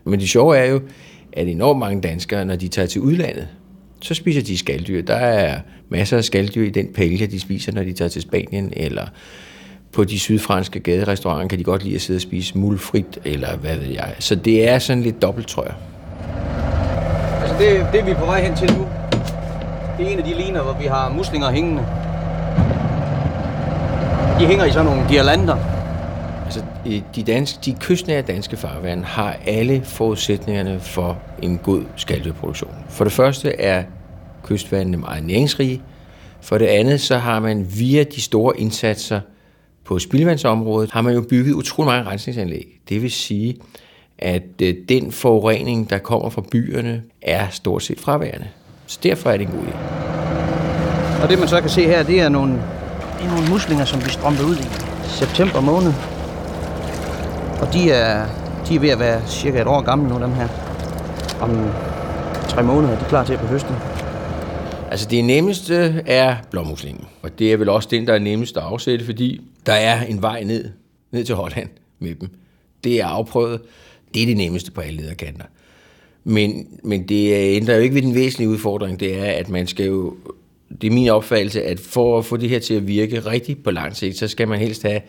Men 0.03 0.19
det 0.19 0.29
sjove 0.29 0.57
er 0.57 0.65
jo, 0.65 0.81
at 1.33 1.47
enormt 1.47 1.79
mange 1.79 2.01
danskere, 2.01 2.45
når 2.45 2.55
de 2.55 2.67
tager 2.67 2.87
til 2.87 3.01
udlandet, 3.01 3.47
så 4.01 4.13
spiser 4.13 4.41
de 4.41 4.57
skalddyr. 4.57 5.01
Der 5.01 5.15
er 5.15 5.59
masser 5.89 6.17
af 6.17 6.23
skalddyr 6.23 6.63
i 6.63 6.69
den 6.69 6.87
pælge, 6.93 7.27
de 7.27 7.39
spiser, 7.39 7.71
når 7.71 7.83
de 7.83 7.93
tager 7.93 8.09
til 8.09 8.21
Spanien, 8.21 8.73
eller 8.75 9.07
på 9.91 10.03
de 10.03 10.19
sydfranske 10.19 10.79
gaderestauranter 10.79 11.47
kan 11.47 11.59
de 11.59 11.63
godt 11.63 11.83
lide 11.83 11.95
at 11.95 12.01
sidde 12.01 12.17
og 12.17 12.21
spise 12.21 12.57
mulfrit, 12.57 13.19
eller 13.25 13.57
hvad 13.57 13.77
ved 13.77 13.87
jeg. 13.87 14.15
Så 14.19 14.35
det 14.35 14.69
er 14.69 14.79
sådan 14.79 15.03
lidt 15.03 15.21
dobbelt, 15.21 15.47
tror 15.47 15.63
jeg. 15.63 15.73
Altså 17.41 17.55
det, 17.59 17.87
det 17.93 18.05
vi 18.05 18.11
er 18.11 18.19
på 18.19 18.25
vej 18.25 18.43
hen 18.43 18.55
til 18.55 18.77
nu, 18.77 18.87
det 19.99 20.07
er 20.07 20.11
en 20.11 20.19
af 20.19 20.23
de 20.23 20.33
liner, 20.33 20.63
hvor 20.63 20.73
vi 20.73 20.85
har 20.85 21.09
muslinger 21.09 21.51
hængende. 21.51 21.81
De 24.39 24.47
hænger 24.47 24.65
i 24.65 24.71
sådan 24.71 24.85
nogle 24.85 25.09
girlander. 25.09 25.57
Altså, 26.45 26.63
øh, 26.85 27.01
de, 27.15 27.23
danske, 27.23 27.59
de 27.65 27.75
kystnære 27.79 28.21
danske 28.21 28.57
farvande 28.57 29.03
har 29.03 29.37
alle 29.47 29.81
forudsætningerne 29.83 30.79
for 30.79 31.17
en 31.41 31.57
god 31.57 31.83
skaldyrproduktion. 31.95 32.71
For 32.89 33.03
det 33.03 33.13
første 33.13 33.61
er 33.61 33.83
kystvandene 34.43 34.97
meget 34.97 35.23
næringsrige. 35.23 35.81
For 36.41 36.57
det 36.57 36.65
andet, 36.65 37.01
så 37.01 37.17
har 37.17 37.39
man 37.39 37.67
via 37.77 38.03
de 38.03 38.21
store 38.21 38.59
indsatser 38.59 39.19
på 39.85 39.99
spildevandsområdet, 39.99 40.91
har 40.91 41.01
man 41.01 41.13
jo 41.13 41.21
bygget 41.29 41.53
utrolig 41.53 41.87
mange 41.87 42.09
rensningsanlæg. 42.09 42.79
Det 42.89 43.01
vil 43.01 43.11
sige, 43.11 43.55
at 44.17 44.43
øh, 44.61 44.75
den 44.89 45.11
forurening, 45.11 45.89
der 45.89 45.97
kommer 45.97 46.29
fra 46.29 46.43
byerne, 46.51 47.03
er 47.21 47.47
stort 47.49 47.83
set 47.83 47.99
fraværende. 47.99 48.47
Så 48.89 48.99
derfor 49.03 49.29
er 49.29 49.37
det 49.37 49.47
en 49.47 49.53
god 49.53 49.63
idé. 49.63 49.75
Og 51.23 51.29
det 51.29 51.39
man 51.39 51.47
så 51.47 51.61
kan 51.61 51.69
se 51.69 51.85
her, 51.85 52.03
det 52.03 52.21
er 52.21 52.29
nogle, 52.29 52.53
det 53.17 53.25
er 53.25 53.31
nogle 53.31 53.49
muslinger, 53.49 53.85
som 53.85 54.05
vi 54.05 54.09
strømper 54.09 54.43
ud 54.43 54.55
i 54.55 54.67
september 55.07 55.61
måned. 55.61 55.93
Og 57.61 57.73
de 57.73 57.91
er, 57.91 58.25
de 58.67 58.75
er 58.75 58.79
ved 58.79 58.89
at 58.89 58.99
være 58.99 59.27
cirka 59.27 59.61
et 59.61 59.67
år 59.67 59.81
gamle 59.81 60.09
nu, 60.09 60.19
dem 60.19 60.31
her. 60.31 60.47
Om 61.41 61.71
tre 62.47 62.63
måneder, 62.63 62.99
de 62.99 63.05
er 63.05 63.09
klar 63.09 63.23
til 63.23 63.33
at 63.33 63.39
på 63.39 63.45
høsten. 63.45 63.75
Altså 64.91 65.07
det 65.09 65.25
nemmeste 65.25 66.03
er 66.05 66.35
blåmuslingen, 66.51 67.05
og 67.21 67.39
det 67.39 67.53
er 67.53 67.57
vel 67.57 67.69
også 67.69 67.87
den, 67.91 68.07
der 68.07 68.13
er 68.13 68.19
nemmest 68.19 68.57
at 68.57 68.63
afsætte, 68.63 69.05
fordi 69.05 69.41
der 69.65 69.73
er 69.73 70.03
en 70.03 70.21
vej 70.21 70.43
ned, 70.43 70.69
ned 71.11 71.25
til 71.25 71.35
Holland 71.35 71.69
med 71.99 72.15
dem. 72.15 72.29
Det 72.83 73.01
er 73.01 73.05
afprøvet. 73.05 73.61
Det 74.13 74.21
er 74.21 74.25
det 74.25 74.37
nemmeste 74.37 74.71
på 74.71 74.81
alle 74.81 75.01
lederkanter. 75.01 75.45
Men, 76.23 76.67
men 76.83 77.09
det 77.09 77.33
ændrer 77.55 77.75
jo 77.75 77.81
ikke 77.81 77.95
ved 77.95 78.01
den 78.01 78.15
væsentlige 78.15 78.49
udfordring, 78.49 78.99
det 78.99 79.17
er, 79.17 79.31
at 79.31 79.49
man 79.49 79.67
skal 79.67 79.85
jo, 79.85 80.15
det 80.81 80.87
er 80.87 80.91
min 80.91 81.09
opfattelse, 81.09 81.63
at 81.63 81.79
for 81.79 82.17
at 82.17 82.25
få 82.25 82.37
det 82.37 82.49
her 82.49 82.59
til 82.59 82.73
at 82.73 82.87
virke 82.87 83.19
rigtigt 83.19 83.63
på 83.63 83.71
lang 83.71 83.95
sigt, 83.95 84.17
så 84.17 84.27
skal 84.27 84.47
man 84.47 84.59
helst 84.59 84.83
have 84.83 85.01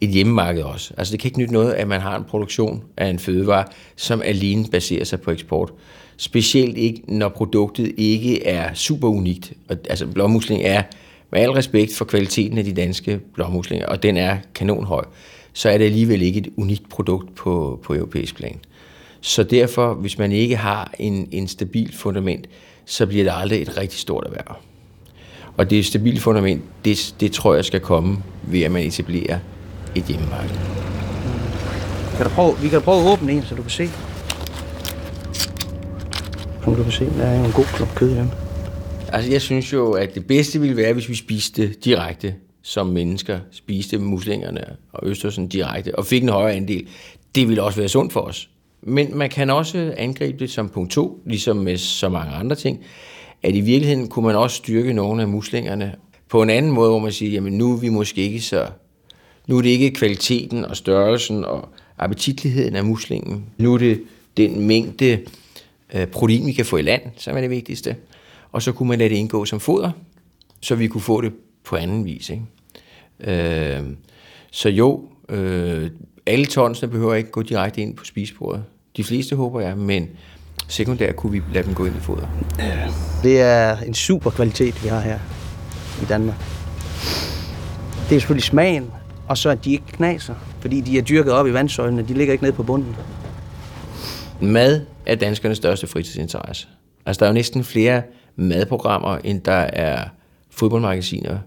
et 0.00 0.08
hjemmemarked 0.08 0.62
også. 0.62 0.94
Altså 0.96 1.12
det 1.12 1.20
kan 1.20 1.28
ikke 1.28 1.38
nytte 1.38 1.52
noget, 1.52 1.72
at 1.72 1.88
man 1.88 2.00
har 2.00 2.16
en 2.16 2.24
produktion 2.24 2.82
af 2.96 3.06
en 3.06 3.18
fødevare, 3.18 3.64
som 3.96 4.22
alene 4.22 4.64
baserer 4.70 5.04
sig 5.04 5.20
på 5.20 5.30
eksport. 5.30 5.72
Specielt 6.16 6.78
ikke, 6.78 7.02
når 7.08 7.28
produktet 7.28 7.92
ikke 7.96 8.46
er 8.46 8.74
super 8.74 9.08
unikt. 9.08 9.52
Altså 9.68 10.06
blåmusling 10.06 10.62
er, 10.62 10.82
med 11.32 11.40
al 11.40 11.50
respekt 11.50 11.94
for 11.94 12.04
kvaliteten 12.04 12.58
af 12.58 12.64
de 12.64 12.72
danske 12.72 13.20
blåmuslinger, 13.34 13.86
og 13.86 14.02
den 14.02 14.16
er 14.16 14.38
kanonhøj, 14.54 15.04
så 15.52 15.68
er 15.68 15.78
det 15.78 15.84
alligevel 15.84 16.22
ikke 16.22 16.38
et 16.38 16.48
unikt 16.56 16.88
produkt 16.88 17.34
på, 17.34 17.80
på 17.82 17.94
europæisk 17.94 18.36
plan. 18.36 18.58
Så 19.26 19.42
derfor, 19.42 19.94
hvis 19.94 20.18
man 20.18 20.32
ikke 20.32 20.56
har 20.56 20.94
en, 20.98 21.28
en 21.32 21.48
stabil 21.48 21.94
fundament, 21.94 22.46
så 22.84 23.06
bliver 23.06 23.24
det 23.24 23.32
aldrig 23.36 23.62
et 23.62 23.76
rigtig 23.76 24.00
stort 24.00 24.24
erhverv. 24.26 24.56
Og 25.56 25.70
det 25.70 25.86
stabile 25.86 26.20
fundament, 26.20 26.62
det, 26.84 27.14
det 27.20 27.32
tror 27.32 27.54
jeg 27.54 27.64
skal 27.64 27.80
komme 27.80 28.18
ved, 28.42 28.62
at 28.62 28.70
man 28.70 28.86
etablerer 28.86 29.38
et 29.94 30.04
hjemmemarked. 30.04 30.56
Kan 32.16 32.26
du 32.26 32.30
prøve, 32.30 32.58
vi 32.62 32.68
kan 32.68 32.82
prøve 32.82 33.00
at 33.00 33.12
åbne 33.12 33.32
en, 33.32 33.42
så 33.42 33.54
du 33.54 33.62
kan 33.62 33.70
se. 33.70 33.88
Som 36.64 36.74
du 36.74 36.82
kan 36.82 36.92
se, 36.92 37.04
der 37.04 37.24
er 37.24 37.38
jo 37.38 37.44
en 37.44 37.52
god 37.52 37.64
klump 37.64 37.94
kød 37.94 38.10
i 38.10 38.14
dem. 38.14 38.28
Altså, 39.12 39.30
jeg 39.30 39.42
synes 39.42 39.72
jo, 39.72 39.92
at 39.92 40.14
det 40.14 40.26
bedste 40.26 40.60
ville 40.60 40.76
være, 40.76 40.92
hvis 40.92 41.08
vi 41.08 41.14
spiste 41.14 41.72
direkte 41.84 42.34
som 42.62 42.86
mennesker, 42.86 43.38
spiste 43.50 43.98
muslingerne 43.98 44.64
og 44.92 45.08
østersen 45.08 45.48
direkte, 45.48 45.98
og 45.98 46.06
fik 46.06 46.22
en 46.22 46.28
højere 46.28 46.56
andel. 46.56 46.88
Det 47.34 47.48
ville 47.48 47.62
også 47.62 47.78
være 47.78 47.88
sundt 47.88 48.12
for 48.12 48.20
os. 48.20 48.48
Men 48.86 49.18
man 49.18 49.30
kan 49.30 49.50
også 49.50 49.94
angribe 49.96 50.38
det 50.38 50.50
som 50.50 50.68
punkt 50.68 50.92
2, 50.92 51.22
ligesom 51.26 51.56
med 51.56 51.76
så 51.76 52.08
mange 52.08 52.32
andre 52.32 52.56
ting, 52.56 52.80
at 53.42 53.54
i 53.54 53.60
virkeligheden 53.60 54.08
kunne 54.08 54.26
man 54.26 54.36
også 54.36 54.56
styrke 54.56 54.92
nogle 54.92 55.22
af 55.22 55.28
muslingerne 55.28 55.94
på 56.28 56.42
en 56.42 56.50
anden 56.50 56.72
måde, 56.72 56.90
hvor 56.90 56.98
man 56.98 57.12
siger, 57.12 57.32
jamen 57.32 57.52
nu 57.52 57.72
er 57.72 57.76
vi 57.76 57.88
måske 57.88 58.22
ikke 58.22 58.40
så... 58.40 58.66
Nu 59.46 59.58
er 59.58 59.62
det 59.62 59.68
ikke 59.68 59.90
kvaliteten 59.90 60.64
og 60.64 60.76
størrelsen 60.76 61.44
og 61.44 61.68
appetitligheden 61.98 62.76
af 62.76 62.84
muslingen. 62.84 63.44
Nu 63.58 63.74
er 63.74 63.78
det 63.78 64.02
den 64.36 64.66
mængde 64.66 65.18
øh, 65.94 66.06
protein, 66.06 66.46
vi 66.46 66.52
kan 66.52 66.64
få 66.64 66.76
i 66.76 66.82
land, 66.82 67.02
som 67.16 67.36
er 67.36 67.40
det 67.40 67.50
vigtigste. 67.50 67.96
Og 68.52 68.62
så 68.62 68.72
kunne 68.72 68.88
man 68.88 68.98
lade 68.98 69.10
det 69.10 69.16
indgå 69.16 69.44
som 69.44 69.60
foder, 69.60 69.90
så 70.60 70.74
vi 70.74 70.88
kunne 70.88 71.00
få 71.00 71.20
det 71.20 71.32
på 71.64 71.76
anden 71.76 72.04
vis. 72.04 72.30
Ikke? 72.30 72.42
Øh, 73.20 73.82
så 74.50 74.68
jo, 74.68 75.08
øh, 75.28 75.90
alle 76.26 76.46
tonsene 76.46 76.90
behøver 76.90 77.14
ikke 77.14 77.30
gå 77.30 77.42
direkte 77.42 77.82
ind 77.82 77.96
på 77.96 78.04
spisebordet. 78.04 78.64
De 78.96 79.04
fleste 79.04 79.36
håber 79.36 79.60
jeg, 79.60 79.78
men 79.78 80.08
sekundært 80.68 81.16
kunne 81.16 81.32
vi 81.32 81.42
lade 81.52 81.66
dem 81.66 81.74
gå 81.74 81.84
ind 81.84 81.96
i 81.96 82.00
foder. 82.00 82.26
Det 83.22 83.40
er 83.40 83.76
en 83.76 83.94
super 83.94 84.30
kvalitet, 84.30 84.84
vi 84.84 84.88
har 84.88 85.00
her 85.00 85.18
i 86.02 86.04
Danmark. 86.04 86.36
Det 88.08 88.16
er 88.16 88.20
selvfølgelig 88.20 88.44
smagen, 88.44 88.90
og 89.28 89.38
så 89.38 89.50
at 89.50 89.64
de 89.64 89.72
ikke 89.72 89.84
knaser, 89.92 90.34
fordi 90.60 90.80
de 90.80 90.98
er 90.98 91.02
dyrket 91.02 91.32
op 91.32 91.46
i 91.46 91.52
vandsøjlene, 91.52 92.02
de 92.08 92.14
ligger 92.14 92.32
ikke 92.32 92.44
nede 92.44 92.56
på 92.56 92.62
bunden. 92.62 92.96
Mad 94.40 94.80
er 95.06 95.14
danskernes 95.14 95.58
største 95.58 95.86
fritidsinteresse. 95.86 96.68
Altså, 97.06 97.20
der 97.20 97.26
er 97.26 97.30
jo 97.30 97.34
næsten 97.34 97.64
flere 97.64 98.02
madprogrammer, 98.36 99.18
end 99.24 99.40
der 99.40 99.52
er 99.52 100.08
fodboldmagasiner. 100.50 101.38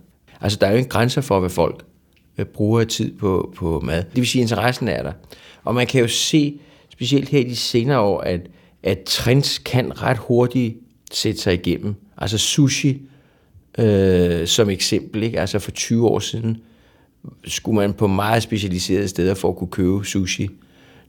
Altså, 0.42 0.58
der 0.62 0.68
er 0.68 0.72
jo 0.72 0.78
ikke 0.78 0.90
grænser 0.90 1.22
for, 1.22 1.40
hvad 1.40 1.50
folk 1.50 1.86
øh, 2.38 2.46
bruger 2.46 2.84
tid 2.84 3.18
på, 3.18 3.54
på 3.58 3.82
mad. 3.84 4.04
Det 4.04 4.16
vil 4.16 4.28
sige, 4.28 4.42
at 4.42 4.52
interessen 4.52 4.88
er 4.88 5.04
der. 5.04 5.12
Og 5.64 5.76
man 5.76 5.88
kan 5.88 6.02
jo 6.02 6.08
se, 6.08 6.60
specielt 6.98 7.30
her 7.30 7.40
i 7.40 7.44
de 7.44 7.56
senere 7.56 8.00
år, 8.00 8.22
at, 8.22 8.42
at 8.84 9.04
trends 9.06 9.58
kan 9.58 10.02
ret 10.02 10.18
hurtigt 10.18 10.78
sætte 11.12 11.42
sig 11.42 11.54
igennem. 11.54 11.96
Altså 12.18 12.38
sushi 12.38 13.02
øh, 13.78 14.48
som 14.48 14.70
eksempel. 14.70 15.24
Ikke? 15.24 15.40
Altså 15.40 15.60
for 15.60 15.72
20 15.72 16.08
år 16.08 16.20
siden 16.20 16.58
skulle 17.46 17.76
man 17.76 17.94
på 17.94 18.08
meget 18.08 18.44
specialiserede 18.44 19.08
steder 19.08 19.34
for 19.34 19.50
at 19.50 19.56
kunne 19.56 19.72
købe 19.72 20.06
sushi. 20.06 20.50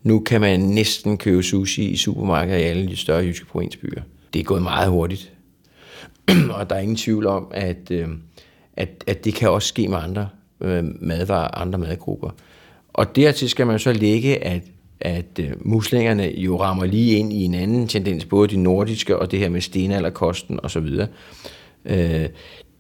Nu 0.03 0.21
kan 0.21 0.41
man 0.41 0.61
næsten 0.61 1.19
købe 1.19 1.43
sushi 1.43 1.89
i 1.89 1.97
supermarkeder 1.97 2.59
i 2.59 2.63
alle 2.63 2.89
de 2.89 2.97
større 2.97 3.25
jyske 3.25 3.47
provinsbyer. 3.47 4.03
Det 4.33 4.41
er 4.41 4.45
gået 4.45 4.63
meget 4.63 4.91
hurtigt. 4.91 5.33
og 6.57 6.71
der 6.71 6.77
er 6.77 6.81
ingen 6.81 6.97
tvivl 6.97 7.27
om, 7.27 7.47
at, 7.51 7.91
øh, 7.91 8.09
at, 8.77 9.05
at 9.07 9.25
det 9.25 9.35
kan 9.35 9.51
også 9.51 9.69
ske 9.69 9.89
med 9.89 9.99
andre 9.99 10.29
øh, 10.61 10.85
madvarer, 11.01 11.61
andre 11.61 11.79
madgrupper. 11.79 12.31
Og 12.93 13.17
dertil 13.17 13.49
skal 13.49 13.67
man 13.67 13.79
så 13.79 13.93
lægge, 13.93 14.45
at, 14.45 14.63
at 15.01 15.39
øh, 15.41 15.51
muslingerne 15.61 16.33
jo 16.37 16.61
rammer 16.61 16.85
lige 16.85 17.19
ind 17.19 17.33
i 17.33 17.45
en 17.45 17.55
anden 17.55 17.89
tendens, 17.89 18.25
både 18.25 18.49
de 18.49 18.57
nordiske 18.57 19.19
og 19.19 19.31
det 19.31 19.39
her 19.39 19.49
med 19.49 19.61
stenalderkosten 19.61 20.61
osv. 20.63 20.87
Øh, 21.85 22.27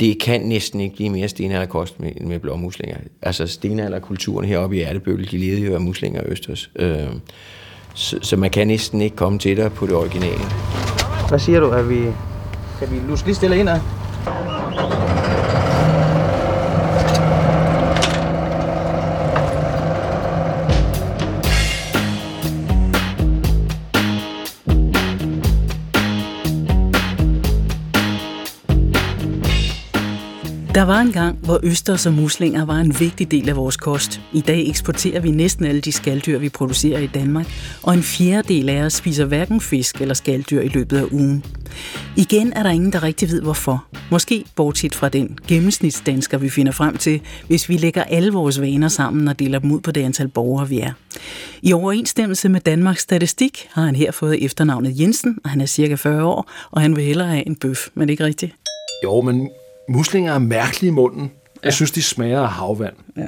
det 0.00 0.20
kan 0.20 0.40
næsten 0.40 0.80
ikke 0.80 0.96
blive 0.96 1.10
mere 1.10 1.28
stenalderkost 1.28 2.00
med, 2.00 2.12
med 2.20 2.38
blåmuslinger. 2.38 2.96
Altså 3.22 3.46
stenalderkulturen 3.46 4.48
heroppe 4.48 4.76
i 4.76 4.80
Ertebøl, 4.80 5.30
de 5.30 5.38
levede 5.38 5.60
jo 5.60 5.74
af 5.74 5.80
muslinger 5.80 6.20
og 6.20 6.26
østers. 6.28 6.70
Øh, 6.76 7.06
så, 7.94 8.18
så 8.22 8.36
man 8.36 8.50
kan 8.50 8.66
næsten 8.66 9.00
ikke 9.00 9.16
komme 9.16 9.38
tættere 9.38 9.70
på 9.70 9.86
det 9.86 9.94
originale. 9.94 10.44
Hvad 11.28 11.38
siger 11.38 11.60
du? 11.60 11.66
Er 11.66 11.82
vi, 11.82 12.00
kan 12.78 12.90
vi 12.90 12.96
luske 13.08 13.26
lige 13.26 13.36
stille 13.36 13.58
ind 13.58 13.68
af? 13.68 13.80
Der 30.78 30.84
var 30.84 31.00
en 31.00 31.12
gang, 31.12 31.38
hvor 31.38 31.60
østers 31.62 32.06
og 32.06 32.12
muslinger 32.12 32.64
var 32.64 32.76
en 32.76 33.00
vigtig 33.00 33.30
del 33.30 33.48
af 33.48 33.56
vores 33.56 33.76
kost. 33.76 34.20
I 34.32 34.40
dag 34.40 34.68
eksporterer 34.68 35.20
vi 35.20 35.30
næsten 35.30 35.64
alle 35.64 35.80
de 35.80 35.92
skalddyr, 35.92 36.38
vi 36.38 36.48
producerer 36.48 37.00
i 37.00 37.06
Danmark, 37.06 37.46
og 37.82 37.94
en 37.94 38.02
fjerdedel 38.02 38.68
af 38.68 38.82
os 38.82 38.92
spiser 38.92 39.24
hverken 39.24 39.60
fisk 39.60 40.00
eller 40.00 40.14
skalddyr 40.14 40.60
i 40.60 40.68
løbet 40.68 40.98
af 40.98 41.04
ugen. 41.10 41.44
Igen 42.16 42.52
er 42.52 42.62
der 42.62 42.70
ingen, 42.70 42.92
der 42.92 43.02
rigtig 43.02 43.30
ved 43.30 43.42
hvorfor. 43.42 43.84
Måske 44.10 44.44
bortset 44.56 44.94
fra 44.94 45.08
den 45.08 45.38
gennemsnitsdansker, 45.48 46.38
vi 46.38 46.48
finder 46.48 46.72
frem 46.72 46.96
til, 46.96 47.20
hvis 47.46 47.68
vi 47.68 47.76
lægger 47.76 48.02
alle 48.02 48.32
vores 48.32 48.60
vaner 48.60 48.88
sammen 48.88 49.28
og 49.28 49.38
deler 49.38 49.58
dem 49.58 49.72
ud 49.72 49.80
på 49.80 49.90
det 49.90 50.02
antal 50.02 50.28
borgere, 50.28 50.68
vi 50.68 50.80
er. 50.80 50.92
I 51.62 51.72
overensstemmelse 51.72 52.48
med 52.48 52.60
Danmarks 52.60 53.02
Statistik 53.02 53.68
har 53.72 53.82
han 53.82 53.96
her 53.96 54.12
fået 54.12 54.44
efternavnet 54.44 55.00
Jensen, 55.00 55.38
og 55.44 55.50
han 55.50 55.60
er 55.60 55.66
cirka 55.66 55.94
40 55.94 56.24
år, 56.24 56.50
og 56.70 56.80
han 56.80 56.96
vil 56.96 57.04
hellere 57.04 57.28
have 57.28 57.46
en 57.46 57.56
bøf, 57.56 57.88
men 57.94 58.08
ikke 58.08 58.24
rigtigt? 58.24 58.54
Jo, 59.04 59.20
men 59.20 59.48
muslinger 59.88 60.34
er 60.34 60.38
mærkelige 60.38 60.88
i 60.88 60.94
munden. 60.94 61.22
Jeg 61.22 61.64
ja. 61.64 61.70
synes, 61.70 61.90
de 61.90 62.02
smager 62.02 62.40
af 62.40 62.48
havvand. 62.48 62.94
Ja. 63.16 63.26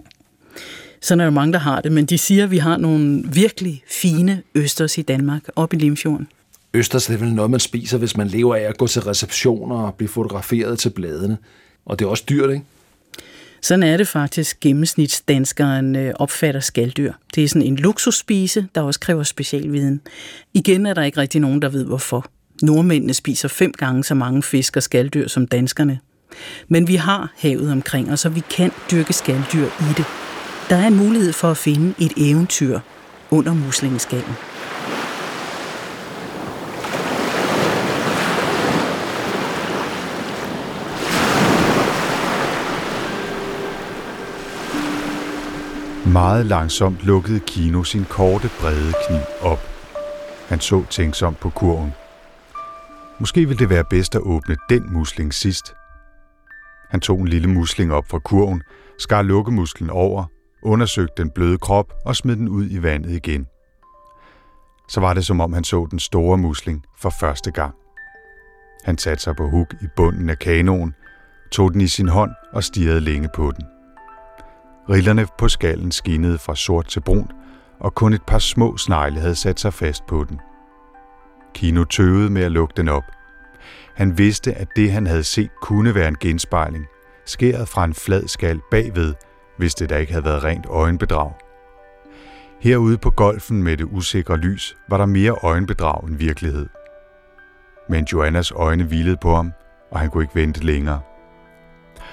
Sådan 1.01 1.21
er 1.21 1.25
der 1.25 1.31
mange, 1.31 1.53
der 1.53 1.59
har 1.59 1.81
det, 1.81 1.93
men 1.93 2.07
de 2.07 2.19
siger, 2.19 2.45
at 2.45 2.51
vi 2.51 2.59
har 2.59 2.77
nogle 2.77 3.23
virkelig 3.33 3.83
fine 3.89 4.43
østers 4.55 4.99
i 4.99 5.03
Danmark, 5.03 5.43
op 5.57 5.73
i 5.73 5.77
Limfjorden. 5.77 6.29
Østers 6.75 7.07
det 7.07 7.15
er 7.15 7.19
vel 7.19 7.33
noget, 7.33 7.51
man 7.51 7.61
spiser, 7.61 7.99
hvis 7.99 8.17
man 8.17 8.29
lever 8.29 8.55
af 8.55 8.61
at 8.61 8.79
gå 8.79 8.87
til 8.87 9.03
receptioner 9.03 9.77
og 9.77 9.95
blive 9.95 10.09
fotograferet 10.09 10.79
til 10.79 10.91
bladene. 10.91 11.39
Og 11.87 11.99
det 11.99 12.05
er 12.05 12.09
også 12.09 12.25
dyrt, 12.29 12.51
ikke? 12.51 12.65
Sådan 13.63 13.83
er 13.83 13.97
det 13.97 14.09
faktisk, 14.09 14.61
gennemsnitsdanskeren 14.61 15.97
øh, 15.97 16.13
opfatter 16.15 16.61
skalddyr. 16.61 17.13
Det 17.35 17.45
er 17.45 17.49
sådan 17.49 17.63
en 17.63 17.77
luksusspise, 17.77 18.67
der 18.75 18.81
også 18.81 19.01
kræver 19.01 19.23
specialviden. 19.23 20.01
Igen 20.55 20.87
er 20.87 20.95
der 20.95 21.03
ikke 21.03 21.21
rigtig 21.21 21.41
nogen, 21.41 21.63
der 21.63 21.69
ved 21.69 21.85
hvorfor. 21.85 22.27
Nordmændene 22.63 23.15
spiser 23.15 23.49
fem 23.49 23.73
gange 23.73 24.05
så 24.05 24.15
mange 24.15 24.43
fisk 24.43 24.77
og 24.77 24.83
skalddyr 24.83 25.29
som 25.29 25.47
danskerne. 25.47 25.99
Men 26.69 26.89
vi 26.89 26.97
har 26.97 27.33
havet 27.37 27.73
omkring 27.73 28.13
os, 28.13 28.25
og 28.25 28.35
vi 28.35 28.43
kan 28.51 28.73
dyrke 28.91 29.13
skalddyr 29.13 29.67
i 29.67 29.93
det. 29.97 30.05
Der 30.69 30.77
er 30.77 30.87
en 30.87 30.97
mulighed 30.97 31.33
for 31.33 31.51
at 31.51 31.57
finde 31.57 31.95
et 31.99 32.13
eventyr 32.17 32.81
under 33.31 33.55
muslingeskallen. 33.55 34.35
Meget 46.13 46.47
langsomt 46.47 47.03
lukkede 47.03 47.41
Kino 47.41 47.85
sin 47.85 48.05
korte, 48.05 48.51
brede 48.61 48.93
kniv 49.07 49.21
op. 49.41 49.61
Han 50.49 50.61
så 50.61 50.85
tænksomt 50.91 51.41
på 51.41 51.51
kurven. 51.51 51.93
Måske 53.19 53.47
ville 53.47 53.59
det 53.59 53.71
være 53.71 53.85
bedst 53.91 54.15
at 54.15 54.21
åbne 54.21 54.57
den 54.71 54.93
musling 54.93 55.35
sidst. 55.35 55.75
Han 56.91 57.01
tog 57.01 57.21
en 57.21 57.29
lille 57.29 57.49
musling 57.49 57.93
op 57.93 58.09
fra 58.09 58.19
kurven, 58.19 58.63
skar 58.99 59.23
lukkemusklen 59.23 59.91
over, 59.91 60.25
undersøgte 60.63 61.23
den 61.23 61.31
bløde 61.31 61.59
krop 61.59 61.93
og 62.05 62.17
smed 62.17 62.37
den 62.37 62.49
ud 62.49 62.67
i 62.71 62.83
vandet 62.83 63.11
igen. 63.11 63.47
Så 64.89 65.01
var 65.01 65.15
det 65.15 65.27
som 65.27 65.41
om 65.41 65.53
han 65.53 65.65
så 65.65 65.87
den 65.91 65.99
store 65.99 66.39
musling 66.39 66.85
for 66.99 67.11
første 67.21 67.51
gang. 67.51 67.75
Han 68.85 68.99
satte 68.99 69.23
sig 69.23 69.37
på 69.37 69.49
huk 69.49 69.75
i 69.83 69.87
bunden 69.97 70.31
af 70.31 70.39
kanoen, 70.39 70.95
tog 71.53 71.73
den 71.73 71.81
i 71.81 71.87
sin 71.87 72.09
hånd 72.09 72.31
og 72.53 72.65
stirrede 72.65 73.01
længe 73.01 73.29
på 73.35 73.53
den. 73.57 73.65
Rillerne 74.89 75.27
på 75.39 75.49
skallen 75.49 75.93
skinnede 75.93 76.39
fra 76.39 76.55
sort 76.55 76.87
til 76.87 77.01
brunt, 77.01 77.31
og 77.81 77.95
kun 77.95 78.13
et 78.13 78.23
par 78.27 78.39
små 78.39 78.77
snegle 78.77 79.21
havde 79.21 79.35
sat 79.35 79.61
sig 79.61 79.75
fast 79.75 80.07
på 80.07 80.25
den. 80.29 80.41
Kino 81.55 81.85
tøvede 81.85 82.31
med 82.31 82.43
at 82.43 82.53
lukke 82.53 82.75
den 82.77 82.89
op. 82.89 83.05
Han 83.95 84.19
vidste, 84.19 84.53
at 84.53 84.69
det, 84.77 84.93
han 84.93 85.07
havde 85.07 85.25
set, 85.25 85.51
kunne 85.63 85.95
være 85.95 86.09
en 86.09 86.17
genspejling, 86.21 86.87
skæret 87.27 87.69
fra 87.69 87.85
en 87.85 87.95
flad 87.95 88.29
skal 88.29 88.61
bagved, 88.71 89.15
hvis 89.59 89.75
det 89.75 89.91
da 89.91 89.97
ikke 89.97 90.13
havde 90.13 90.25
været 90.25 90.45
rent 90.45 90.67
øjenbedrag. 90.67 91.33
Herude 92.61 92.99
på 92.99 93.11
golfen 93.11 93.63
med 93.63 93.77
det 93.77 93.85
usikre 93.85 94.37
lys 94.37 94.77
var 94.89 94.97
der 94.97 95.07
mere 95.07 95.31
øjenbedrag 95.31 96.09
end 96.09 96.17
virkelighed. 96.17 96.67
Men 97.89 98.05
Joannas 98.05 98.53
øjne 98.57 98.85
hvilede 98.85 99.17
på 99.23 99.35
ham, 99.35 99.53
og 99.91 100.01
han 100.01 100.11
kunne 100.11 100.25
ikke 100.25 100.35
vente 100.35 100.65
længere. 100.65 101.01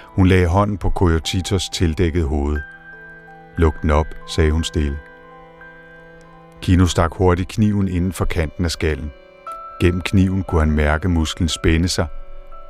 Hun 0.04 0.28
lagde 0.28 0.48
hånden 0.48 0.78
på 0.78 0.90
Coyotitos 0.90 1.70
tildækkede 1.70 2.26
hoved. 2.26 2.60
Luk 3.58 3.82
den 3.82 3.90
op, 3.90 4.08
sagde 4.28 4.52
hun 4.52 4.64
stille. 4.64 4.98
Kino 6.62 6.86
stak 6.86 7.12
hurtigt 7.14 7.50
kniven 7.50 7.88
inden 7.88 8.14
for 8.14 8.26
kanten 8.26 8.66
af 8.66 8.72
skallen. 8.72 9.12
Gennem 9.82 10.02
kniven 10.02 10.44
kunne 10.44 10.62
han 10.62 10.72
mærke 10.72 11.10
musklen 11.10 11.50
spænde 11.50 11.88
sig. 11.88 12.08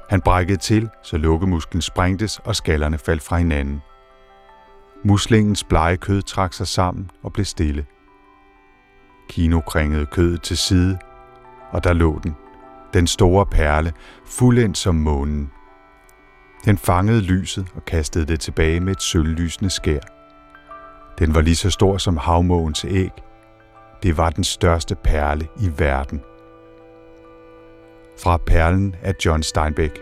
Han 0.09 0.21
brækkede 0.21 0.57
til, 0.57 0.89
så 1.03 1.17
lukkemusklen 1.17 1.81
sprængtes, 1.81 2.39
og 2.43 2.55
skallerne 2.55 2.97
faldt 2.97 3.21
fra 3.21 3.37
hinanden. 3.37 3.81
Muslingens 5.03 5.63
blege 5.63 5.97
kød 5.97 6.21
trak 6.21 6.53
sig 6.53 6.67
sammen 6.67 7.11
og 7.23 7.33
blev 7.33 7.45
stille. 7.45 7.85
Kino 9.29 9.59
kringede 9.59 10.05
kødet 10.05 10.41
til 10.41 10.57
side, 10.57 10.97
og 11.71 11.83
der 11.83 11.93
lå 11.93 12.19
den. 12.23 12.35
Den 12.93 13.07
store 13.07 13.45
perle, 13.45 13.93
fuldendt 14.25 14.77
som 14.77 14.95
månen. 14.95 15.51
Den 16.65 16.77
fangede 16.77 17.21
lyset 17.21 17.67
og 17.75 17.85
kastede 17.85 18.25
det 18.25 18.39
tilbage 18.39 18.79
med 18.79 18.91
et 18.91 19.01
sølvlysende 19.01 19.69
skær. 19.69 19.99
Den 21.19 21.35
var 21.35 21.41
lige 21.41 21.55
så 21.55 21.69
stor 21.69 21.97
som 21.97 22.17
havmågens 22.17 22.85
æg. 22.85 23.11
Det 24.03 24.17
var 24.17 24.29
den 24.29 24.43
største 24.43 24.95
perle 24.95 25.47
i 25.59 25.71
verden. 25.77 26.21
Fra 28.19 28.37
perlen 28.37 28.95
af 29.03 29.13
John 29.25 29.43
Steinbeck. 29.43 29.99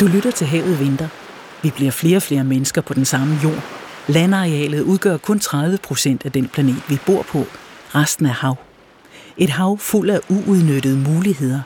Du 0.00 0.06
lytter 0.06 0.30
til 0.30 0.46
Havet 0.46 0.80
Vinter. 0.80 1.08
Vi 1.62 1.70
bliver 1.70 1.90
flere 1.90 2.16
og 2.16 2.22
flere 2.22 2.44
mennesker 2.44 2.80
på 2.80 2.94
den 2.94 3.04
samme 3.04 3.38
jord. 3.44 3.62
Landarealet 4.08 4.82
udgør 4.82 5.16
kun 5.16 5.38
30 5.38 5.78
procent 5.78 6.24
af 6.24 6.32
den 6.32 6.48
planet, 6.48 6.82
vi 6.88 6.98
bor 7.06 7.22
på. 7.22 7.44
Resten 7.94 8.26
er 8.26 8.32
hav. 8.32 8.71
Et 9.36 9.50
hav 9.50 9.78
fuld 9.78 10.10
af 10.10 10.20
uudnyttede 10.28 10.96
muligheder. 10.96 11.60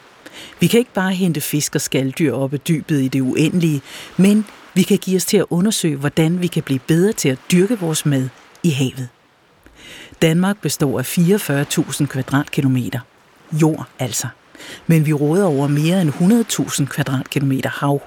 Vi 0.60 0.66
kan 0.66 0.78
ikke 0.78 0.92
bare 0.92 1.12
hente 1.12 1.40
fisk 1.40 1.74
og 1.74 1.80
skalddyr 1.80 2.32
op 2.32 2.52
af 2.52 2.60
dybet 2.60 3.02
i 3.02 3.08
det 3.08 3.20
uendelige, 3.20 3.82
men 4.16 4.46
vi 4.74 4.82
kan 4.82 4.98
give 4.98 5.16
os 5.16 5.24
til 5.24 5.36
at 5.36 5.44
undersøge, 5.50 5.96
hvordan 5.96 6.42
vi 6.42 6.46
kan 6.46 6.62
blive 6.62 6.78
bedre 6.78 7.12
til 7.12 7.28
at 7.28 7.38
dyrke 7.52 7.78
vores 7.78 8.06
mad 8.06 8.28
i 8.62 8.70
havet. 8.70 9.08
Danmark 10.22 10.60
består 10.60 10.98
af 10.98 11.18
44.000 11.18 12.06
kvadratkilometer. 12.06 13.00
Jord 13.52 13.86
altså. 13.98 14.26
Men 14.86 15.06
vi 15.06 15.12
råder 15.12 15.44
over 15.44 15.66
mere 15.66 16.02
end 16.02 16.10
100.000 16.10 16.84
kvadratkilometer 16.84 17.70
hav. 17.70 18.02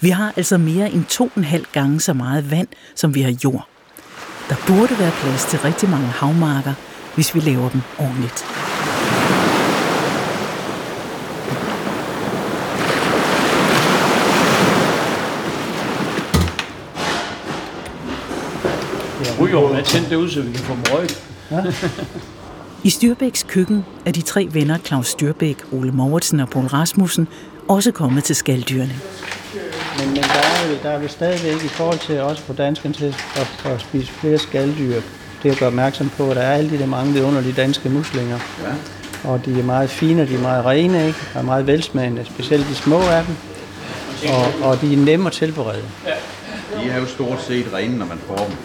Vi 0.00 0.10
har 0.10 0.32
altså 0.36 0.58
mere 0.58 0.92
end 0.92 1.04
to 1.04 1.24
og 1.24 1.32
en 1.36 1.44
halv 1.44 1.64
gange 1.72 2.00
så 2.00 2.12
meget 2.12 2.50
vand, 2.50 2.68
som 2.94 3.14
vi 3.14 3.22
har 3.22 3.36
jord. 3.44 3.68
Der 4.48 4.56
burde 4.66 4.98
være 4.98 5.12
plads 5.22 5.44
til 5.44 5.58
rigtig 5.58 5.88
mange 5.88 6.06
havmarker, 6.06 6.74
hvis 7.20 7.34
vi 7.34 7.40
laver 7.40 7.68
dem 7.68 7.80
ordentligt. 7.98 8.44
Ryger 19.40 19.74
med 19.74 19.84
tændt 19.84 20.10
det 20.10 20.16
ud, 20.16 20.30
så 20.30 20.42
vi 20.42 20.52
kan 20.52 20.60
få 20.60 20.74
dem 20.74 20.82
røget. 20.92 21.22
Ja. 21.50 21.62
I 22.84 22.90
Styrbæks 22.90 23.42
køkken 23.48 23.84
er 24.06 24.12
de 24.12 24.22
tre 24.22 24.48
venner 24.52 24.78
Claus 24.78 25.08
Styrbæk, 25.08 25.56
Ole 25.72 25.92
Mauritsen 25.92 26.40
og 26.40 26.48
Paul 26.48 26.66
Rasmussen 26.66 27.28
også 27.68 27.92
kommet 27.92 28.24
til 28.24 28.36
skaldyrene. 28.36 28.94
Men, 29.98 30.08
men 30.08 30.16
der, 30.16 30.22
er, 30.22 30.82
der 30.82 30.90
er 30.90 30.98
vel 30.98 31.10
stadigvæk 31.10 31.64
i 31.64 31.68
forhold 31.68 31.98
til 31.98 32.20
også 32.20 32.42
på 32.42 32.52
danskerne 32.52 32.94
til 32.94 33.14
at, 33.34 33.62
at 33.64 33.80
spise 33.80 34.12
flere 34.12 34.38
skalddyr, 34.38 35.00
det 35.42 35.50
at 35.50 35.58
gøre 35.58 35.66
opmærksom 35.66 36.10
på, 36.16 36.30
at 36.30 36.36
der 36.36 36.42
er 36.42 36.52
alle 36.52 36.70
de 36.70 36.78
der 36.78 36.86
mange 36.86 37.12
vidunderlige 37.12 37.52
danske 37.52 37.88
muslinger. 37.88 38.38
Ja. 38.62 39.28
Og 39.30 39.44
de 39.44 39.60
er 39.60 39.64
meget 39.64 39.90
fine, 39.90 40.26
de 40.26 40.34
er 40.34 40.38
meget 40.38 40.64
rene, 40.64 41.06
ikke? 41.06 41.18
og 41.34 41.40
er 41.40 41.44
meget 41.44 41.66
velsmagende, 41.66 42.24
specielt 42.24 42.68
de 42.68 42.74
små 42.74 42.98
af 43.00 43.24
dem. 43.26 43.34
Og, 44.28 44.68
og 44.68 44.80
de 44.80 44.92
er 44.92 44.96
nemme 44.96 45.26
at 45.26 45.32
tilberede. 45.32 45.82
Ja. 46.06 46.12
De 46.82 46.90
er 46.90 46.98
jo 47.00 47.06
stort 47.06 47.42
set 47.42 47.66
rene, 47.74 47.98
når 47.98 48.06
man 48.06 48.18
får 48.26 48.36
dem. 48.36 48.56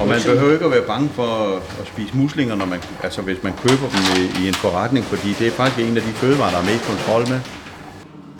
Og 0.00 0.08
man 0.08 0.20
behøver 0.26 0.52
ikke 0.52 0.64
at 0.64 0.70
være 0.70 0.82
bange 0.86 1.08
for 1.14 1.56
at 1.56 1.86
spise 1.86 2.16
muslinger, 2.16 2.54
når 2.54 2.66
man, 2.66 2.80
altså 3.02 3.22
hvis 3.22 3.42
man 3.42 3.52
køber 3.52 3.88
dem 3.88 4.00
i, 4.16 4.44
i 4.44 4.48
en 4.48 4.54
forretning, 4.54 5.04
fordi 5.04 5.32
det 5.38 5.46
er 5.46 5.50
faktisk 5.50 5.88
en 5.88 5.96
af 5.96 6.02
de 6.02 6.08
fødevarer, 6.08 6.50
der 6.50 6.58
er 6.58 6.64
mest 6.64 6.84
kontrol 6.86 7.28
med. 7.28 7.40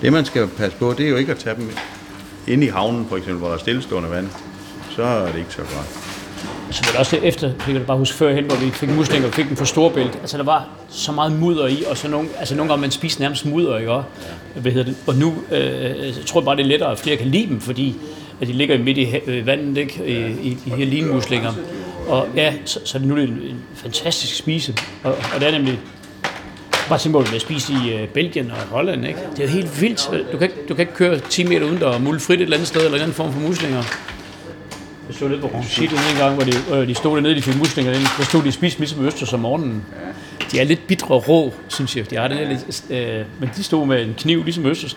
Det 0.01 0.13
man 0.13 0.25
skal 0.25 0.47
passe 0.47 0.79
på, 0.79 0.95
det 0.99 1.07
er 1.07 1.11
jo 1.11 1.17
ikke 1.17 1.33
at 1.33 1.39
tage 1.39 1.57
dem 1.57 1.71
ind 2.47 2.65
i 2.65 2.67
havnen, 2.67 3.07
for 3.09 3.17
eksempel, 3.17 3.39
hvor 3.39 3.49
der 3.49 3.55
er 3.55 3.59
stillestående 3.59 4.11
vand. 4.11 4.29
Så 4.91 5.03
er 5.03 5.27
det 5.27 5.39
ikke 5.39 5.53
så 5.53 5.63
godt. 5.63 6.04
Altså, 6.75 6.91
så 6.91 6.93
var 6.93 7.01
også 7.01 7.17
efter, 7.17 7.47
jeg 7.47 7.75
kan 7.75 7.85
bare 7.87 7.99
huske 7.99 8.17
førhen, 8.17 8.45
hvor 8.45 8.57
vi 8.57 8.71
fik 8.71 8.89
muslinger, 8.89 9.29
og 9.29 9.35
fik 9.35 9.49
dem 9.49 9.57
for 9.57 9.65
storbælt. 9.65 10.19
Altså 10.21 10.39
der 10.39 10.45
var 10.45 10.69
så 10.89 11.13
meget 11.13 11.33
mudder 11.33 11.67
i, 11.67 11.85
og 11.91 11.97
så 11.97 12.09
nogle, 12.09 12.29
altså 12.39 12.55
nogle 12.55 12.69
gange 12.73 12.81
man 12.81 12.91
spiste 12.91 13.21
nærmest 13.21 13.47
mudder, 13.47 13.79
ikke 13.79 13.93
også? 13.93 14.09
Hvad 14.55 14.73
hedder 14.73 14.87
det? 14.87 14.97
Og 15.07 15.15
nu 15.15 15.35
øh, 15.51 15.61
jeg 16.07 16.27
tror 16.27 16.41
jeg 16.41 16.45
bare, 16.45 16.57
det 16.57 16.63
er 16.63 16.67
lettere, 16.67 16.93
at 16.93 16.99
flere 16.99 17.17
kan 17.17 17.27
lide 17.27 17.47
dem, 17.47 17.61
fordi 17.61 17.97
at 18.41 18.49
de 18.49 18.53
ligger 18.53 18.79
midt 18.79 18.99
i 18.99 19.17
øh, 19.27 19.47
vandet, 19.47 19.77
ikke? 19.77 20.07
I, 20.07 20.49
i 20.49 20.59
de 20.65 20.71
her 20.71 20.87
linmuslinger. 20.87 21.53
Og 22.09 22.29
ja, 22.37 22.53
så, 22.65 22.81
så 22.85 22.99
nu 22.99 23.15
er 23.15 23.19
det 23.19 23.29
en, 23.29 23.35
en 23.35 23.63
fantastisk 23.75 24.37
spise. 24.37 24.75
Og, 25.03 25.13
og 25.35 25.41
det 25.41 25.49
er 25.49 25.53
nemlig 25.53 25.79
bare 26.89 26.99
simpelthen 26.99 27.33
med 27.33 27.37
at 27.37 27.43
spise 27.43 27.73
i 27.73 28.03
uh, 28.03 28.09
Belgien 28.09 28.51
og 28.51 28.57
Holland. 28.57 29.07
Ikke? 29.07 29.19
Det 29.31 29.39
er 29.39 29.45
jo 29.45 29.51
helt 29.51 29.81
vildt. 29.81 30.11
Du 30.33 30.39
kan, 30.39 30.51
du 30.69 30.75
kan 30.75 30.83
ikke 30.83 30.95
køre 30.95 31.19
10 31.19 31.45
meter 31.45 31.67
uden 31.67 31.79
der 31.79 31.87
og 31.87 32.01
mulle 32.01 32.21
frit 32.21 32.37
et 32.37 32.43
eller 32.43 32.57
andet 32.57 32.69
sted, 32.69 32.81
eller 32.81 32.97
en 32.97 33.03
anden 33.03 33.15
form 33.15 33.33
for 33.33 33.41
muslinger. 33.41 33.83
Så 35.19 35.29
lidt 35.29 35.41
på 35.41 35.51
Rangito 35.55 35.97
en 35.97 36.17
gang, 36.19 36.35
hvor 36.35 36.45
de, 36.45 36.53
øh, 36.73 36.89
de 36.89 36.95
stod 36.95 37.17
dernede, 37.17 37.35
de 37.35 37.43
fik 37.43 37.59
muslinger, 37.59 37.93
der 37.93 38.25
stod 38.25 38.43
de 38.43 38.49
og 38.49 38.53
spiste 38.53 38.81
ligesom 38.81 39.07
østers 39.07 39.33
om 39.33 39.41
morgenen. 39.41 39.85
De 40.53 40.59
er 40.59 40.65
lidt 40.65 40.87
bitre 40.87 41.15
og 41.15 41.29
rå, 41.29 41.55
synes 41.69 41.97
jeg. 41.97 42.11
De 42.11 42.17
er 42.17 42.29
den 42.29 42.39
er 42.39 42.49
lidt, 42.49 42.85
øh, 42.91 43.25
men 43.41 43.51
de 43.57 43.63
stod 43.63 43.87
med 43.87 44.07
en 44.07 44.15
kniv, 44.19 44.45
ligesom 44.45 44.67
østers, 44.67 44.97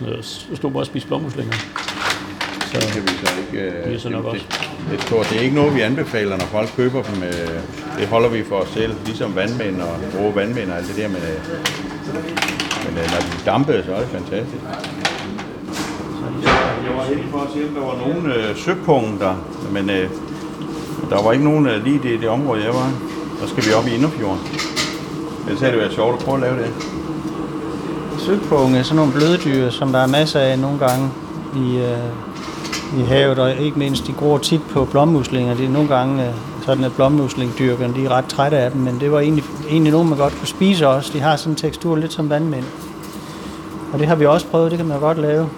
og 0.50 0.56
stod 0.56 0.70
bare 0.70 0.82
og 0.82 0.86
spiste 0.86 1.08
blommuslinger. 1.08 1.52
Så 2.72 2.80
det 2.80 2.92
kan 2.92 3.02
vi 3.02 3.08
så 3.08 3.32
ikke... 3.46 3.66
Øh, 3.66 3.84
det 3.84 3.94
er 3.94 3.98
så 3.98 4.08
nok 4.08 4.24
det, 4.24 4.30
også. 4.30 4.44
Det, 4.90 5.00
det, 5.00 5.30
det 5.30 5.38
er 5.38 5.42
ikke 5.42 5.54
noget, 5.54 5.74
vi 5.74 5.80
anbefaler, 5.80 6.36
når 6.36 6.46
folk 6.46 6.70
køber 6.76 7.02
dem. 7.02 7.22
Øh, 7.22 7.32
det 7.98 8.08
holder 8.08 8.28
vi 8.28 8.44
for 8.48 8.56
os 8.56 8.68
selv, 8.68 8.94
ligesom 9.06 9.36
vandmænd 9.36 9.80
og 9.80 10.00
rå 10.18 10.30
vandmænd 10.30 10.70
og 10.70 10.76
alt 10.76 10.88
det 10.88 10.96
der. 10.96 11.08
Men, 11.08 11.16
øh, 11.16 11.38
men 12.86 12.98
øh, 12.98 13.10
når 13.10 13.20
de 13.20 13.44
damper, 13.46 13.82
så 13.84 13.94
er 13.94 14.00
det 14.00 14.08
fantastisk. 14.08 14.62
Jeg 16.88 16.96
var 16.96 17.04
heldig 17.04 17.28
for 17.30 17.38
at 17.38 17.48
se, 17.54 17.58
om 17.68 17.74
der 17.74 17.80
var 17.80 17.96
nogle 18.06 18.34
øh, 18.34 18.56
søpunkter, 18.56 19.34
men 19.72 19.90
øh, 19.90 20.10
der 21.10 21.22
var 21.22 21.32
ikke 21.32 21.44
nogen 21.44 21.66
øh, 21.66 21.84
lige 21.84 22.00
det, 22.02 22.20
det 22.20 22.28
område, 22.28 22.64
jeg 22.64 22.74
var. 22.74 22.90
Der 23.40 23.46
skal 23.46 23.64
vi 23.66 23.72
op 23.72 23.86
i 23.86 23.94
Inderfjorden. 23.94 24.40
Jeg 25.48 25.58
sagde, 25.58 25.72
det 25.72 25.80
være 25.80 25.92
sjovt 25.92 26.18
at 26.18 26.24
prøve 26.24 26.36
at 26.36 26.42
lave 26.42 26.56
det. 26.58 26.70
Søpunge 28.18 28.78
er 28.78 28.82
sådan 28.82 28.96
nogle 28.96 29.12
bløddyr, 29.12 29.70
som 29.70 29.92
der 29.92 29.98
er 29.98 30.06
masser 30.06 30.40
af 30.40 30.58
nogle 30.58 30.78
gange 30.78 31.10
i, 31.56 31.76
øh, 31.76 33.00
i 33.00 33.02
havet, 33.02 33.38
og 33.38 33.56
ikke 33.56 33.78
mindst 33.78 34.06
de 34.06 34.12
gror 34.12 34.38
tit 34.38 34.62
på 34.70 34.84
blommuslinger. 34.84 35.54
Det 35.54 35.64
er 35.64 35.70
nogle 35.70 35.88
gange 35.88 36.26
øh, 36.26 36.34
sådan, 36.64 36.84
at 36.84 36.92
blommuslingdyrkerne 36.92 37.94
de 37.94 38.04
er 38.04 38.08
ret 38.08 38.26
trætte 38.26 38.58
af 38.58 38.70
dem, 38.70 38.80
men 38.80 39.00
det 39.00 39.12
var 39.12 39.20
egentlig, 39.20 39.44
egentlig 39.70 39.92
nogen, 39.92 40.08
man 40.08 40.18
godt 40.18 40.38
kunne 40.38 40.48
spise 40.48 40.88
også. 40.88 41.12
De 41.12 41.20
har 41.20 41.36
sådan 41.36 41.52
en 41.52 41.56
tekstur 41.56 41.96
lidt 41.96 42.12
som 42.12 42.30
vandmænd. 42.30 42.64
Og 43.92 43.98
det 43.98 44.06
har 44.06 44.14
vi 44.14 44.26
også 44.26 44.46
prøvet, 44.46 44.70
det 44.70 44.78
kan 44.78 44.88
man 44.88 45.00
godt 45.00 45.18
lave. 45.18 45.48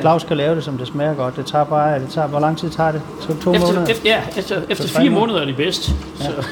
Claus 0.00 0.24
kan 0.24 0.36
lave 0.36 0.54
det, 0.56 0.64
som 0.64 0.78
det 0.78 0.86
smager 0.86 1.14
godt. 1.14 1.36
Det 1.36 1.46
tager 1.46 1.64
bare, 1.64 1.98
det 1.98 2.08
tager, 2.10 2.28
hvor 2.28 2.40
lang 2.40 2.58
tid 2.58 2.70
tager 2.70 2.92
det? 2.92 3.02
Så 3.20 3.26
to 3.26 3.54
efter, 3.54 3.66
måneder? 3.66 3.86
Efter, 3.86 4.10
ja, 4.10 4.20
efter, 4.36 4.62
efter 4.68 4.88
fire 4.88 5.10
måneder 5.10 5.40
er 5.40 5.44
det 5.44 5.56
bedst. 5.56 5.90
Ja. 6.20 6.24
Så. 6.24 6.30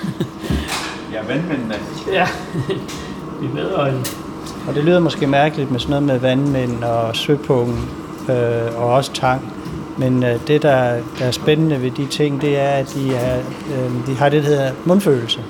ja, 1.13 1.19
vandmændene. 1.29 1.75
Ja, 2.13 2.23
er 3.43 3.55
bedre 3.55 3.89
end... 3.89 3.99
Og 4.69 4.75
det 4.75 4.85
lyder 4.85 5.01
måske 5.01 5.27
mærkeligt 5.27 5.71
med 5.71 5.81
sådan 5.81 5.91
noget 5.91 6.03
med 6.03 6.19
vandmænd 6.19 6.85
og 6.85 7.17
søpungen 7.17 7.89
øh, 8.29 8.81
og 8.81 8.89
også 8.89 9.13
tang. 9.13 9.53
Men 9.99 10.25
øh, 10.25 10.47
det, 10.47 10.63
der, 10.63 10.95
der 11.19 11.25
er 11.25 11.31
spændende 11.31 11.83
ved 11.83 11.91
de 11.91 12.07
ting, 12.07 12.41
det 12.41 12.59
er, 12.59 12.69
at 12.69 12.95
de, 12.95 13.15
er, 13.15 13.39
øh, 13.39 14.07
de 14.07 14.15
har 14.15 14.29
det, 14.29 14.43
der 14.43 14.49
hedder 14.49 14.71
mundfølelse. 14.85 15.41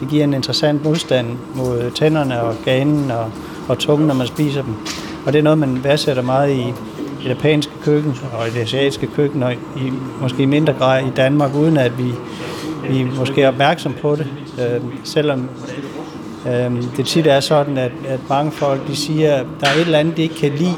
det 0.00 0.08
giver 0.08 0.24
en 0.24 0.34
interessant 0.34 0.84
modstand 0.84 1.26
mod 1.54 1.90
tænderne 1.90 2.42
og 2.42 2.54
ganen 2.64 3.10
og, 3.10 3.30
og 3.68 3.78
tungen, 3.78 4.06
når 4.06 4.14
man 4.14 4.26
spiser 4.26 4.62
dem. 4.62 4.74
Og 5.26 5.32
det 5.32 5.38
er 5.38 5.42
noget, 5.42 5.58
man 5.58 5.84
værdsætter 5.84 6.22
meget 6.22 6.50
i 6.50 6.74
i 7.24 7.28
japanske 7.28 7.72
køkken 7.82 8.18
og 8.38 8.48
i 8.48 8.50
det 8.50 8.60
asiatiske 8.60 9.06
køkken, 9.06 9.42
og 9.42 9.52
i, 9.52 9.92
måske 10.20 10.42
i 10.42 10.46
mindre 10.46 10.72
grad 10.72 11.06
i 11.06 11.10
Danmark, 11.16 11.54
uden 11.54 11.76
at 11.76 11.98
vi, 11.98 12.12
vi 12.88 13.06
måske 13.18 13.42
er 13.42 13.48
opmærksom 13.48 13.94
på 14.02 14.16
det. 14.16 14.26
Øh, 14.58 14.80
selvom 15.04 15.48
øh, 16.46 16.82
det 16.96 17.06
tit 17.06 17.26
er 17.26 17.40
sådan, 17.40 17.78
at, 17.78 17.92
at 18.08 18.20
mange 18.28 18.52
folk 18.52 18.88
de 18.88 18.96
siger, 18.96 19.34
at 19.34 19.46
der 19.60 19.66
er 19.66 19.74
et 19.74 19.80
eller 19.80 19.98
andet, 19.98 20.16
de 20.16 20.22
ikke 20.22 20.34
kan 20.34 20.52
lide, 20.52 20.76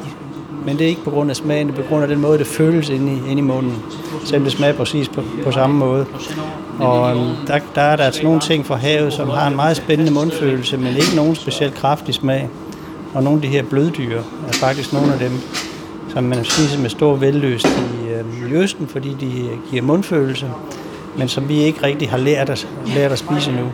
men 0.67 0.79
det 0.79 0.85
er 0.85 0.89
ikke 0.89 1.05
på 1.05 1.11
grund 1.11 1.31
af 1.31 1.37
smagen, 1.37 1.69
det 1.69 1.79
er 1.79 1.83
på 1.83 1.89
grund 1.89 2.03
af 2.03 2.09
den 2.09 2.21
måde, 2.21 2.39
det 2.39 2.47
føles 2.47 2.89
inde 2.89 3.13
i, 3.13 3.31
inde 3.31 3.39
i 3.39 3.45
munden, 3.45 3.83
selvom 4.25 4.45
det 4.45 4.53
smager 4.53 4.75
præcis 4.75 5.09
på, 5.09 5.23
på 5.45 5.53
samme 5.53 5.77
måde. 5.77 6.07
Og 6.79 7.11
øhm, 7.11 7.31
der, 7.47 7.59
der 7.75 7.83
er 7.83 7.97
der 7.97 8.05
altså 8.05 8.23
nogle 8.23 8.41
ting 8.41 8.67
fra 8.67 8.77
havet, 8.77 9.13
som 9.13 9.29
har 9.29 9.49
en 9.49 9.57
meget 9.57 9.77
spændende 9.77 10.13
mundfølelse, 10.13 10.77
men 10.77 10.87
ikke 10.87 11.17
nogen 11.17 11.35
specielt 11.35 11.75
kraftig 11.75 12.15
smag. 12.15 12.49
Og 13.15 13.23
nogle 13.23 13.37
af 13.39 13.43
de 13.43 13.49
her 13.49 13.63
bløddyr 13.63 14.19
er 14.49 14.53
faktisk 14.53 14.93
nogle 14.93 15.13
af 15.13 15.19
dem, 15.19 15.33
som 16.17 16.25
man 16.25 16.45
spiser 16.45 16.79
med 16.79 16.91
stor 16.91 17.17
vellyst 17.17 17.67
i 17.67 18.09
øh, 18.09 18.53
Østen, 18.53 18.89
fordi 18.89 19.17
de 19.21 19.49
giver 19.71 19.83
mundfølelse, 19.83 20.51
men 21.17 21.29
som 21.29 21.49
vi 21.49 21.63
ikke 21.63 21.83
rigtig 21.83 22.11
har 22.11 22.19
lært 22.19 22.51
at, 22.51 22.69
lært 22.87 23.13
at 23.13 23.19
spise 23.19 23.53
nu. 23.53 23.73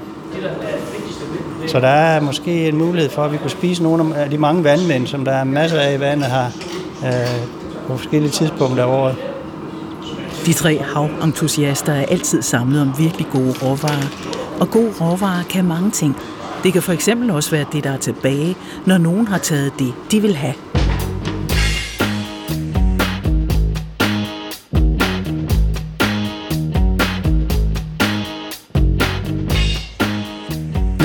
Så 1.67 1.81
der 1.81 1.89
er 1.89 2.21
måske 2.21 2.69
en 2.69 2.77
mulighed 2.77 3.11
for, 3.11 3.23
at 3.23 3.33
vi 3.33 3.37
kunne 3.37 3.51
spise 3.51 3.83
nogle 3.83 4.17
af 4.17 4.31
de 4.31 4.39
mange 4.39 4.65
vandmænd, 4.65 5.07
som 5.07 5.25
der 5.25 5.33
er 5.33 5.45
masser 5.45 5.81
af 5.81 5.97
i 5.97 6.01
vandet 6.01 6.27
her 6.27 6.45
øh, 7.05 7.47
på 7.87 7.97
forskellige 7.97 8.31
tidspunkter 8.31 8.85
af 8.85 8.89
året. 8.89 9.17
De 10.47 10.53
tre 10.53 10.83
haventusiaster 10.95 11.93
er 11.93 12.07
altid 12.07 12.43
samlet 12.43 12.83
om 12.83 12.93
virkelig 12.99 13.27
gode 13.33 13.55
råvarer. 13.63 14.09
Og 14.61 14.71
gode 14.71 14.93
råvarer 15.01 15.43
kan 15.51 15.65
mange 15.65 15.91
ting. 15.91 16.17
Det 16.63 16.73
kan 16.73 16.83
for 16.83 16.93
eksempel 16.93 17.31
også 17.31 17.51
være 17.51 17.65
det, 17.73 17.85
der 17.85 17.91
er 17.91 17.99
tilbage, 17.99 18.57
når 18.87 18.99
nogen 18.99 19.29
har 19.29 19.39
taget 19.39 19.73
det, 19.79 19.93
de 20.11 20.21
vil 20.21 20.35
have. 20.35 20.55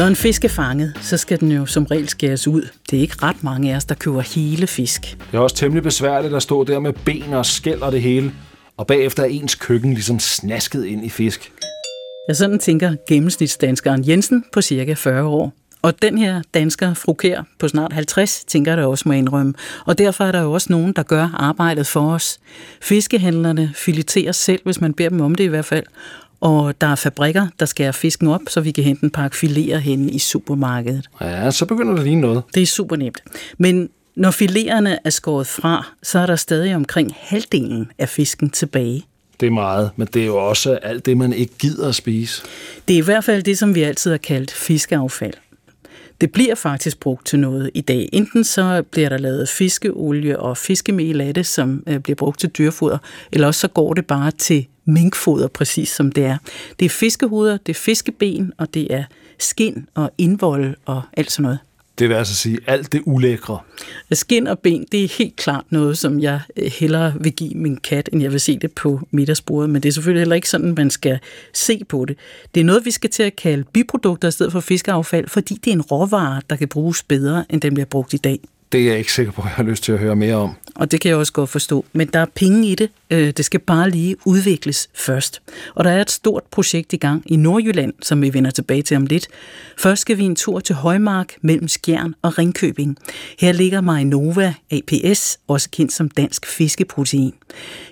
Når 0.07 0.09
en 0.09 0.15
fisk 0.15 0.45
er 0.45 0.49
fanget, 0.49 0.93
så 1.01 1.17
skal 1.17 1.39
den 1.39 1.51
jo 1.51 1.65
som 1.65 1.85
regel 1.85 2.09
skæres 2.09 2.47
ud. 2.47 2.67
Det 2.91 2.97
er 2.97 3.01
ikke 3.01 3.15
ret 3.23 3.43
mange 3.43 3.73
af 3.73 3.77
os, 3.77 3.85
der 3.85 3.95
køber 3.95 4.21
hele 4.21 4.67
fisk. 4.67 5.01
Det 5.01 5.37
er 5.37 5.39
også 5.39 5.55
temmelig 5.55 5.83
besværligt 5.83 6.35
at 6.35 6.43
stå 6.43 6.63
der 6.63 6.79
med 6.79 6.93
ben 6.93 7.33
og 7.33 7.45
skæld 7.45 7.81
og 7.81 7.91
det 7.91 8.01
hele, 8.01 8.33
og 8.77 8.87
bagefter 8.87 9.23
er 9.23 9.27
ens 9.27 9.55
køkken 9.55 9.93
ligesom 9.93 10.19
snasket 10.19 10.85
ind 10.85 11.05
i 11.05 11.09
fisk. 11.09 11.51
Ja, 12.29 12.33
sådan 12.33 12.59
tænker 12.59 12.95
gennemsnitsdanskeren 13.09 14.07
Jensen 14.07 14.43
på 14.53 14.61
cirka 14.61 14.93
40 14.93 15.23
år. 15.23 15.53
Og 15.81 16.01
den 16.01 16.17
her 16.17 16.41
dansker, 16.53 16.93
frukær 16.93 17.41
på 17.59 17.67
snart 17.67 17.93
50, 17.93 18.43
tænker 18.43 18.75
der 18.75 18.85
også 18.85 19.03
må 19.07 19.13
indrømme. 19.13 19.53
Og 19.85 19.97
derfor 19.97 20.23
er 20.23 20.31
der 20.31 20.41
jo 20.41 20.51
også 20.51 20.67
nogen, 20.69 20.93
der 20.93 21.03
gør 21.03 21.29
arbejdet 21.33 21.87
for 21.87 22.13
os. 22.13 22.39
Fiskehandlerne 22.81 23.71
fileterer 23.75 24.31
selv, 24.31 24.61
hvis 24.63 24.81
man 24.81 24.93
beder 24.93 25.09
dem 25.09 25.21
om 25.21 25.35
det 25.35 25.43
i 25.43 25.47
hvert 25.47 25.65
fald. 25.65 25.85
Og 26.41 26.81
der 26.81 26.87
er 26.87 26.95
fabrikker, 26.95 27.47
der 27.59 27.65
skærer 27.65 27.91
fisken 27.91 28.27
op, 28.27 28.41
så 28.47 28.61
vi 28.61 28.71
kan 28.71 28.83
hente 28.83 29.03
en 29.03 29.09
pakke 29.09 29.37
fileter 29.37 29.77
hen 29.77 30.09
i 30.09 30.19
supermarkedet. 30.19 31.09
Ja, 31.21 31.51
så 31.51 31.65
begynder 31.65 31.95
det 31.95 32.03
lige 32.03 32.15
noget. 32.15 32.43
Det 32.55 32.61
er 32.61 32.67
super 32.67 32.95
nemt. 32.95 33.23
Men 33.57 33.89
når 34.15 34.31
fileterne 34.31 34.99
er 35.05 35.09
skåret 35.09 35.47
fra, 35.47 35.87
så 36.03 36.19
er 36.19 36.25
der 36.25 36.35
stadig 36.35 36.75
omkring 36.75 37.13
halvdelen 37.19 37.91
af 37.97 38.09
fisken 38.09 38.49
tilbage. 38.49 39.03
Det 39.39 39.47
er 39.47 39.51
meget, 39.51 39.91
men 39.95 40.07
det 40.13 40.21
er 40.21 40.25
jo 40.25 40.37
også 40.37 40.75
alt 40.75 41.05
det, 41.05 41.17
man 41.17 41.33
ikke 41.33 41.53
gider 41.59 41.89
at 41.89 41.95
spise. 41.95 42.43
Det 42.87 42.93
er 42.93 42.97
i 42.97 43.05
hvert 43.05 43.23
fald 43.23 43.43
det, 43.43 43.57
som 43.57 43.75
vi 43.75 43.81
altid 43.81 44.11
har 44.11 44.17
kaldt 44.17 44.51
fiskeaffald. 44.51 45.33
Det 46.21 46.31
bliver 46.31 46.55
faktisk 46.55 46.99
brugt 46.99 47.25
til 47.25 47.39
noget 47.39 47.71
i 47.73 47.81
dag. 47.81 48.09
Enten 48.13 48.43
så 48.43 48.83
bliver 48.91 49.09
der 49.09 49.17
lavet 49.17 49.49
fiskeolie 49.49 50.39
og 50.39 50.57
fiskemel 50.57 51.21
af 51.21 51.33
det, 51.33 51.45
som 51.45 51.83
øh, 51.87 51.99
bliver 51.99 52.15
brugt 52.15 52.39
til 52.39 52.49
dyrfoder, 52.49 52.97
eller 53.31 53.47
også 53.47 53.59
så 53.59 53.67
går 53.67 53.93
det 53.93 54.05
bare 54.05 54.31
til 54.31 54.67
minkfoder, 54.85 55.47
præcis 55.47 55.89
som 55.89 56.11
det 56.11 56.25
er. 56.25 56.37
Det 56.79 56.85
er 56.85 56.89
fiskehoveder, 56.89 57.57
det 57.57 57.69
er 57.69 57.79
fiskeben, 57.79 58.53
og 58.57 58.73
det 58.73 58.93
er 58.93 59.03
skin 59.39 59.87
og 59.95 60.11
indvold 60.17 60.75
og 60.85 61.01
alt 61.13 61.31
sådan 61.31 61.43
noget. 61.43 61.59
Det 61.99 62.09
vil 62.09 62.15
altså 62.15 62.35
sige 62.35 62.59
alt 62.67 62.91
det 62.91 63.01
ulækre. 63.05 63.59
Skin 64.11 64.47
og 64.47 64.59
ben, 64.59 64.85
det 64.91 65.03
er 65.03 65.07
helt 65.17 65.35
klart 65.35 65.63
noget, 65.69 65.97
som 65.97 66.19
jeg 66.19 66.39
øh, 66.57 66.71
hellere 66.79 67.13
vil 67.19 67.31
give 67.31 67.53
min 67.53 67.77
kat, 67.77 68.09
end 68.13 68.21
jeg 68.21 68.31
vil 68.31 68.39
se 68.39 68.59
det 68.59 68.71
på 68.71 69.01
middagsbordet. 69.11 69.69
Men 69.69 69.83
det 69.83 69.89
er 69.89 69.93
selvfølgelig 69.93 70.21
heller 70.21 70.35
ikke 70.35 70.49
sådan, 70.49 70.73
man 70.77 70.89
skal 70.89 71.19
se 71.53 71.81
på 71.89 72.05
det. 72.05 72.17
Det 72.55 72.61
er 72.61 72.65
noget, 72.65 72.85
vi 72.85 72.91
skal 72.91 73.09
til 73.09 73.23
at 73.23 73.35
kalde 73.35 73.63
biprodukter 73.73 74.27
i 74.27 74.31
stedet 74.31 74.51
for 74.51 74.59
fiskeaffald, 74.59 75.27
fordi 75.27 75.55
det 75.55 75.71
er 75.71 75.75
en 75.75 75.81
råvare, 75.81 76.41
der 76.49 76.55
kan 76.55 76.67
bruges 76.67 77.03
bedre, 77.03 77.45
end 77.49 77.61
den 77.61 77.73
bliver 77.73 77.85
brugt 77.85 78.13
i 78.13 78.17
dag. 78.17 78.39
Det 78.71 78.81
er 78.81 78.85
jeg 78.85 78.97
ikke 78.97 79.13
sikker 79.13 79.31
på, 79.31 79.41
at 79.41 79.45
jeg 79.45 79.53
har 79.53 79.63
lyst 79.63 79.83
til 79.83 79.91
at 79.91 79.99
høre 79.99 80.15
mere 80.15 80.35
om. 80.35 80.55
Og 80.77 80.91
det 80.91 81.01
kan 81.01 81.09
jeg 81.09 81.17
også 81.17 81.33
godt 81.33 81.49
forstå. 81.49 81.85
Men 81.93 82.07
der 82.07 82.19
er 82.19 82.25
penge 82.35 82.67
i 82.67 82.75
det. 82.75 82.89
Øh, 83.11 83.31
det 83.37 83.45
skal 83.45 83.59
bare 83.59 83.89
lige 83.89 84.15
udvikles 84.25 84.89
først. 84.93 85.41
Og 85.75 85.83
der 85.83 85.91
er 85.91 86.01
et 86.01 86.11
stort 86.11 86.43
projekt 86.51 86.93
i 86.93 86.97
gang 86.97 87.23
i 87.25 87.35
Nordjylland, 87.35 87.93
som 88.01 88.21
vi 88.21 88.33
vender 88.33 88.51
tilbage 88.51 88.81
til 88.81 88.97
om 88.97 89.05
lidt. 89.05 89.27
Først 89.77 90.01
skal 90.01 90.17
vi 90.17 90.23
en 90.23 90.35
tur 90.35 90.59
til 90.59 90.75
Højmark 90.75 91.33
mellem 91.41 91.67
Skjern 91.67 92.13
og 92.21 92.37
Ringkøbing. 92.37 92.97
Her 93.39 93.51
ligger 93.51 93.81
Marinova 93.81 94.53
APS, 94.71 95.39
også 95.47 95.69
kendt 95.69 95.93
som 95.93 96.09
dansk 96.09 96.45
fiskeprotein. 96.45 97.33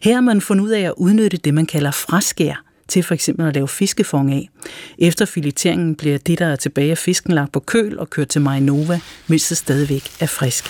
Her 0.03 0.13
har 0.13 0.21
man 0.21 0.41
fundet 0.41 0.63
ud 0.63 0.69
af 0.69 0.81
at 0.81 0.93
udnytte 0.97 1.37
det, 1.37 1.53
man 1.53 1.65
kalder 1.65 1.91
fraskær, 1.91 2.63
til 2.87 3.03
for 3.03 3.13
eksempel 3.13 3.47
at 3.47 3.53
lave 3.53 3.67
fiskefong 3.67 4.33
af. 4.33 4.49
Efter 4.97 5.25
fileteringen 5.25 5.95
bliver 5.95 6.17
det, 6.17 6.39
der 6.39 6.45
er 6.45 6.55
tilbage 6.55 6.91
af 6.91 6.97
fisken, 6.97 7.33
lagt 7.33 7.51
på 7.51 7.59
køl 7.59 7.99
og 7.99 8.09
kørt 8.09 8.27
til 8.27 8.41
Marinova, 8.41 8.99
mens 9.27 9.47
det 9.47 9.57
stadigvæk 9.57 10.03
er 10.19 10.25
frisk. 10.25 10.65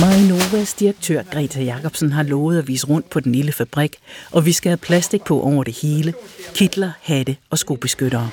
Marinovas 0.00 0.74
direktør 0.74 1.22
Greta 1.22 1.62
Jacobsen 1.62 2.12
har 2.12 2.22
lovet 2.22 2.58
at 2.58 2.68
vise 2.68 2.86
rundt 2.86 3.10
på 3.10 3.20
den 3.20 3.32
lille 3.32 3.52
fabrik, 3.52 3.96
og 4.30 4.46
vi 4.46 4.52
skal 4.52 4.70
have 4.70 4.76
plastik 4.76 5.24
på 5.24 5.40
over 5.40 5.64
det 5.64 5.78
hele. 5.82 6.14
Kitler, 6.54 6.90
hatte 7.02 7.36
og 7.50 7.58
skobeskyttere. 7.58 8.30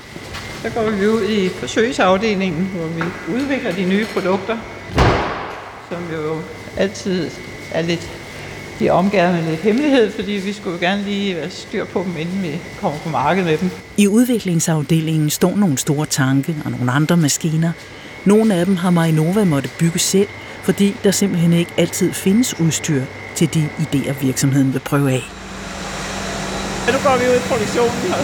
Så 0.62 0.70
går 0.70 0.90
vi 0.90 1.08
ud 1.08 1.30
i 1.30 1.50
forsøgsafdelingen, 1.50 2.66
hvor 2.66 2.88
vi 2.88 3.02
udvikler 3.36 3.72
de 3.72 3.90
nye 3.90 4.06
produkter, 4.14 4.58
som 5.90 6.00
jo 6.14 6.42
altid 6.78 7.30
er 7.72 7.82
lidt 7.82 8.10
de 8.80 8.88
er 8.88 8.92
omgivet 8.92 9.34
med 9.34 9.50
lidt 9.50 9.62
hemmelighed, 9.62 10.12
fordi 10.12 10.32
vi 10.32 10.54
skulle 10.54 10.74
jo 10.74 10.82
gerne 10.82 11.04
lige 11.04 11.36
være 11.36 11.50
styr 11.50 11.86
på 11.86 12.04
dem, 12.04 12.18
inden 12.18 12.44
vi 12.44 12.60
kommer 12.82 13.00
på 13.00 13.10
markedet 13.10 13.46
med 13.46 13.58
dem. 13.58 13.70
I 13.98 14.08
udviklingsafdelingen 14.08 15.30
står 15.30 15.56
nogle 15.56 15.78
store 15.78 16.06
tanke 16.06 16.56
og 16.66 16.72
nogle 16.72 16.92
andre 16.92 17.18
maskiner. 17.18 17.72
Nogle 18.26 18.54
af 18.54 18.66
dem 18.66 18.76
har 18.76 18.90
Marinova 18.90 19.44
måtte 19.44 19.70
bygge 19.80 20.00
selv, 20.00 20.28
fordi 20.68 20.96
der 21.04 21.12
simpelthen 21.12 21.54
ikke 21.54 21.72
altid 21.78 22.14
findes 22.14 22.60
udstyr 22.60 23.04
til 23.36 23.54
de 23.54 23.70
idéer, 23.80 24.26
virksomheden 24.26 24.74
vil 24.74 24.80
prøve 24.80 25.12
af. 25.12 25.24
Ja, 26.88 26.92
nu 26.92 27.00
går 27.04 27.18
vi 27.18 27.26
ud 27.32 27.36
i 27.36 27.44
produktionen 27.50 28.12
og 28.18 28.24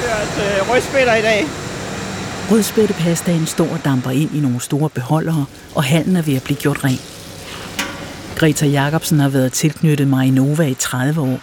kører 0.00 0.22
øh, 0.22 0.70
rødspætter 0.70 1.14
i 1.14 1.22
dag. 1.22 1.44
Rødspættepastaen 2.50 3.46
står 3.46 3.68
og 3.68 3.84
damper 3.84 4.10
ind 4.10 4.36
i 4.36 4.40
nogle 4.40 4.60
store 4.60 4.90
beholdere, 4.90 5.46
og 5.74 5.84
hallen 5.84 6.16
er 6.16 6.22
ved 6.22 6.36
at 6.36 6.42
blive 6.42 6.56
gjort 6.56 6.84
ren. 6.84 7.00
Greta 8.36 8.66
Jacobsen 8.66 9.20
har 9.20 9.28
været 9.28 9.52
tilknyttet 9.52 10.08
Marinova 10.08 10.66
i 10.66 10.74
30 10.74 11.20
år. 11.20 11.40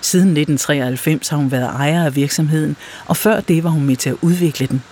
Siden 0.00 0.28
1993 0.28 1.28
har 1.28 1.36
hun 1.36 1.50
været 1.50 1.66
ejer 1.66 2.04
af 2.04 2.16
virksomheden, 2.16 2.76
og 3.06 3.16
før 3.16 3.40
det 3.40 3.64
var 3.64 3.70
hun 3.70 3.84
med 3.86 3.96
til 3.96 4.10
at 4.10 4.16
udvikle 4.22 4.66
den. 4.66 4.82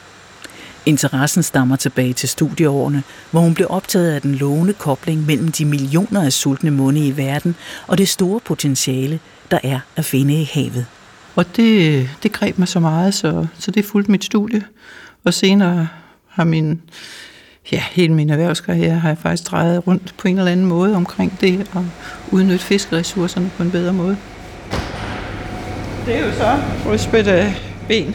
Interessen 0.87 1.43
stammer 1.43 1.77
tilbage 1.77 2.13
til 2.13 2.29
studieårene, 2.29 3.03
hvor 3.31 3.41
hun 3.41 3.55
blev 3.55 3.67
optaget 3.71 4.13
af 4.13 4.23
den 4.23 4.35
lovende 4.35 4.73
kobling 4.73 5.27
mellem 5.27 5.53
de 5.53 5.65
millioner 5.65 6.23
af 6.23 6.33
sultne 6.33 6.71
munde 6.71 7.07
i 7.07 7.17
verden 7.17 7.55
og 7.87 7.99
det 7.99 8.09
store 8.09 8.41
potentiale, 8.41 9.21
der 9.51 9.59
er 9.63 9.81
at 9.97 10.05
finde 10.05 10.41
i 10.41 10.51
havet. 10.53 10.87
Og 11.37 11.57
det, 11.57 12.11
det 12.23 12.33
greb 12.33 12.59
mig 12.59 12.69
så 12.69 12.81
meget, 12.81 13.15
så, 13.15 13.47
så 13.59 13.71
det 13.71 13.85
fulgte 13.85 14.11
mit 14.11 14.25
studie. 14.25 14.63
Og 15.25 15.35
senere 15.35 15.89
har 16.29 16.45
min, 16.45 16.83
ja, 17.73 17.83
hele 17.91 18.15
min 18.15 18.31
erhvervskarriere 18.31 18.99
har 18.99 19.09
jeg 19.09 19.19
faktisk 19.19 19.51
drejet 19.51 19.87
rundt 19.87 20.15
på 20.19 20.29
en 20.29 20.39
eller 20.39 20.53
anden 20.53 20.67
måde 20.67 20.97
omkring 20.97 21.41
det 21.41 21.61
at 21.61 21.83
udnytte 22.31 22.65
fiskeressourcerne 22.65 23.51
på 23.57 23.63
en 23.63 23.71
bedre 23.71 23.93
måde. 23.93 24.17
Det 26.07 26.17
er 26.17 26.27
jo 26.27 26.33
så 26.33 26.61
rødspætte 26.87 27.55
ben. 27.89 28.15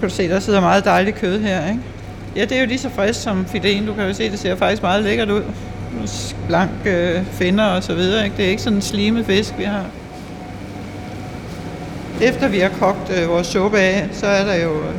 Kan 0.00 0.08
du 0.08 0.14
se, 0.14 0.28
der 0.28 0.40
sidder 0.40 0.60
meget 0.60 0.84
dejligt 0.84 1.16
kød 1.16 1.40
her, 1.40 1.68
ikke? 1.68 1.80
Ja, 2.36 2.44
det 2.44 2.52
er 2.52 2.60
jo 2.60 2.66
lige 2.66 2.78
så 2.78 2.90
frisk 2.90 3.22
som 3.22 3.46
filéen. 3.54 3.86
Du 3.86 3.94
kan 3.94 4.06
jo 4.06 4.14
se, 4.14 4.30
det 4.30 4.38
ser 4.38 4.56
faktisk 4.56 4.82
meget 4.82 5.02
lækkert 5.02 5.30
ud. 5.30 5.42
Blank 6.48 6.70
øh, 6.84 7.24
finder 7.32 7.64
og 7.64 7.82
så 7.82 7.94
videre, 7.94 8.24
ikke? 8.24 8.36
Det 8.36 8.44
er 8.44 8.50
ikke 8.50 8.62
sådan 8.62 8.76
en 8.76 8.82
slimet 8.82 9.26
fisk, 9.26 9.54
vi 9.58 9.64
har. 9.64 9.84
Efter 12.20 12.48
vi 12.48 12.58
har 12.58 12.68
kogt 12.68 13.12
øh, 13.18 13.28
vores 13.28 13.46
suppe 13.46 13.78
af, 13.78 14.08
så 14.12 14.26
er 14.26 14.44
der 14.44 14.54
jo 14.54 14.70
øh, 14.70 14.94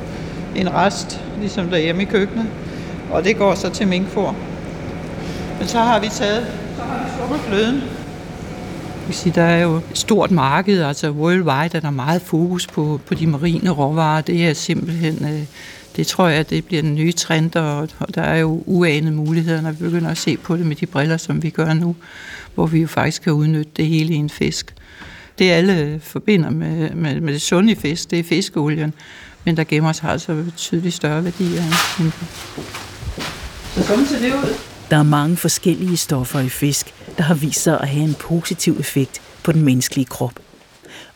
en 0.56 0.74
rest, 0.74 1.22
ligesom 1.40 1.70
derhjemme 1.70 2.02
i 2.02 2.06
køkkenet. 2.06 2.46
Og 3.12 3.24
det 3.24 3.38
går 3.38 3.56
så 3.56 3.70
til 3.70 3.88
minkfor. 3.88 4.36
Men 5.60 5.68
så 5.68 5.78
har 5.78 6.00
vi 6.00 6.08
taget, 6.08 6.48
så 6.78 6.84
har 6.84 7.04
vi 7.04 7.12
sluppet 7.18 7.84
kan 9.10 9.16
sige, 9.16 9.34
der 9.36 9.44
er 9.44 9.64
jo 9.64 9.76
et 9.76 9.84
stort 9.94 10.32
marked, 10.32 10.84
altså 10.84 11.12
worldwide 11.12 11.78
er 11.78 11.80
der 11.80 11.90
meget 11.90 12.22
fokus 12.22 12.68
på, 12.68 13.02
på 13.06 13.14
de 13.14 13.28
marine 13.28 13.70
råvarer. 13.70 14.22
Det 14.22 14.48
er 14.48 14.54
simpelthen, 14.54 15.26
øh, 15.26 15.44
det 15.96 16.08
tror 16.08 16.28
jeg, 16.28 16.50
det 16.50 16.66
bliver 16.66 16.82
den 16.82 16.96
nye 16.96 17.12
trend, 17.12 17.56
og, 17.56 17.90
og 18.00 18.16
der 18.16 18.22
er 18.22 18.38
jo 18.38 18.64
uanede 18.66 19.16
muligheder, 19.16 19.62
når 19.62 19.72
vi 19.72 19.78
begynder 19.78 20.10
at 20.12 20.18
se 20.18 20.38
på 20.38 20.58
det 20.58 20.66
med 20.66 20.76
de 20.76 20.86
briller, 20.86 21.18
som 21.18 21.44
vi 21.44 21.50
gør 21.50 21.74
nu, 21.74 21.96
hvor 22.56 22.66
vi 22.66 22.82
jo 22.82 22.88
faktisk 22.88 23.22
kan 23.22 23.34
udnytte 23.34 23.72
det 23.78 23.86
hele 23.86 24.14
i 24.14 24.18
en 24.18 24.30
fisk. 24.30 24.76
Det 25.40 25.52
alle 25.52 26.00
forbinder 26.04 26.50
med, 26.50 26.90
med, 26.90 27.22
med 27.22 27.34
det 27.34 27.42
sunde 27.42 27.76
fisk, 27.76 28.12
det 28.12 28.20
er 28.20 28.24
fiskeolien, 28.24 28.94
men 29.46 29.58
der 29.58 29.64
gemmer 29.64 29.92
sig 29.92 30.10
altså 30.10 30.34
betydeligt 30.34 30.96
større 30.96 31.24
værdier 31.24 31.64
end 32.00 32.12
Så 33.74 33.84
sådan 33.84 34.06
ser 34.06 34.20
det 34.20 34.34
ud. 34.34 34.69
Der 34.90 34.98
er 34.98 35.04
mange 35.04 35.38
forskellige 35.38 35.98
stoffer 35.98 36.40
i 36.40 36.50
fisk, 36.50 36.94
der 37.18 37.24
har 37.24 37.36
vist 37.36 37.64
sig 37.64 37.82
at 37.82 37.88
have 37.88 38.04
en 38.04 38.16
positiv 38.20 38.76
effekt 38.80 39.22
på 39.44 39.52
den 39.52 39.62
menneskelige 39.62 40.06
krop. 40.06 40.40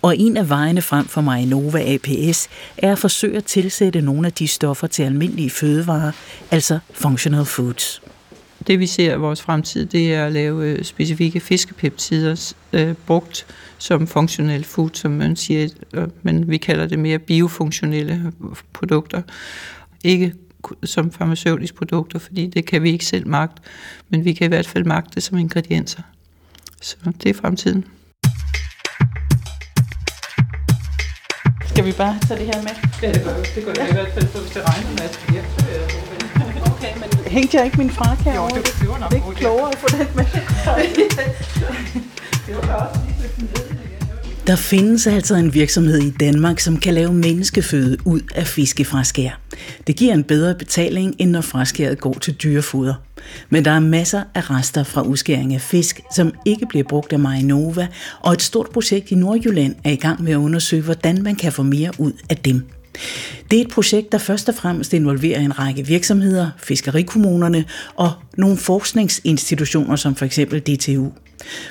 Og 0.02 0.18
en 0.18 0.38
af 0.38 0.50
vejene 0.50 0.82
frem 0.82 1.06
for 1.06 1.22
Marinova 1.22 1.94
APS 1.94 2.50
er 2.78 2.92
at 2.92 3.00
forsøge 3.00 3.38
at 3.38 3.46
tilsætte 3.46 4.02
nogle 4.02 4.28
af 4.28 4.34
de 4.34 4.48
stoffer 4.48 4.88
til 4.88 5.04
almindelige 5.04 5.50
fødevarer, 5.50 6.12
altså 6.52 6.80
functional 6.94 7.46
foods. 7.46 8.02
Det 8.68 8.80
vi 8.80 8.88
ser 8.88 9.14
i 9.14 9.18
vores 9.18 9.42
fremtid, 9.42 9.86
det 9.86 10.14
er 10.14 10.26
at 10.26 10.32
lave 10.32 10.66
øh, 10.66 10.84
specifikke 10.84 11.40
fiskepeptider 11.40 12.54
øh, 12.74 12.94
brugt 13.06 13.46
som 13.78 14.08
functional 14.08 14.64
food, 14.64 14.90
som 14.94 15.12
man 15.12 15.36
siger, 15.36 15.70
øh, 15.94 16.08
men 16.24 16.50
vi 16.50 16.58
kalder 16.58 16.88
det 16.88 17.00
mere 17.00 17.20
biofunktionelle 17.20 18.32
produkter. 18.74 19.22
Ikke 20.04 20.34
som 20.84 21.12
farmaceutiske 21.12 21.78
produkter, 21.78 22.20
fordi 22.20 22.48
det 22.48 22.66
kan 22.66 22.84
vi 22.84 22.92
ikke 22.92 23.06
selv 23.06 23.28
magte, 23.28 23.62
men 24.10 24.26
vi 24.26 24.34
kan 24.34 24.46
i 24.46 24.48
hvert 24.48 24.68
fald 24.68 24.84
magte 24.84 25.12
det 25.16 25.24
som 25.24 25.38
ingredienser. 25.38 26.02
Så 26.82 26.96
det 27.24 27.30
er 27.30 27.34
fremtiden. 27.34 27.86
Skal 31.66 31.86
vi 31.86 31.92
bare 31.92 32.20
tage 32.28 32.40
det 32.40 32.46
her 32.46 32.62
med? 32.62 32.72
Ja, 33.02 33.12
det 33.12 33.24
gør, 33.24 33.34
det 33.56 33.66
gør 33.66 33.74
jeg 33.78 33.90
i 33.90 33.94
hvert 33.94 34.14
fald, 34.14 34.42
hvis 34.42 34.52
det 34.52 34.70
regner 34.70 34.90
med, 34.90 35.02
at 35.10 35.26
jeg 35.34 35.44
Okay, 36.72 36.94
men 37.00 37.10
hængte 37.28 37.58
jeg 37.58 37.66
ikke 37.66 37.78
min 37.78 37.90
frak 37.90 38.18
herovre? 38.18 38.56
Jo, 38.56 38.62
det, 38.62 38.76
det 38.80 38.90
var 38.90 39.00
nok 39.00 39.12
Det 39.12 39.18
er 39.18 39.32
klogere 39.32 39.72
at 39.72 39.78
få 39.78 39.88
den 39.98 40.08
med. 40.16 40.26
det 42.48 42.56
var 42.56 42.76
også 42.76 43.00
lige 43.06 43.73
der 44.48 44.56
findes 44.56 45.08
altså 45.08 45.36
en 45.36 45.54
virksomhed 45.54 46.00
i 46.00 46.10
Danmark, 46.10 46.60
som 46.60 46.78
kan 46.78 46.94
lave 46.94 47.14
menneskeføde 47.14 47.98
ud 48.06 48.22
af 48.36 48.48
fiskefraskær. 48.48 49.40
Det 49.88 49.96
giver 49.96 50.14
en 50.14 50.24
bedre 50.24 50.56
betaling, 50.56 51.16
end 51.20 51.32
når 51.32 51.42
fraskæret 51.42 52.00
går 52.00 52.14
til 52.14 52.34
dyrefoder. 52.34 52.94
Men 53.50 53.66
der 53.66 53.72
er 53.72 53.80
masser 53.80 54.24
af 54.36 54.50
rester 54.50 54.84
fra 54.84 55.02
udskæring 55.02 55.54
af 55.54 55.62
fisk, 55.62 56.02
som 56.16 56.34
ikke 56.46 56.66
bliver 56.66 56.84
brugt 56.90 57.14
af 57.14 57.20
Marinova, 57.20 57.88
og 58.20 58.34
et 58.34 58.42
stort 58.42 58.70
projekt 58.70 59.12
i 59.12 59.16
Nordjylland 59.16 59.76
er 59.84 59.92
i 59.92 59.96
gang 59.96 60.24
med 60.24 60.32
at 60.32 60.38
undersøge, 60.38 60.84
hvordan 60.84 61.24
man 61.24 61.36
kan 61.36 61.52
få 61.52 61.64
mere 61.64 61.92
ud 61.98 62.12
af 62.30 62.38
dem. 62.38 62.64
Det 63.52 63.58
er 63.58 63.66
et 63.66 63.72
projekt, 63.72 64.12
der 64.12 64.18
først 64.18 64.50
og 64.50 64.56
fremmest 64.56 64.94
involverer 64.94 65.40
en 65.40 65.60
række 65.60 65.88
virksomheder, 65.88 66.50
fiskerikommunerne 66.58 67.66
og 67.96 68.12
nogle 68.38 68.58
forskningsinstitutioner 68.58 69.96
som 69.96 70.16
for 70.16 70.26
eksempel 70.26 70.60
DTU. 70.60 71.12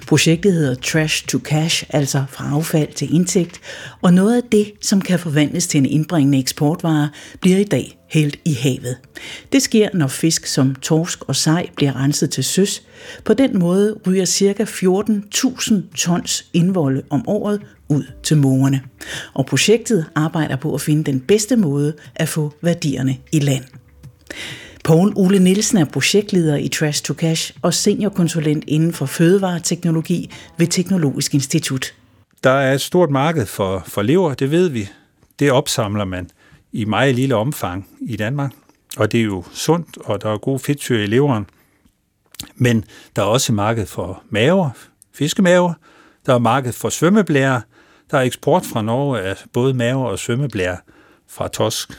Projektet 0.06 0.52
hedder 0.52 0.74
Trash 0.74 1.26
to 1.26 1.38
Cash, 1.38 1.84
altså 1.90 2.24
fra 2.30 2.50
affald 2.50 2.92
til 2.92 3.14
indtægt, 3.14 3.60
og 4.02 4.14
noget 4.14 4.36
af 4.36 4.42
det, 4.52 4.72
som 4.80 5.00
kan 5.00 5.18
forvandles 5.18 5.66
til 5.66 5.78
en 5.78 5.86
indbringende 5.86 6.38
eksportvare, 6.38 7.08
bliver 7.40 7.58
i 7.58 7.64
dag 7.64 7.98
hældt 8.10 8.36
i 8.44 8.54
havet. 8.54 8.96
Det 9.52 9.62
sker, 9.62 9.88
når 9.94 10.06
fisk 10.06 10.46
som 10.46 10.74
torsk 10.74 11.22
og 11.24 11.36
sej 11.36 11.66
bliver 11.76 11.96
renset 11.96 12.30
til 12.30 12.44
søs. 12.44 12.82
På 13.24 13.34
den 13.34 13.58
måde 13.58 13.98
ryger 14.06 14.24
ca. 14.24 14.64
14.000 14.64 15.74
tons 15.96 16.46
indvolde 16.52 17.02
om 17.10 17.28
året 17.28 17.60
ud 17.88 18.04
til 18.22 18.36
mågerne. 18.36 18.80
Og 19.34 19.46
projektet 19.46 20.04
arbejder 20.14 20.56
på 20.56 20.74
at 20.74 20.80
finde 20.80 21.04
den 21.04 21.20
bedste 21.20 21.56
måde 21.56 21.94
at 22.14 22.28
få 22.28 22.52
værdierne 22.62 23.16
i 23.32 23.38
land. 23.38 23.64
Poul 24.84 25.12
Ole 25.16 25.38
Nielsen 25.38 25.78
er 25.78 25.84
projektleder 25.84 26.56
i 26.56 26.68
Trash 26.68 27.02
to 27.02 27.14
Cash 27.14 27.54
og 27.62 27.74
seniorkonsulent 27.74 28.64
inden 28.66 28.92
for 28.92 29.06
fødevareteknologi 29.06 30.30
ved 30.58 30.66
Teknologisk 30.66 31.34
Institut. 31.34 31.94
Der 32.44 32.50
er 32.50 32.74
et 32.74 32.80
stort 32.80 33.10
marked 33.10 33.46
for, 33.46 33.82
for 33.86 34.02
lever, 34.02 34.34
det 34.34 34.50
ved 34.50 34.68
vi. 34.68 34.88
Det 35.38 35.52
opsamler 35.52 36.04
man 36.04 36.30
i 36.72 36.84
meget 36.84 37.14
lille 37.14 37.34
omfang 37.34 37.88
i 38.00 38.16
Danmark. 38.16 38.52
Og 38.96 39.12
det 39.12 39.20
er 39.20 39.24
jo 39.24 39.44
sundt, 39.52 39.98
og 40.04 40.22
der 40.22 40.30
er 40.30 40.38
god 40.38 40.58
fedtsyre 40.58 41.02
i 41.02 41.06
leveren. 41.06 41.46
Men 42.56 42.84
der 43.16 43.22
er 43.22 43.26
også 43.26 43.52
marked 43.52 43.86
for 43.86 44.22
maver, 44.30 44.70
fiskemaver. 45.14 45.74
Der 46.26 46.34
er 46.34 46.38
marked 46.38 46.72
for 46.72 46.88
svømmeblære. 46.88 47.62
Der 48.10 48.18
er 48.18 48.22
eksport 48.22 48.66
fra 48.66 48.82
Norge 48.82 49.20
af 49.20 49.36
både 49.52 49.74
maver 49.74 50.04
og 50.04 50.18
svømmeblære 50.18 50.76
fra 51.28 51.48
Tosk. 51.48 51.90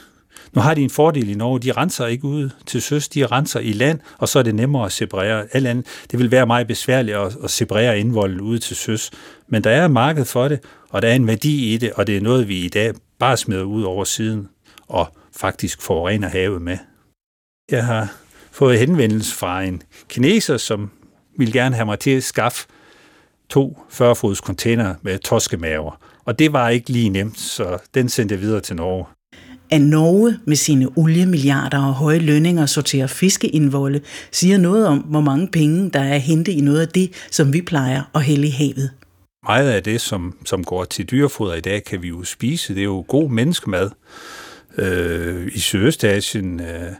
Nu 0.55 0.61
har 0.61 0.73
de 0.73 0.81
en 0.81 0.89
fordel 0.89 1.29
i 1.29 1.33
Norge, 1.33 1.59
de 1.59 1.71
renser 1.71 2.05
ikke 2.07 2.25
ud 2.25 2.49
til 2.65 2.81
søs, 2.81 3.09
de 3.09 3.25
renser 3.25 3.59
i 3.59 3.73
land, 3.73 3.99
og 4.17 4.29
så 4.29 4.39
er 4.39 4.43
det 4.43 4.55
nemmere 4.55 4.85
at 4.85 4.91
separere. 4.91 5.47
Alt 5.51 5.67
andet, 5.67 5.85
det 6.11 6.19
vil 6.19 6.31
være 6.31 6.45
meget 6.45 6.67
besværligt 6.67 7.17
at, 7.17 7.37
at 7.43 7.51
separere 7.51 7.99
indvolden 7.99 8.41
ud 8.41 8.59
til 8.59 8.75
søs. 8.75 9.11
Men 9.47 9.63
der 9.63 9.69
er 9.69 9.85
et 9.85 9.91
marked 9.91 10.25
for 10.25 10.47
det, 10.47 10.59
og 10.89 11.01
der 11.01 11.07
er 11.07 11.15
en 11.15 11.27
værdi 11.27 11.73
i 11.73 11.77
det, 11.77 11.93
og 11.93 12.07
det 12.07 12.17
er 12.17 12.21
noget, 12.21 12.47
vi 12.47 12.57
i 12.65 12.69
dag 12.69 12.93
bare 13.19 13.37
smider 13.37 13.63
ud 13.63 13.83
over 13.83 14.03
siden 14.03 14.49
og 14.87 15.07
faktisk 15.35 15.81
forurener 15.81 16.27
havet 16.27 16.61
med. 16.61 16.77
Jeg 17.71 17.85
har 17.85 18.13
fået 18.51 18.79
henvendelse 18.79 19.35
fra 19.35 19.63
en 19.63 19.81
kineser, 20.09 20.57
som 20.57 20.91
vil 21.37 21.53
gerne 21.53 21.75
have 21.75 21.85
mig 21.85 21.99
til 21.99 22.11
at 22.11 22.23
skaffe 22.23 22.67
to 23.49 23.77
40-fods 23.91 24.37
container 24.37 24.95
med 25.01 25.19
toskemaver. 25.19 26.01
Og 26.25 26.39
det 26.39 26.53
var 26.53 26.69
ikke 26.69 26.89
lige 26.89 27.09
nemt, 27.09 27.39
så 27.39 27.77
den 27.93 28.09
sendte 28.09 28.33
jeg 28.33 28.41
videre 28.41 28.61
til 28.61 28.75
Norge. 28.75 29.05
At 29.71 29.81
Norge 29.81 30.37
med 30.45 30.55
sine 30.55 30.89
oliemilliarder 30.95 31.85
og 31.85 31.93
høje 31.93 32.19
lønninger 32.19 32.65
sorterer 32.65 33.07
fiskeindvolde, 33.07 34.01
siger 34.31 34.57
noget 34.57 34.87
om, 34.87 34.97
hvor 34.97 35.21
mange 35.21 35.47
penge 35.47 35.89
der 35.89 35.99
er 35.99 36.13
at 36.13 36.21
hente 36.21 36.51
i 36.51 36.61
noget 36.61 36.81
af 36.81 36.87
det, 36.87 37.11
som 37.31 37.53
vi 37.53 37.61
plejer 37.61 38.01
at 38.15 38.23
hælde 38.23 38.47
i 38.47 38.51
havet. 38.51 38.91
Meget 39.47 39.69
af 39.69 39.83
det, 39.83 40.01
som, 40.01 40.37
som 40.45 40.63
går 40.63 40.83
til 40.83 41.05
dyrefoder 41.05 41.53
i 41.53 41.61
dag, 41.61 41.83
kan 41.83 42.01
vi 42.01 42.07
jo 42.07 42.23
spise. 42.23 42.73
Det 42.73 42.79
er 42.79 42.83
jo 42.85 43.05
god 43.07 43.29
menneskemad. 43.29 43.89
Øh, 44.77 45.47
I 45.53 45.59
Sydøstasien 45.59 46.59
øh, 46.59 46.91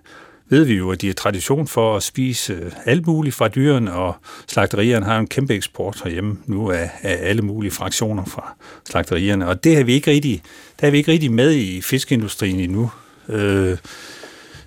ved 0.53 0.63
vi 0.65 0.73
jo, 0.73 0.91
at 0.91 1.01
de 1.01 1.07
har 1.07 1.13
tradition 1.13 1.67
for 1.67 1.95
at 1.95 2.03
spise 2.03 2.53
øh, 2.53 2.71
alt 2.85 3.07
muligt 3.07 3.35
fra 3.35 3.47
dyrene, 3.47 3.93
og 3.93 4.15
slagterierne 4.47 5.05
har 5.05 5.19
en 5.19 5.27
kæmpe 5.27 5.53
eksport 5.53 6.01
herhjemme 6.03 6.37
nu 6.45 6.71
af, 6.71 6.89
af 7.01 7.17
alle 7.21 7.41
mulige 7.41 7.71
fraktioner 7.71 8.25
fra 8.25 8.55
slagterierne, 8.89 9.47
og 9.47 9.63
det 9.63 9.75
har 9.75 9.83
vi 9.83 9.93
ikke 9.93 10.11
rigtig, 10.11 10.43
der 10.81 10.87
er 10.87 10.91
vi 10.91 10.97
ikke 10.97 11.11
rigtig 11.11 11.31
med 11.31 11.51
i 11.51 11.81
fiskeindustrien 11.81 12.59
endnu. 12.59 12.91
Øh, 13.29 13.77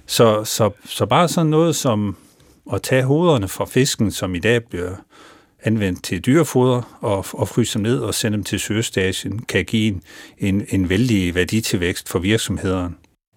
så, 0.07 0.45
så, 0.45 0.71
så 0.85 1.07
bare 1.07 1.29
sådan 1.29 1.51
noget 1.51 1.77
som 1.77 2.17
at 2.73 2.83
tage 2.83 3.05
hovederne 3.05 3.49
fra 3.49 3.65
fisken, 3.65 4.11
som 4.11 4.35
i 4.35 4.39
dag 4.39 4.65
bliver 4.65 4.95
anvendt 5.63 6.05
til 6.05 6.21
dyrefoder 6.21 6.97
og, 7.01 7.25
og 7.33 7.49
fryse 7.49 7.75
dem 7.75 7.83
ned 7.83 7.99
og 7.99 8.15
sende 8.15 8.37
dem 8.37 8.45
til 8.45 8.59
Sydøstasien, 8.59 9.39
kan 9.39 9.65
give 9.65 9.89
en, 9.89 10.03
en, 10.39 10.67
en 10.69 10.89
vældig 10.89 11.35
værditilvækst 11.35 12.09
for 12.09 12.19
virksomhederne. 12.19 12.95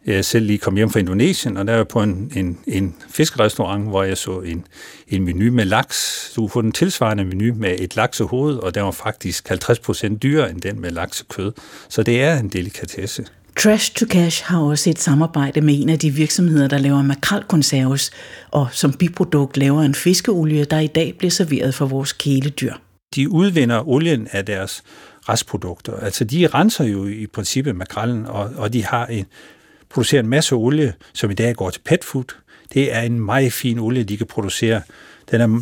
Jeg 0.10 0.26
selv 0.26 0.46
lige 0.46 0.58
kom 0.58 0.76
hjem 0.76 0.90
fra 0.90 1.00
Indonesien, 1.00 1.58
og 1.58 1.68
der 1.68 1.76
var 1.76 1.84
på 1.84 2.04
en, 2.04 2.32
en, 2.36 2.58
en 2.68 2.96
fiskerestaurant, 3.10 3.84
hvor 3.88 4.04
jeg 4.04 4.18
så 4.18 4.40
en, 4.40 4.66
en 5.08 5.26
menu 5.26 5.52
med 5.52 5.66
laks. 5.66 6.32
Du 6.36 6.42
kunne 6.42 6.50
få 6.50 6.62
den 6.62 6.72
tilsvarende 6.72 7.26
menu 7.26 7.54
med 7.56 7.76
et 7.80 7.96
laksehoved, 7.96 8.56
og 8.56 8.76
der 8.76 8.82
var 8.82 8.92
faktisk 8.92 9.52
50% 9.52 10.18
dyrere 10.18 10.52
end 10.52 10.62
den 10.62 10.82
med 10.82 10.92
laksekød. 10.92 11.52
Så 11.90 12.04
det 12.04 12.24
er 12.24 12.40
en 12.40 12.50
delikatesse. 12.50 13.26
Trash 13.58 13.94
to 13.94 14.06
Cash 14.06 14.44
har 14.46 14.60
også 14.60 14.90
et 14.90 15.00
samarbejde 15.00 15.62
med 15.62 15.82
en 15.82 15.90
af 15.90 16.00
de 16.00 16.12
virksomheder, 16.12 16.68
der 16.68 16.78
laver 16.78 17.02
makrelkonserves, 17.02 18.12
og 18.52 18.68
som 18.72 18.94
biprodukt 18.94 19.58
laver 19.58 19.82
en 19.82 19.96
fiskeolie, 19.96 20.66
der 20.66 20.80
i 20.80 20.88
dag 20.88 21.16
bliver 21.18 21.32
serveret 21.32 21.76
for 21.76 21.86
vores 21.86 22.14
kæledyr. 22.14 22.74
De 23.16 23.30
udvinder 23.30 23.90
olien 23.90 24.28
af 24.32 24.46
deres 24.46 24.84
restprodukter. 25.30 25.94
Altså 25.94 26.24
de 26.24 26.48
renser 26.48 26.84
jo 26.84 27.08
i 27.08 27.28
princippet 27.28 27.76
makrallen, 27.76 28.26
og, 28.26 28.52
og 28.58 28.74
de 28.74 28.86
har 28.86 29.06
en, 29.06 29.26
producerer 29.90 30.24
en 30.24 30.30
masse 30.30 30.56
olie, 30.56 30.94
som 31.14 31.32
i 31.32 31.34
dag 31.34 31.56
går 31.56 31.70
til 31.70 31.82
pet 31.86 32.04
food. 32.04 32.36
Det 32.74 32.96
er 32.96 33.02
en 33.02 33.20
meget 33.20 33.54
fin 33.54 33.80
olie, 33.80 34.04
de 34.04 34.18
kan 34.18 34.28
producere. 34.28 34.82
Den 35.32 35.42
er, 35.42 35.62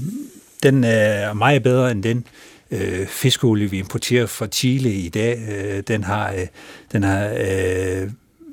den 0.63 0.83
er 0.83 1.33
meget 1.33 1.63
bedre 1.63 1.91
end 1.91 2.03
den 2.03 2.25
øh, 2.71 3.07
fiskeolie, 3.07 3.71
vi 3.71 3.79
importerer 3.79 4.25
fra 4.25 4.47
Chile 4.47 4.93
i 4.93 5.09
dag. 5.09 5.39
Øh, 5.49 5.83
den 5.87 6.03
har, 6.03 6.31
øh, 6.31 6.47
den 6.91 7.03
har 7.03 7.29
øh, 7.39 8.09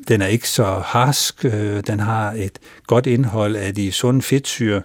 den 0.09 0.23
er 0.23 0.27
ikke 0.27 0.49
så 0.49 0.65
harsk, 0.65 1.45
øh, 1.45 1.83
den 1.87 2.01
har 2.01 2.33
et 2.33 2.59
godt 2.87 3.07
indhold 3.07 3.57
af 3.57 3.75
de 3.75 3.93
sunde 3.93 4.23
fedtsyre, 4.23 4.83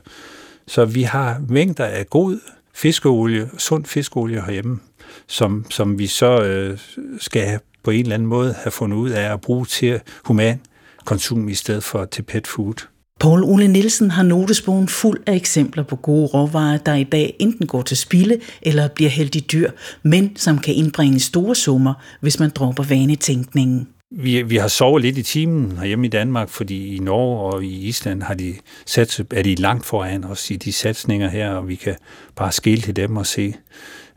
så 0.68 0.86
vi 0.86 1.04
har 1.04 1.42
mængder 1.48 1.86
af 1.86 2.10
god 2.10 2.40
fiskeolie, 2.74 3.50
sund 3.58 3.86
fiskeolie 3.86 4.42
herhjemme, 4.42 4.80
som, 5.28 5.66
som 5.70 6.00
vi 6.00 6.08
så 6.08 6.44
øh, 6.44 6.80
skal 7.20 7.60
på 7.84 7.92
en 7.92 8.02
eller 8.02 8.14
anden 8.14 8.28
måde 8.28 8.54
have 8.54 8.72
fundet 8.72 8.98
ud 8.98 9.10
af 9.10 9.34
at 9.34 9.42
bruge 9.42 9.66
til 9.66 10.00
human 10.24 10.62
konsum 11.10 11.50
i 11.50 11.54
stedet 11.54 11.84
for 11.84 12.06
til 12.06 12.22
pet 12.22 12.48
food. 12.48 12.88
Paul 13.20 13.44
Ole 13.44 13.68
Nielsen 13.68 14.12
har 14.12 14.24
notesbogen 14.24 14.88
fuld 14.88 15.20
af 15.28 15.36
eksempler 15.36 15.84
på 15.84 15.96
gode 15.96 16.28
råvarer, 16.28 16.78
der 16.78 16.96
i 16.96 17.04
dag 17.04 17.36
enten 17.40 17.68
går 17.68 17.82
til 17.82 17.98
spilde 17.98 18.40
eller 18.62 18.88
bliver 18.88 19.10
hældt 19.10 19.36
i 19.36 19.40
dyr, 19.40 19.72
men 20.04 20.36
som 20.36 20.58
kan 20.58 20.74
indbringe 20.76 21.20
store 21.20 21.56
summer, 21.56 21.94
hvis 22.22 22.40
man 22.40 22.50
dropper 22.50 22.84
vanetænkningen. 22.84 23.88
Vi, 24.12 24.42
vi 24.42 24.56
har 24.56 24.68
sovet 24.68 25.02
lidt 25.02 25.18
i 25.18 25.24
timen 25.24 25.78
herhjemme 25.78 26.06
i 26.06 26.10
Danmark, 26.10 26.50
fordi 26.50 26.96
i 26.96 27.00
Norge 27.00 27.54
og 27.54 27.64
i 27.64 27.88
Island 27.88 28.24
har 28.24 28.34
de 28.34 28.54
sat, 28.86 29.22
er 29.32 29.44
de 29.44 29.56
langt 29.56 29.86
foran 29.86 30.24
os 30.24 30.52
i 30.52 30.56
de 30.56 30.72
satsninger 30.72 31.30
her, 31.30 31.50
og 31.50 31.68
vi 31.68 31.76
kan 31.76 31.96
bare 32.36 32.52
skille 32.52 32.82
til 32.82 32.96
dem 32.96 33.18
og 33.18 33.26
se, 33.26 33.54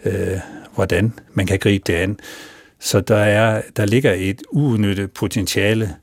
øh, 0.05 0.39
hvordan 0.75 1.13
man 1.35 1.47
kan 1.47 1.59
gribe 1.59 1.85
det 1.87 1.95
an. 1.95 2.19
Så 2.81 3.01
der, 3.01 3.17
er, 3.17 3.63
der 3.77 3.87
ligger 3.87 4.13
et 4.13 4.43
uudnyttet 4.53 5.11
potentiale 5.11 5.97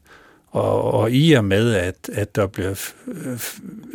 og, 0.51 0.93
og 0.93 1.11
i 1.11 1.33
og 1.33 1.45
med, 1.45 1.73
at, 1.73 2.09
at 2.13 2.35
der 2.35 2.47
bliver, 2.47 2.91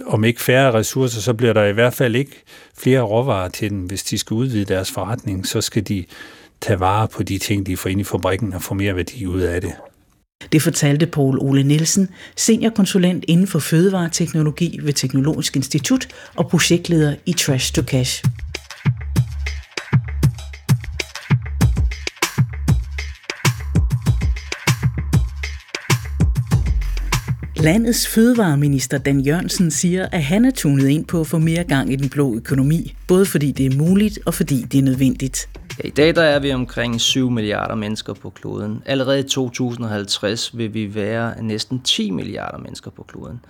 om 0.06 0.24
ikke 0.24 0.42
færre 0.42 0.72
ressourcer, 0.72 1.20
så 1.20 1.34
bliver 1.34 1.52
der 1.52 1.64
i 1.64 1.72
hvert 1.72 1.94
fald 1.94 2.16
ikke 2.16 2.42
flere 2.78 3.00
råvarer 3.00 3.48
til 3.48 3.70
dem. 3.70 3.78
Hvis 3.78 4.02
de 4.02 4.18
skal 4.18 4.34
udvide 4.34 4.64
deres 4.64 4.90
forretning, 4.90 5.46
så 5.46 5.60
skal 5.60 5.82
de 5.82 6.04
tage 6.60 6.80
vare 6.80 7.08
på 7.08 7.22
de 7.22 7.38
ting, 7.38 7.66
de 7.66 7.76
får 7.76 7.90
ind 7.90 8.00
i 8.00 8.04
fabrikken 8.04 8.52
og 8.52 8.62
få 8.62 8.74
mere 8.74 8.96
værdi 8.96 9.26
ud 9.26 9.40
af 9.40 9.60
det. 9.60 9.72
Det 10.52 10.62
fortalte 10.62 11.06
Paul 11.06 11.38
Ole 11.40 11.62
Nielsen, 11.62 12.08
seniorkonsulent 12.36 13.24
inden 13.28 13.46
for 13.46 13.58
fødevareteknologi 13.58 14.80
ved 14.82 14.92
Teknologisk 14.92 15.56
Institut 15.56 16.08
og 16.36 16.48
projektleder 16.48 17.14
i 17.26 17.32
Trash 17.32 17.72
to 17.72 17.82
Cash. 17.82 18.24
Landets 27.64 28.08
fødevareminister 28.08 28.98
Dan 28.98 29.20
Jørgensen 29.20 29.70
siger, 29.70 30.06
at 30.12 30.22
han 30.22 30.44
er 30.44 30.50
tunet 30.50 30.88
ind 30.88 31.04
på 31.04 31.20
at 31.20 31.26
få 31.26 31.38
mere 31.38 31.64
gang 31.64 31.92
i 31.92 31.96
den 31.96 32.08
blå 32.08 32.34
økonomi, 32.34 32.94
både 33.08 33.26
fordi 33.26 33.52
det 33.52 33.66
er 33.66 33.76
muligt 33.76 34.18
og 34.26 34.34
fordi 34.34 34.62
det 34.62 34.78
er 34.78 34.82
nødvendigt. 34.82 35.48
Ja, 35.78 35.88
I 35.88 35.90
dag 35.90 36.14
der 36.14 36.22
er 36.22 36.38
vi 36.38 36.52
omkring 36.52 37.00
7 37.00 37.30
milliarder 37.30 37.74
mennesker 37.74 38.14
på 38.14 38.30
kloden. 38.30 38.82
Allerede 38.86 39.20
i 39.20 39.22
2050 39.22 40.56
vil 40.56 40.74
vi 40.74 40.94
være 40.94 41.42
næsten 41.42 41.80
10 41.80 42.10
milliarder 42.10 42.58
mennesker 42.58 42.90
på 42.90 43.02
kloden. 43.02 43.40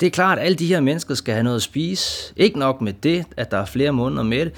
Det 0.00 0.06
er 0.06 0.10
klart, 0.10 0.38
at 0.38 0.44
alle 0.44 0.56
de 0.56 0.66
her 0.66 0.80
mennesker 0.80 1.14
skal 1.14 1.34
have 1.34 1.44
noget 1.44 1.56
at 1.56 1.62
spise. 1.62 2.32
Ikke 2.36 2.58
nok 2.58 2.80
med 2.80 2.92
det, 2.92 3.24
at 3.36 3.50
der 3.50 3.56
er 3.56 3.64
flere 3.64 3.92
måneder 3.92 4.22
med 4.22 4.44
det. 4.44 4.52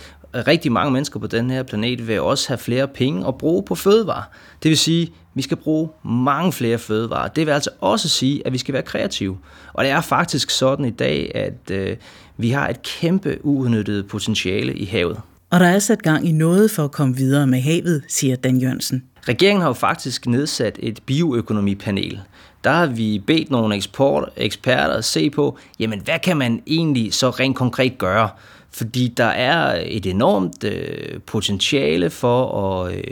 Rigtig 0.46 0.72
mange 0.72 0.92
mennesker 0.92 1.20
på 1.20 1.26
den 1.26 1.50
her 1.50 1.62
planet 1.62 2.09
vil 2.09 2.20
også 2.20 2.48
have 2.48 2.59
flere 2.59 2.88
penge 2.88 3.28
at 3.28 3.38
bruge 3.38 3.62
på 3.62 3.74
fødevarer. 3.74 4.22
Det 4.62 4.68
vil 4.68 4.78
sige, 4.78 5.12
vi 5.34 5.42
skal 5.42 5.56
bruge 5.56 5.88
mange 6.04 6.52
flere 6.52 6.78
fødevarer. 6.78 7.28
Det 7.28 7.46
vil 7.46 7.52
altså 7.52 7.70
også 7.80 8.08
sige, 8.08 8.46
at 8.46 8.52
vi 8.52 8.58
skal 8.58 8.74
være 8.74 8.82
kreative. 8.82 9.38
Og 9.72 9.84
det 9.84 9.92
er 9.92 10.00
faktisk 10.00 10.50
sådan 10.50 10.84
i 10.84 10.90
dag, 10.90 11.32
at 11.34 11.70
øh, 11.70 11.96
vi 12.36 12.50
har 12.50 12.68
et 12.68 12.82
kæmpe 12.82 13.38
uudnyttet 13.42 14.08
potentiale 14.08 14.74
i 14.74 14.84
havet. 14.84 15.20
Og 15.50 15.60
der 15.60 15.66
er 15.66 15.78
sat 15.78 16.02
gang 16.02 16.28
i 16.28 16.32
noget 16.32 16.70
for 16.70 16.84
at 16.84 16.92
komme 16.92 17.16
videre 17.16 17.46
med 17.46 17.60
havet, 17.60 18.02
siger 18.08 18.36
Dan 18.36 18.58
Jørgensen. 18.58 19.02
Regeringen 19.28 19.60
har 19.60 19.68
jo 19.68 19.74
faktisk 19.74 20.26
nedsat 20.26 20.78
et 20.82 21.00
bioøkonomipanel. 21.06 22.20
Der 22.64 22.70
har 22.70 22.86
vi 22.86 23.22
bedt 23.26 23.50
nogle 23.50 23.74
eksport, 23.76 24.28
eksperter 24.36 24.94
at 24.94 25.04
se 25.04 25.30
på, 25.30 25.58
jamen 25.78 26.00
hvad 26.00 26.18
kan 26.22 26.36
man 26.36 26.62
egentlig 26.66 27.14
så 27.14 27.30
rent 27.30 27.56
konkret 27.56 27.98
gøre? 27.98 28.28
Fordi 28.70 29.08
der 29.16 29.24
er 29.24 29.82
et 29.86 30.06
enormt 30.06 30.64
øh, 30.64 31.20
potentiale 31.26 32.10
for 32.10 32.64
at, 32.64 32.94
øh, 32.94 33.04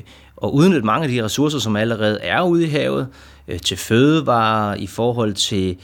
at 0.45 0.49
udnytte 0.49 0.86
mange 0.86 1.05
af 1.05 1.11
de 1.11 1.24
ressourcer, 1.24 1.59
som 1.59 1.76
allerede 1.76 2.18
er 2.22 2.43
ude 2.43 2.64
i 2.64 2.68
havet, 2.68 3.09
øh, 3.49 3.59
til 3.59 3.76
fødevarer, 3.76 4.74
i 4.74 4.86
forhold 4.86 5.34
til 5.34 5.76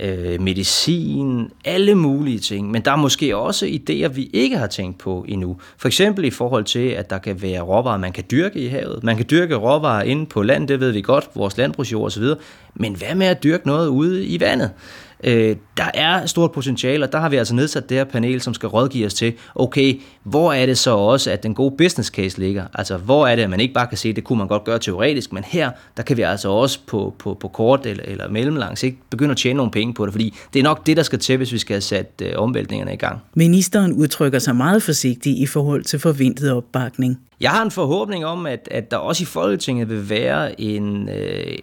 øh, 0.00 0.40
medicin, 0.40 1.50
alle 1.64 1.94
mulige 1.94 2.38
ting. 2.38 2.70
Men 2.70 2.82
der 2.82 2.90
er 2.90 2.96
måske 2.96 3.36
også 3.36 3.66
idéer, 3.66 4.08
vi 4.08 4.30
ikke 4.32 4.56
har 4.56 4.66
tænkt 4.66 4.98
på 4.98 5.24
endnu. 5.28 5.56
For 5.78 5.88
eksempel 5.88 6.24
i 6.24 6.30
forhold 6.30 6.64
til, 6.64 6.88
at 6.88 7.10
der 7.10 7.18
kan 7.18 7.42
være 7.42 7.60
råvarer, 7.60 7.98
man 7.98 8.12
kan 8.12 8.24
dyrke 8.30 8.58
i 8.60 8.66
havet. 8.66 9.04
Man 9.04 9.16
kan 9.16 9.26
dyrke 9.30 9.54
råvarer 9.54 10.02
inde 10.02 10.26
på 10.26 10.42
land, 10.42 10.68
det 10.68 10.80
ved 10.80 10.90
vi 10.90 11.00
godt, 11.00 11.28
vores 11.34 11.56
landbrugsjord 11.56 12.06
osv. 12.06 12.24
Men 12.74 12.96
hvad 12.96 13.14
med 13.14 13.26
at 13.26 13.42
dyrke 13.42 13.66
noget 13.66 13.88
ude 13.88 14.26
i 14.26 14.40
vandet? 14.40 14.70
Øh, 15.24 15.56
der 15.76 15.90
er 15.94 16.26
stort 16.26 16.52
potentiale, 16.52 17.04
og 17.04 17.12
der 17.12 17.18
har 17.18 17.28
vi 17.28 17.36
altså 17.36 17.54
nedsat 17.54 17.88
det 17.88 17.96
her 17.96 18.04
panel, 18.04 18.40
som 18.40 18.54
skal 18.54 18.68
rådgive 18.68 19.06
os 19.06 19.14
til, 19.14 19.32
okay, 19.54 20.00
hvor 20.26 20.52
er 20.52 20.66
det 20.66 20.78
så 20.78 20.90
også, 20.90 21.30
at 21.30 21.42
den 21.42 21.54
gode 21.54 21.74
business 21.78 22.10
case 22.10 22.38
ligger? 22.38 22.64
Altså, 22.74 22.96
hvor 22.96 23.26
er 23.26 23.36
det, 23.36 23.42
at 23.42 23.50
man 23.50 23.60
ikke 23.60 23.74
bare 23.74 23.86
kan 23.86 23.98
se, 23.98 24.12
det 24.12 24.24
kunne 24.24 24.38
man 24.38 24.48
godt 24.48 24.64
gøre 24.64 24.78
teoretisk, 24.78 25.32
men 25.32 25.44
her, 25.44 25.70
der 25.96 26.02
kan 26.02 26.16
vi 26.16 26.22
altså 26.22 26.48
også 26.48 26.78
på, 26.86 27.14
på, 27.18 27.34
på 27.34 27.48
kort 27.48 27.86
eller, 27.86 28.04
eller 28.06 28.28
mellemlang 28.28 28.78
sigt 28.78 28.96
begynde 29.10 29.30
at 29.30 29.36
tjene 29.36 29.56
nogle 29.56 29.72
penge 29.72 29.94
på 29.94 30.06
det, 30.06 30.12
fordi 30.12 30.34
det 30.52 30.58
er 30.58 30.62
nok 30.62 30.86
det, 30.86 30.96
der 30.96 31.02
skal 31.02 31.18
til, 31.18 31.36
hvis 31.36 31.52
vi 31.52 31.58
skal 31.58 31.74
have 31.74 31.80
sat 31.80 32.12
øh, 32.22 32.32
omvæltningerne 32.36 32.92
i 32.92 32.96
gang. 32.96 33.18
Ministeren 33.34 33.92
udtrykker 33.92 34.38
sig 34.38 34.56
meget 34.56 34.82
forsigtigt 34.82 35.38
i 35.38 35.46
forhold 35.46 35.82
til 35.84 35.98
forventet 35.98 36.52
opbakning. 36.52 37.20
Jeg 37.40 37.50
har 37.50 37.62
en 37.64 37.70
forhåbning 37.70 38.26
om, 38.26 38.46
at, 38.46 38.68
at 38.70 38.90
der 38.90 38.96
også 38.96 39.22
i 39.22 39.26
Folketinget 39.26 39.88
vil 39.88 40.10
være 40.10 40.60
en, 40.60 41.08
øh, 41.08 41.56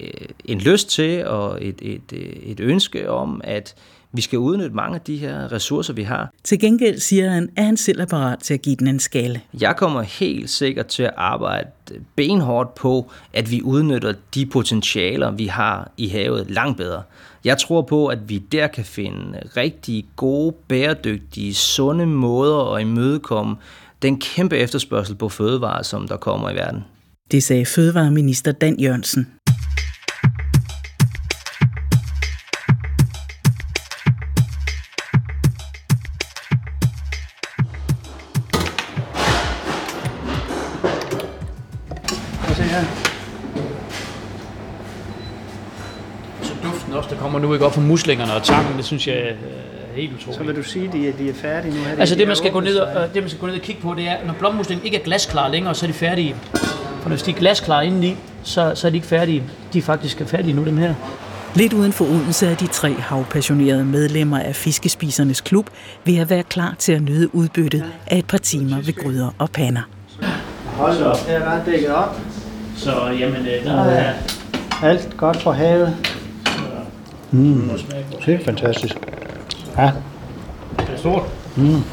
en 0.46 0.60
lyst 0.60 0.90
til 0.90 1.26
og 1.26 1.66
et, 1.66 1.76
et, 1.82 2.14
et 2.44 2.60
ønske 2.60 3.10
om, 3.10 3.42
at 3.44 3.76
vi 4.14 4.22
skal 4.22 4.40
udnytte 4.40 4.76
mange 4.76 4.96
af 4.96 5.02
de 5.02 5.18
her 5.18 5.52
ressourcer, 5.52 5.94
vi 5.94 6.04
har. 6.04 6.32
Til 6.44 6.60
gengæld 6.60 7.00
siger 7.00 7.30
han, 7.30 7.50
at 7.56 7.66
han 7.66 7.78
selv 7.78 8.02
er 8.02 8.06
parat 8.06 8.40
til 8.40 8.54
at 8.54 8.62
give 8.62 8.76
den 8.76 8.88
en 8.88 9.00
skale. 9.00 9.42
Jeg 9.62 9.76
kommer 9.78 10.02
helt 10.02 10.50
sikkert 10.50 10.88
til 10.88 11.04
at 11.04 11.14
arbejde 11.18 11.70
benhårdt 12.16 12.76
på, 12.76 13.12
at 13.34 13.52
vi 13.52 13.62
udnytter 13.62 14.14
de 14.36 14.46
potentialer, 14.46 15.32
vi 15.32 15.46
har 15.46 15.92
i 15.98 16.08
havet 16.08 16.52
langt 16.52 16.78
bedre. 16.78 17.04
Jeg 17.46 17.58
tror 17.58 17.82
på, 17.82 18.08
at 18.08 18.30
vi 18.30 18.38
der 18.38 18.68
kan 18.68 18.86
finde 18.86 19.40
rigtig 19.58 20.06
gode, 20.16 20.56
bæredygtige, 20.68 21.54
sunde 21.54 22.06
måder 22.06 22.74
at 22.74 22.82
imødekomme 22.82 23.56
den 24.02 24.20
kæmpe 24.20 24.58
efterspørgsel 24.58 25.16
på 25.16 25.30
fødevarer, 25.30 25.84
som 25.84 26.08
der 26.08 26.18
kommer 26.18 26.50
i 26.50 26.56
verden. 26.56 26.84
Det 27.32 27.44
sagde 27.44 27.66
Fødevareminister 27.66 28.52
Dan 28.52 28.80
Jørgensen. 28.80 29.28
Kommer 47.34 47.48
nu 47.48 47.54
ikke 47.54 47.66
op 47.66 47.74
fra 47.74 47.82
muslingerne 47.82 48.34
og 48.34 48.44
tangen, 48.44 48.78
det 48.78 48.86
synes 48.86 49.08
jeg 49.08 49.16
er 49.16 49.34
helt 49.96 50.12
utroligt. 50.14 50.38
Så 50.38 50.44
vil 50.44 50.56
du 50.56 50.64
sige, 50.64 50.88
at 50.88 50.94
de, 50.94 51.08
er- 51.08 51.14
de 51.14 51.30
er 51.30 51.34
færdige 51.34 51.74
nu? 51.74 51.80
Her, 51.84 51.96
Altså 52.00 52.16
de 52.16 52.20
det 52.20 52.24
er 52.24 52.28
man, 52.28 52.36
skal 52.36 52.52
gå 52.52 52.60
ned 52.60 52.76
og, 52.76 53.04
øh, 53.04 53.14
det, 53.14 53.22
man 53.24 53.30
skal 53.30 53.40
gå 53.40 53.48
ned 53.48 53.56
og 53.56 53.62
kigge 53.62 53.82
på, 53.82 53.94
det 53.98 54.08
er, 54.10 54.16
når 54.26 54.34
blommuslingen 54.40 54.86
ikke 54.86 54.98
er 54.98 55.04
glasklar 55.04 55.48
længere, 55.50 55.76
så 55.76 55.86
er 55.86 55.88
de 55.88 55.94
færdige. 55.94 56.36
For 57.02 57.10
hvis 57.10 57.22
de 57.24 57.32
er 57.32 57.36
glasklar 57.36 57.82
indeni, 57.82 58.16
så, 58.44 58.72
så 58.76 58.88
er 58.88 58.92
de 58.92 58.98
ikke 58.98 59.08
færdige. 59.08 59.44
De 59.74 59.78
er 59.78 59.82
faktisk 59.82 60.22
færdige 60.26 60.54
nu, 60.54 60.66
dem 60.66 60.78
her. 60.78 60.94
Lidt 61.56 61.74
uden 61.74 61.92
for 61.94 62.06
Odense 62.06 62.48
er 62.48 62.56
de 62.56 62.68
tre 62.68 62.94
havpassionerede 62.94 63.86
medlemmer 63.86 64.40
af 64.40 64.56
Fiskespisernes 64.56 65.42
Klub 65.42 65.70
ved 66.06 66.18
at 66.18 66.30
være 66.30 66.44
klar 66.44 66.76
til 66.80 66.92
at 66.92 67.02
nyde 67.02 67.36
udbyttet 67.36 67.84
af 68.08 68.18
et 68.18 68.26
par 68.26 68.38
timer 68.38 68.82
ved 68.82 68.94
gryder 69.04 69.30
og 69.38 69.50
pander. 69.50 69.82
Hold 70.66 70.98
da 71.00 71.06
op. 71.06 71.18
Her 71.28 71.40
er 71.40 71.56
ret 71.56 71.66
dækket 71.66 71.90
op. 71.94 72.20
Så 72.78 72.92
jamen, 73.20 73.42
øh, 73.48 73.66
Der 73.66 73.84
er 73.84 74.14
alt 74.84 75.18
godt 75.18 75.42
fra 75.42 75.52
havet. 75.52 75.96
Mm. 77.34 77.70
Det 78.26 78.34
er 78.34 78.40
fantastisk. 78.46 78.96
Ja. 79.78 79.92
Det 80.80 80.90
er 80.90 80.98
stort. 80.98 81.24
Mm. 81.58 81.84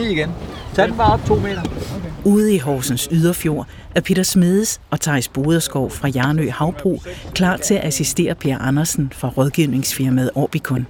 igen. 0.00 0.30
Tag 0.74 0.88
den 0.88 0.96
bare 0.96 1.12
op 1.12 1.24
to 1.26 1.34
meter. 1.34 1.62
Ude 2.24 2.54
i 2.54 2.58
Horsens 2.58 3.08
yderfjord 3.12 3.66
er 3.94 4.00
Peter 4.00 4.22
Smedes 4.22 4.80
og 4.90 5.00
Thijs 5.00 5.28
Boderskov 5.28 5.90
fra 5.90 6.08
Jarnø 6.08 6.50
Havbrug 6.50 7.02
klar 7.34 7.56
til 7.56 7.74
at 7.74 7.84
assistere 7.84 8.34
Per 8.34 8.58
Andersen 8.58 9.12
fra 9.14 9.28
rådgivningsfirmaet 9.28 10.30
Orbicon. 10.34 10.86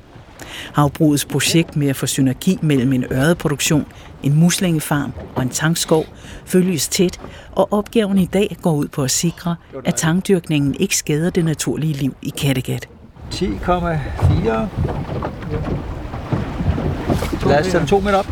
Havbrugets 0.72 1.24
projekt 1.24 1.76
med 1.76 1.88
at 1.88 1.96
få 1.96 2.06
synergi 2.06 2.58
mellem 2.62 2.92
en 2.92 3.04
ørredproduktion, 3.12 3.86
en 4.22 4.34
muslingefarm 4.34 5.12
og 5.34 5.42
en 5.42 5.48
tangskov 5.48 6.06
følges 6.44 6.88
tæt, 6.88 7.20
og 7.52 7.72
opgaven 7.72 8.18
i 8.18 8.26
dag 8.26 8.56
går 8.62 8.72
ud 8.72 8.88
på 8.88 9.02
at 9.02 9.10
sikre, 9.10 9.56
at 9.84 9.94
tangdyrkningen 9.94 10.74
ikke 10.80 10.96
skader 10.96 11.30
det 11.30 11.44
naturlige 11.44 11.92
liv 11.92 12.14
i 12.22 12.28
Kattegat. 12.38 12.88
10,4. 13.34 13.38
Lad 17.48 17.60
os 17.60 17.66
tage 17.66 17.78
den 17.78 17.86
to 17.86 18.00
meter 18.00 18.18
op. 18.18 18.26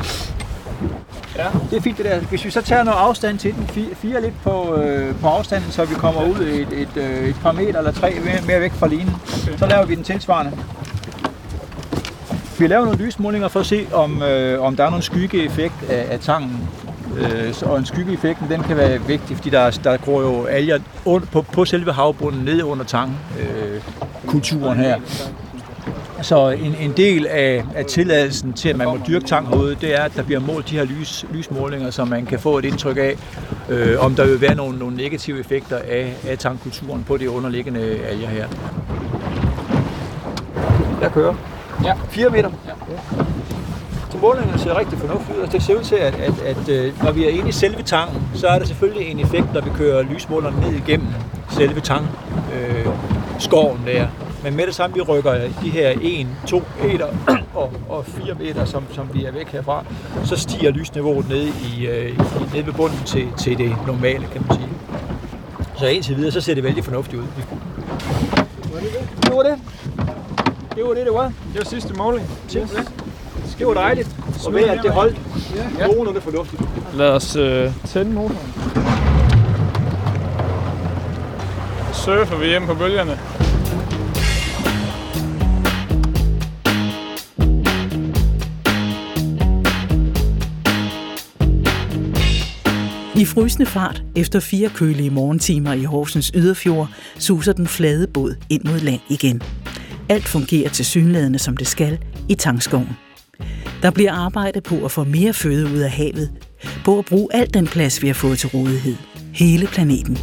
Ja. 1.37 1.47
Det 1.71 1.77
er 1.77 1.81
fint 1.83 1.97
det 1.99 2.05
der. 2.05 2.21
Hvis 2.21 2.45
vi 2.45 2.51
så 2.51 2.63
tager 2.63 2.83
noget 2.83 2.99
afstand 2.99 3.39
til 3.39 3.55
den, 3.55 3.63
fi- 3.65 3.95
fire 3.95 4.23
lidt 4.23 4.43
på, 4.43 4.75
øh, 4.75 5.15
på 5.21 5.27
afstanden, 5.29 5.71
så 5.71 5.85
vi 5.85 5.95
kommer 5.95 6.25
ud 6.25 6.37
et, 6.41 6.69
et, 6.73 6.97
øh, 6.97 7.29
et 7.29 7.37
par 7.43 7.53
meter 7.53 7.79
eller 7.79 7.93
tre 7.93 8.15
mere, 8.25 8.41
mere 8.47 8.61
væk 8.61 8.73
fra 8.73 8.87
linen, 8.89 9.11
okay. 9.45 9.59
så 9.59 9.67
laver 9.67 9.87
vi 9.87 9.95
den 9.95 10.05
tilsvarende. 10.05 10.53
Vi 12.59 12.67
laver 12.67 12.85
nogle 12.85 12.99
lysmålinger 12.99 13.49
for 13.49 13.61
at 13.61 13.67
se, 13.67 13.87
om, 13.93 14.23
øh, 14.23 14.63
om 14.63 14.77
der 14.77 14.85
er 14.85 14.91
nogen 14.91 15.03
skyggeeffekt 15.03 15.75
af, 15.91 16.07
af 16.11 16.21
tangen. 16.21 16.69
Øh, 17.19 17.53
så, 17.53 17.67
og 17.67 17.79
en 17.79 17.87
skyggeeffekten, 17.87 18.51
den 18.51 18.63
kan 18.63 18.77
være 18.77 19.01
vigtig, 19.07 19.37
fordi 19.37 19.51
der, 19.51 19.71
der 19.71 19.97
gror 19.97 20.21
jo 20.21 20.45
alger 20.45 20.79
under, 21.05 21.27
på, 21.27 21.43
på 21.43 21.65
selve 21.65 21.93
havbunden 21.93 22.45
ned 22.45 22.63
under 22.63 22.85
tangen, 22.85 23.17
øh, 23.41 23.81
kulturen 24.27 24.79
her. 24.79 25.01
Så 26.23 26.49
en, 26.49 26.75
en 26.81 26.93
del 26.97 27.27
af, 27.27 27.65
af 27.75 27.85
tilladelsen 27.85 28.53
til, 28.53 28.69
at 28.69 28.77
man 28.77 28.87
må 28.87 28.99
dyrke 29.09 29.27
tang 29.27 29.49
herude, 29.49 29.77
det 29.81 29.99
er, 29.99 30.03
at 30.03 30.13
der 30.17 30.23
bliver 30.23 30.41
målt 30.41 30.71
de 30.71 30.77
her 30.77 30.85
lys, 30.85 31.25
lysmålinger, 31.33 31.91
så 31.91 32.05
man 32.05 32.27
kan 32.27 32.39
få 32.39 32.59
et 32.59 32.65
indtryk 32.65 32.97
af, 32.97 33.17
øh, 33.69 34.05
om 34.05 34.15
der 34.15 34.27
vil 34.27 34.41
være 34.41 34.55
nogle, 34.55 34.79
nogle 34.79 34.97
negative 34.97 35.41
effekter 35.41 35.79
af, 35.89 36.15
af 36.29 36.39
tangkulturen 36.39 37.05
på 37.05 37.17
de 37.17 37.31
underliggende 37.31 37.81
alger 37.81 38.29
her. 38.29 38.47
Jeg 41.03 41.13
kører. 41.13 41.58
Ja. 41.85 41.95
4 42.11 42.31
meter. 42.31 42.51
Ja. 42.67 42.73
Så 44.11 44.19
målingerne 44.19 44.59
ser 44.59 44.79
rigtig 44.79 44.99
fornuftigt 44.99 45.39
ud, 45.39 45.43
og 45.43 45.53
det 45.53 45.63
ser 45.63 45.79
ud 45.79 45.83
til, 45.83 45.97
at, 45.97 46.15
at, 46.15 46.43
at, 46.43 46.69
at 46.69 47.03
når 47.03 47.13
vi 47.13 47.25
er 47.25 47.29
inde 47.29 47.49
i 47.49 47.53
selve 47.53 47.83
tangen, 47.83 48.23
så 48.35 48.47
er 48.47 48.59
der 48.59 48.67
selvfølgelig 48.67 49.11
en 49.11 49.21
effekt, 49.21 49.55
når 49.55 49.61
vi 49.61 49.71
kører 49.77 50.03
lysmålerne 50.03 50.61
ned 50.61 50.73
igennem 50.73 51.09
selve 51.51 51.81
tang, 51.81 52.07
øh, 52.55 52.87
skoven 53.39 53.81
der. 53.87 54.07
Men 54.45 54.57
med 54.57 54.67
det 54.67 54.75
samme, 54.75 54.97
vi 54.97 55.01
rykker 55.01 55.33
de 55.63 55.71
her 55.71 55.95
1, 56.03 56.27
2 56.47 56.63
meter 56.83 57.07
og, 57.55 57.73
og 57.89 58.05
4 58.07 58.35
meter, 58.35 58.65
som, 58.65 58.85
som 58.93 59.09
vi 59.13 59.25
er 59.25 59.33
væk 59.33 59.49
herfra, 59.49 59.85
så 60.25 60.37
stiger 60.37 60.71
lysniveauet 60.71 61.29
ned, 61.29 61.47
i, 61.47 61.87
øh, 61.87 62.11
i, 62.11 62.17
ned 62.55 62.63
ved 62.65 62.73
bunden 62.73 62.99
til, 63.07 63.29
til 63.39 63.59
det 63.59 63.77
normale, 63.87 64.27
kan 64.33 64.45
man 64.49 64.59
sige. 64.59 64.69
Så 65.77 65.87
indtil 65.87 66.17
videre, 66.17 66.33
så 66.33 66.41
ser 66.41 66.55
det 66.55 66.65
vældig 66.65 66.85
fornuftigt 66.85 67.23
ud. 67.23 67.27
Det 69.23 69.35
var 69.35 69.43
det. 69.43 69.59
Det 70.79 70.87
var 70.87 70.95
det, 70.95 71.07
det 71.07 71.13
var. 71.15 71.25
Det 71.25 71.59
var 71.59 71.65
sidste 71.65 71.95
måling. 71.95 72.27
Simpelthen. 72.49 72.87
Det 73.59 73.67
var 73.67 73.75
dejligt. 73.75 74.09
Og 74.47 74.55
ved 74.55 74.63
at 74.65 74.81
det 74.83 74.91
holdt 74.91 75.17
Ja. 75.79 75.87
nogenlunde 75.87 76.21
fornuftigt. 76.21 76.63
Lad 76.95 77.11
os 77.11 77.37
øh, 77.37 77.73
tænde 77.87 78.13
motoren. 78.13 78.37
Surfer 81.93 82.37
vi 82.39 82.47
hjem 82.47 82.67
på 82.67 82.75
bølgerne. 82.75 83.19
I 93.17 93.25
frysende 93.25 93.67
fart 93.67 94.03
efter 94.17 94.41
fire 94.41 94.69
kølige 94.69 95.11
morgentimer 95.11 95.73
i 95.73 95.83
Horsens 95.83 96.33
yderfjord 96.35 96.89
suser 97.19 97.53
den 97.53 97.67
flade 97.67 98.07
båd 98.07 98.35
ind 98.51 98.65
mod 98.65 98.81
land 98.81 99.01
igen. 99.09 99.43
Alt 100.09 100.29
fungerer 100.29 100.71
til 100.71 100.85
synlædende 100.85 101.39
som 101.39 101.57
det 101.57 101.67
skal 101.67 101.99
i 102.29 102.35
tangskoven. 102.35 102.97
Der 103.83 103.91
bliver 103.91 104.13
arbejdet 104.13 104.63
på 104.63 104.85
at 104.85 104.91
få 104.91 105.05
mere 105.05 105.33
føde 105.33 105.67
ud 105.67 105.79
af 105.79 105.91
havet, 105.91 106.31
på 106.85 106.99
at 106.99 107.05
bruge 107.05 107.29
al 107.35 107.55
den 107.55 107.67
plads, 107.67 108.03
vi 108.03 108.07
har 108.07 108.15
fået 108.15 108.39
til 108.39 108.49
rådighed. 108.49 108.95
Hele 109.35 109.67
planeten. 109.67 110.19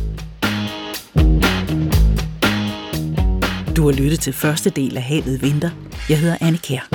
Du 3.75 3.85
har 3.85 3.91
lyttet 3.91 4.19
til 4.19 4.33
første 4.33 4.69
del 4.69 4.97
af 4.97 5.03
Havet 5.03 5.41
Vinter. 5.41 5.69
Jeg 6.09 6.19
hedder 6.19 6.37
Anne 6.41 6.57
Kjær. 6.57 6.94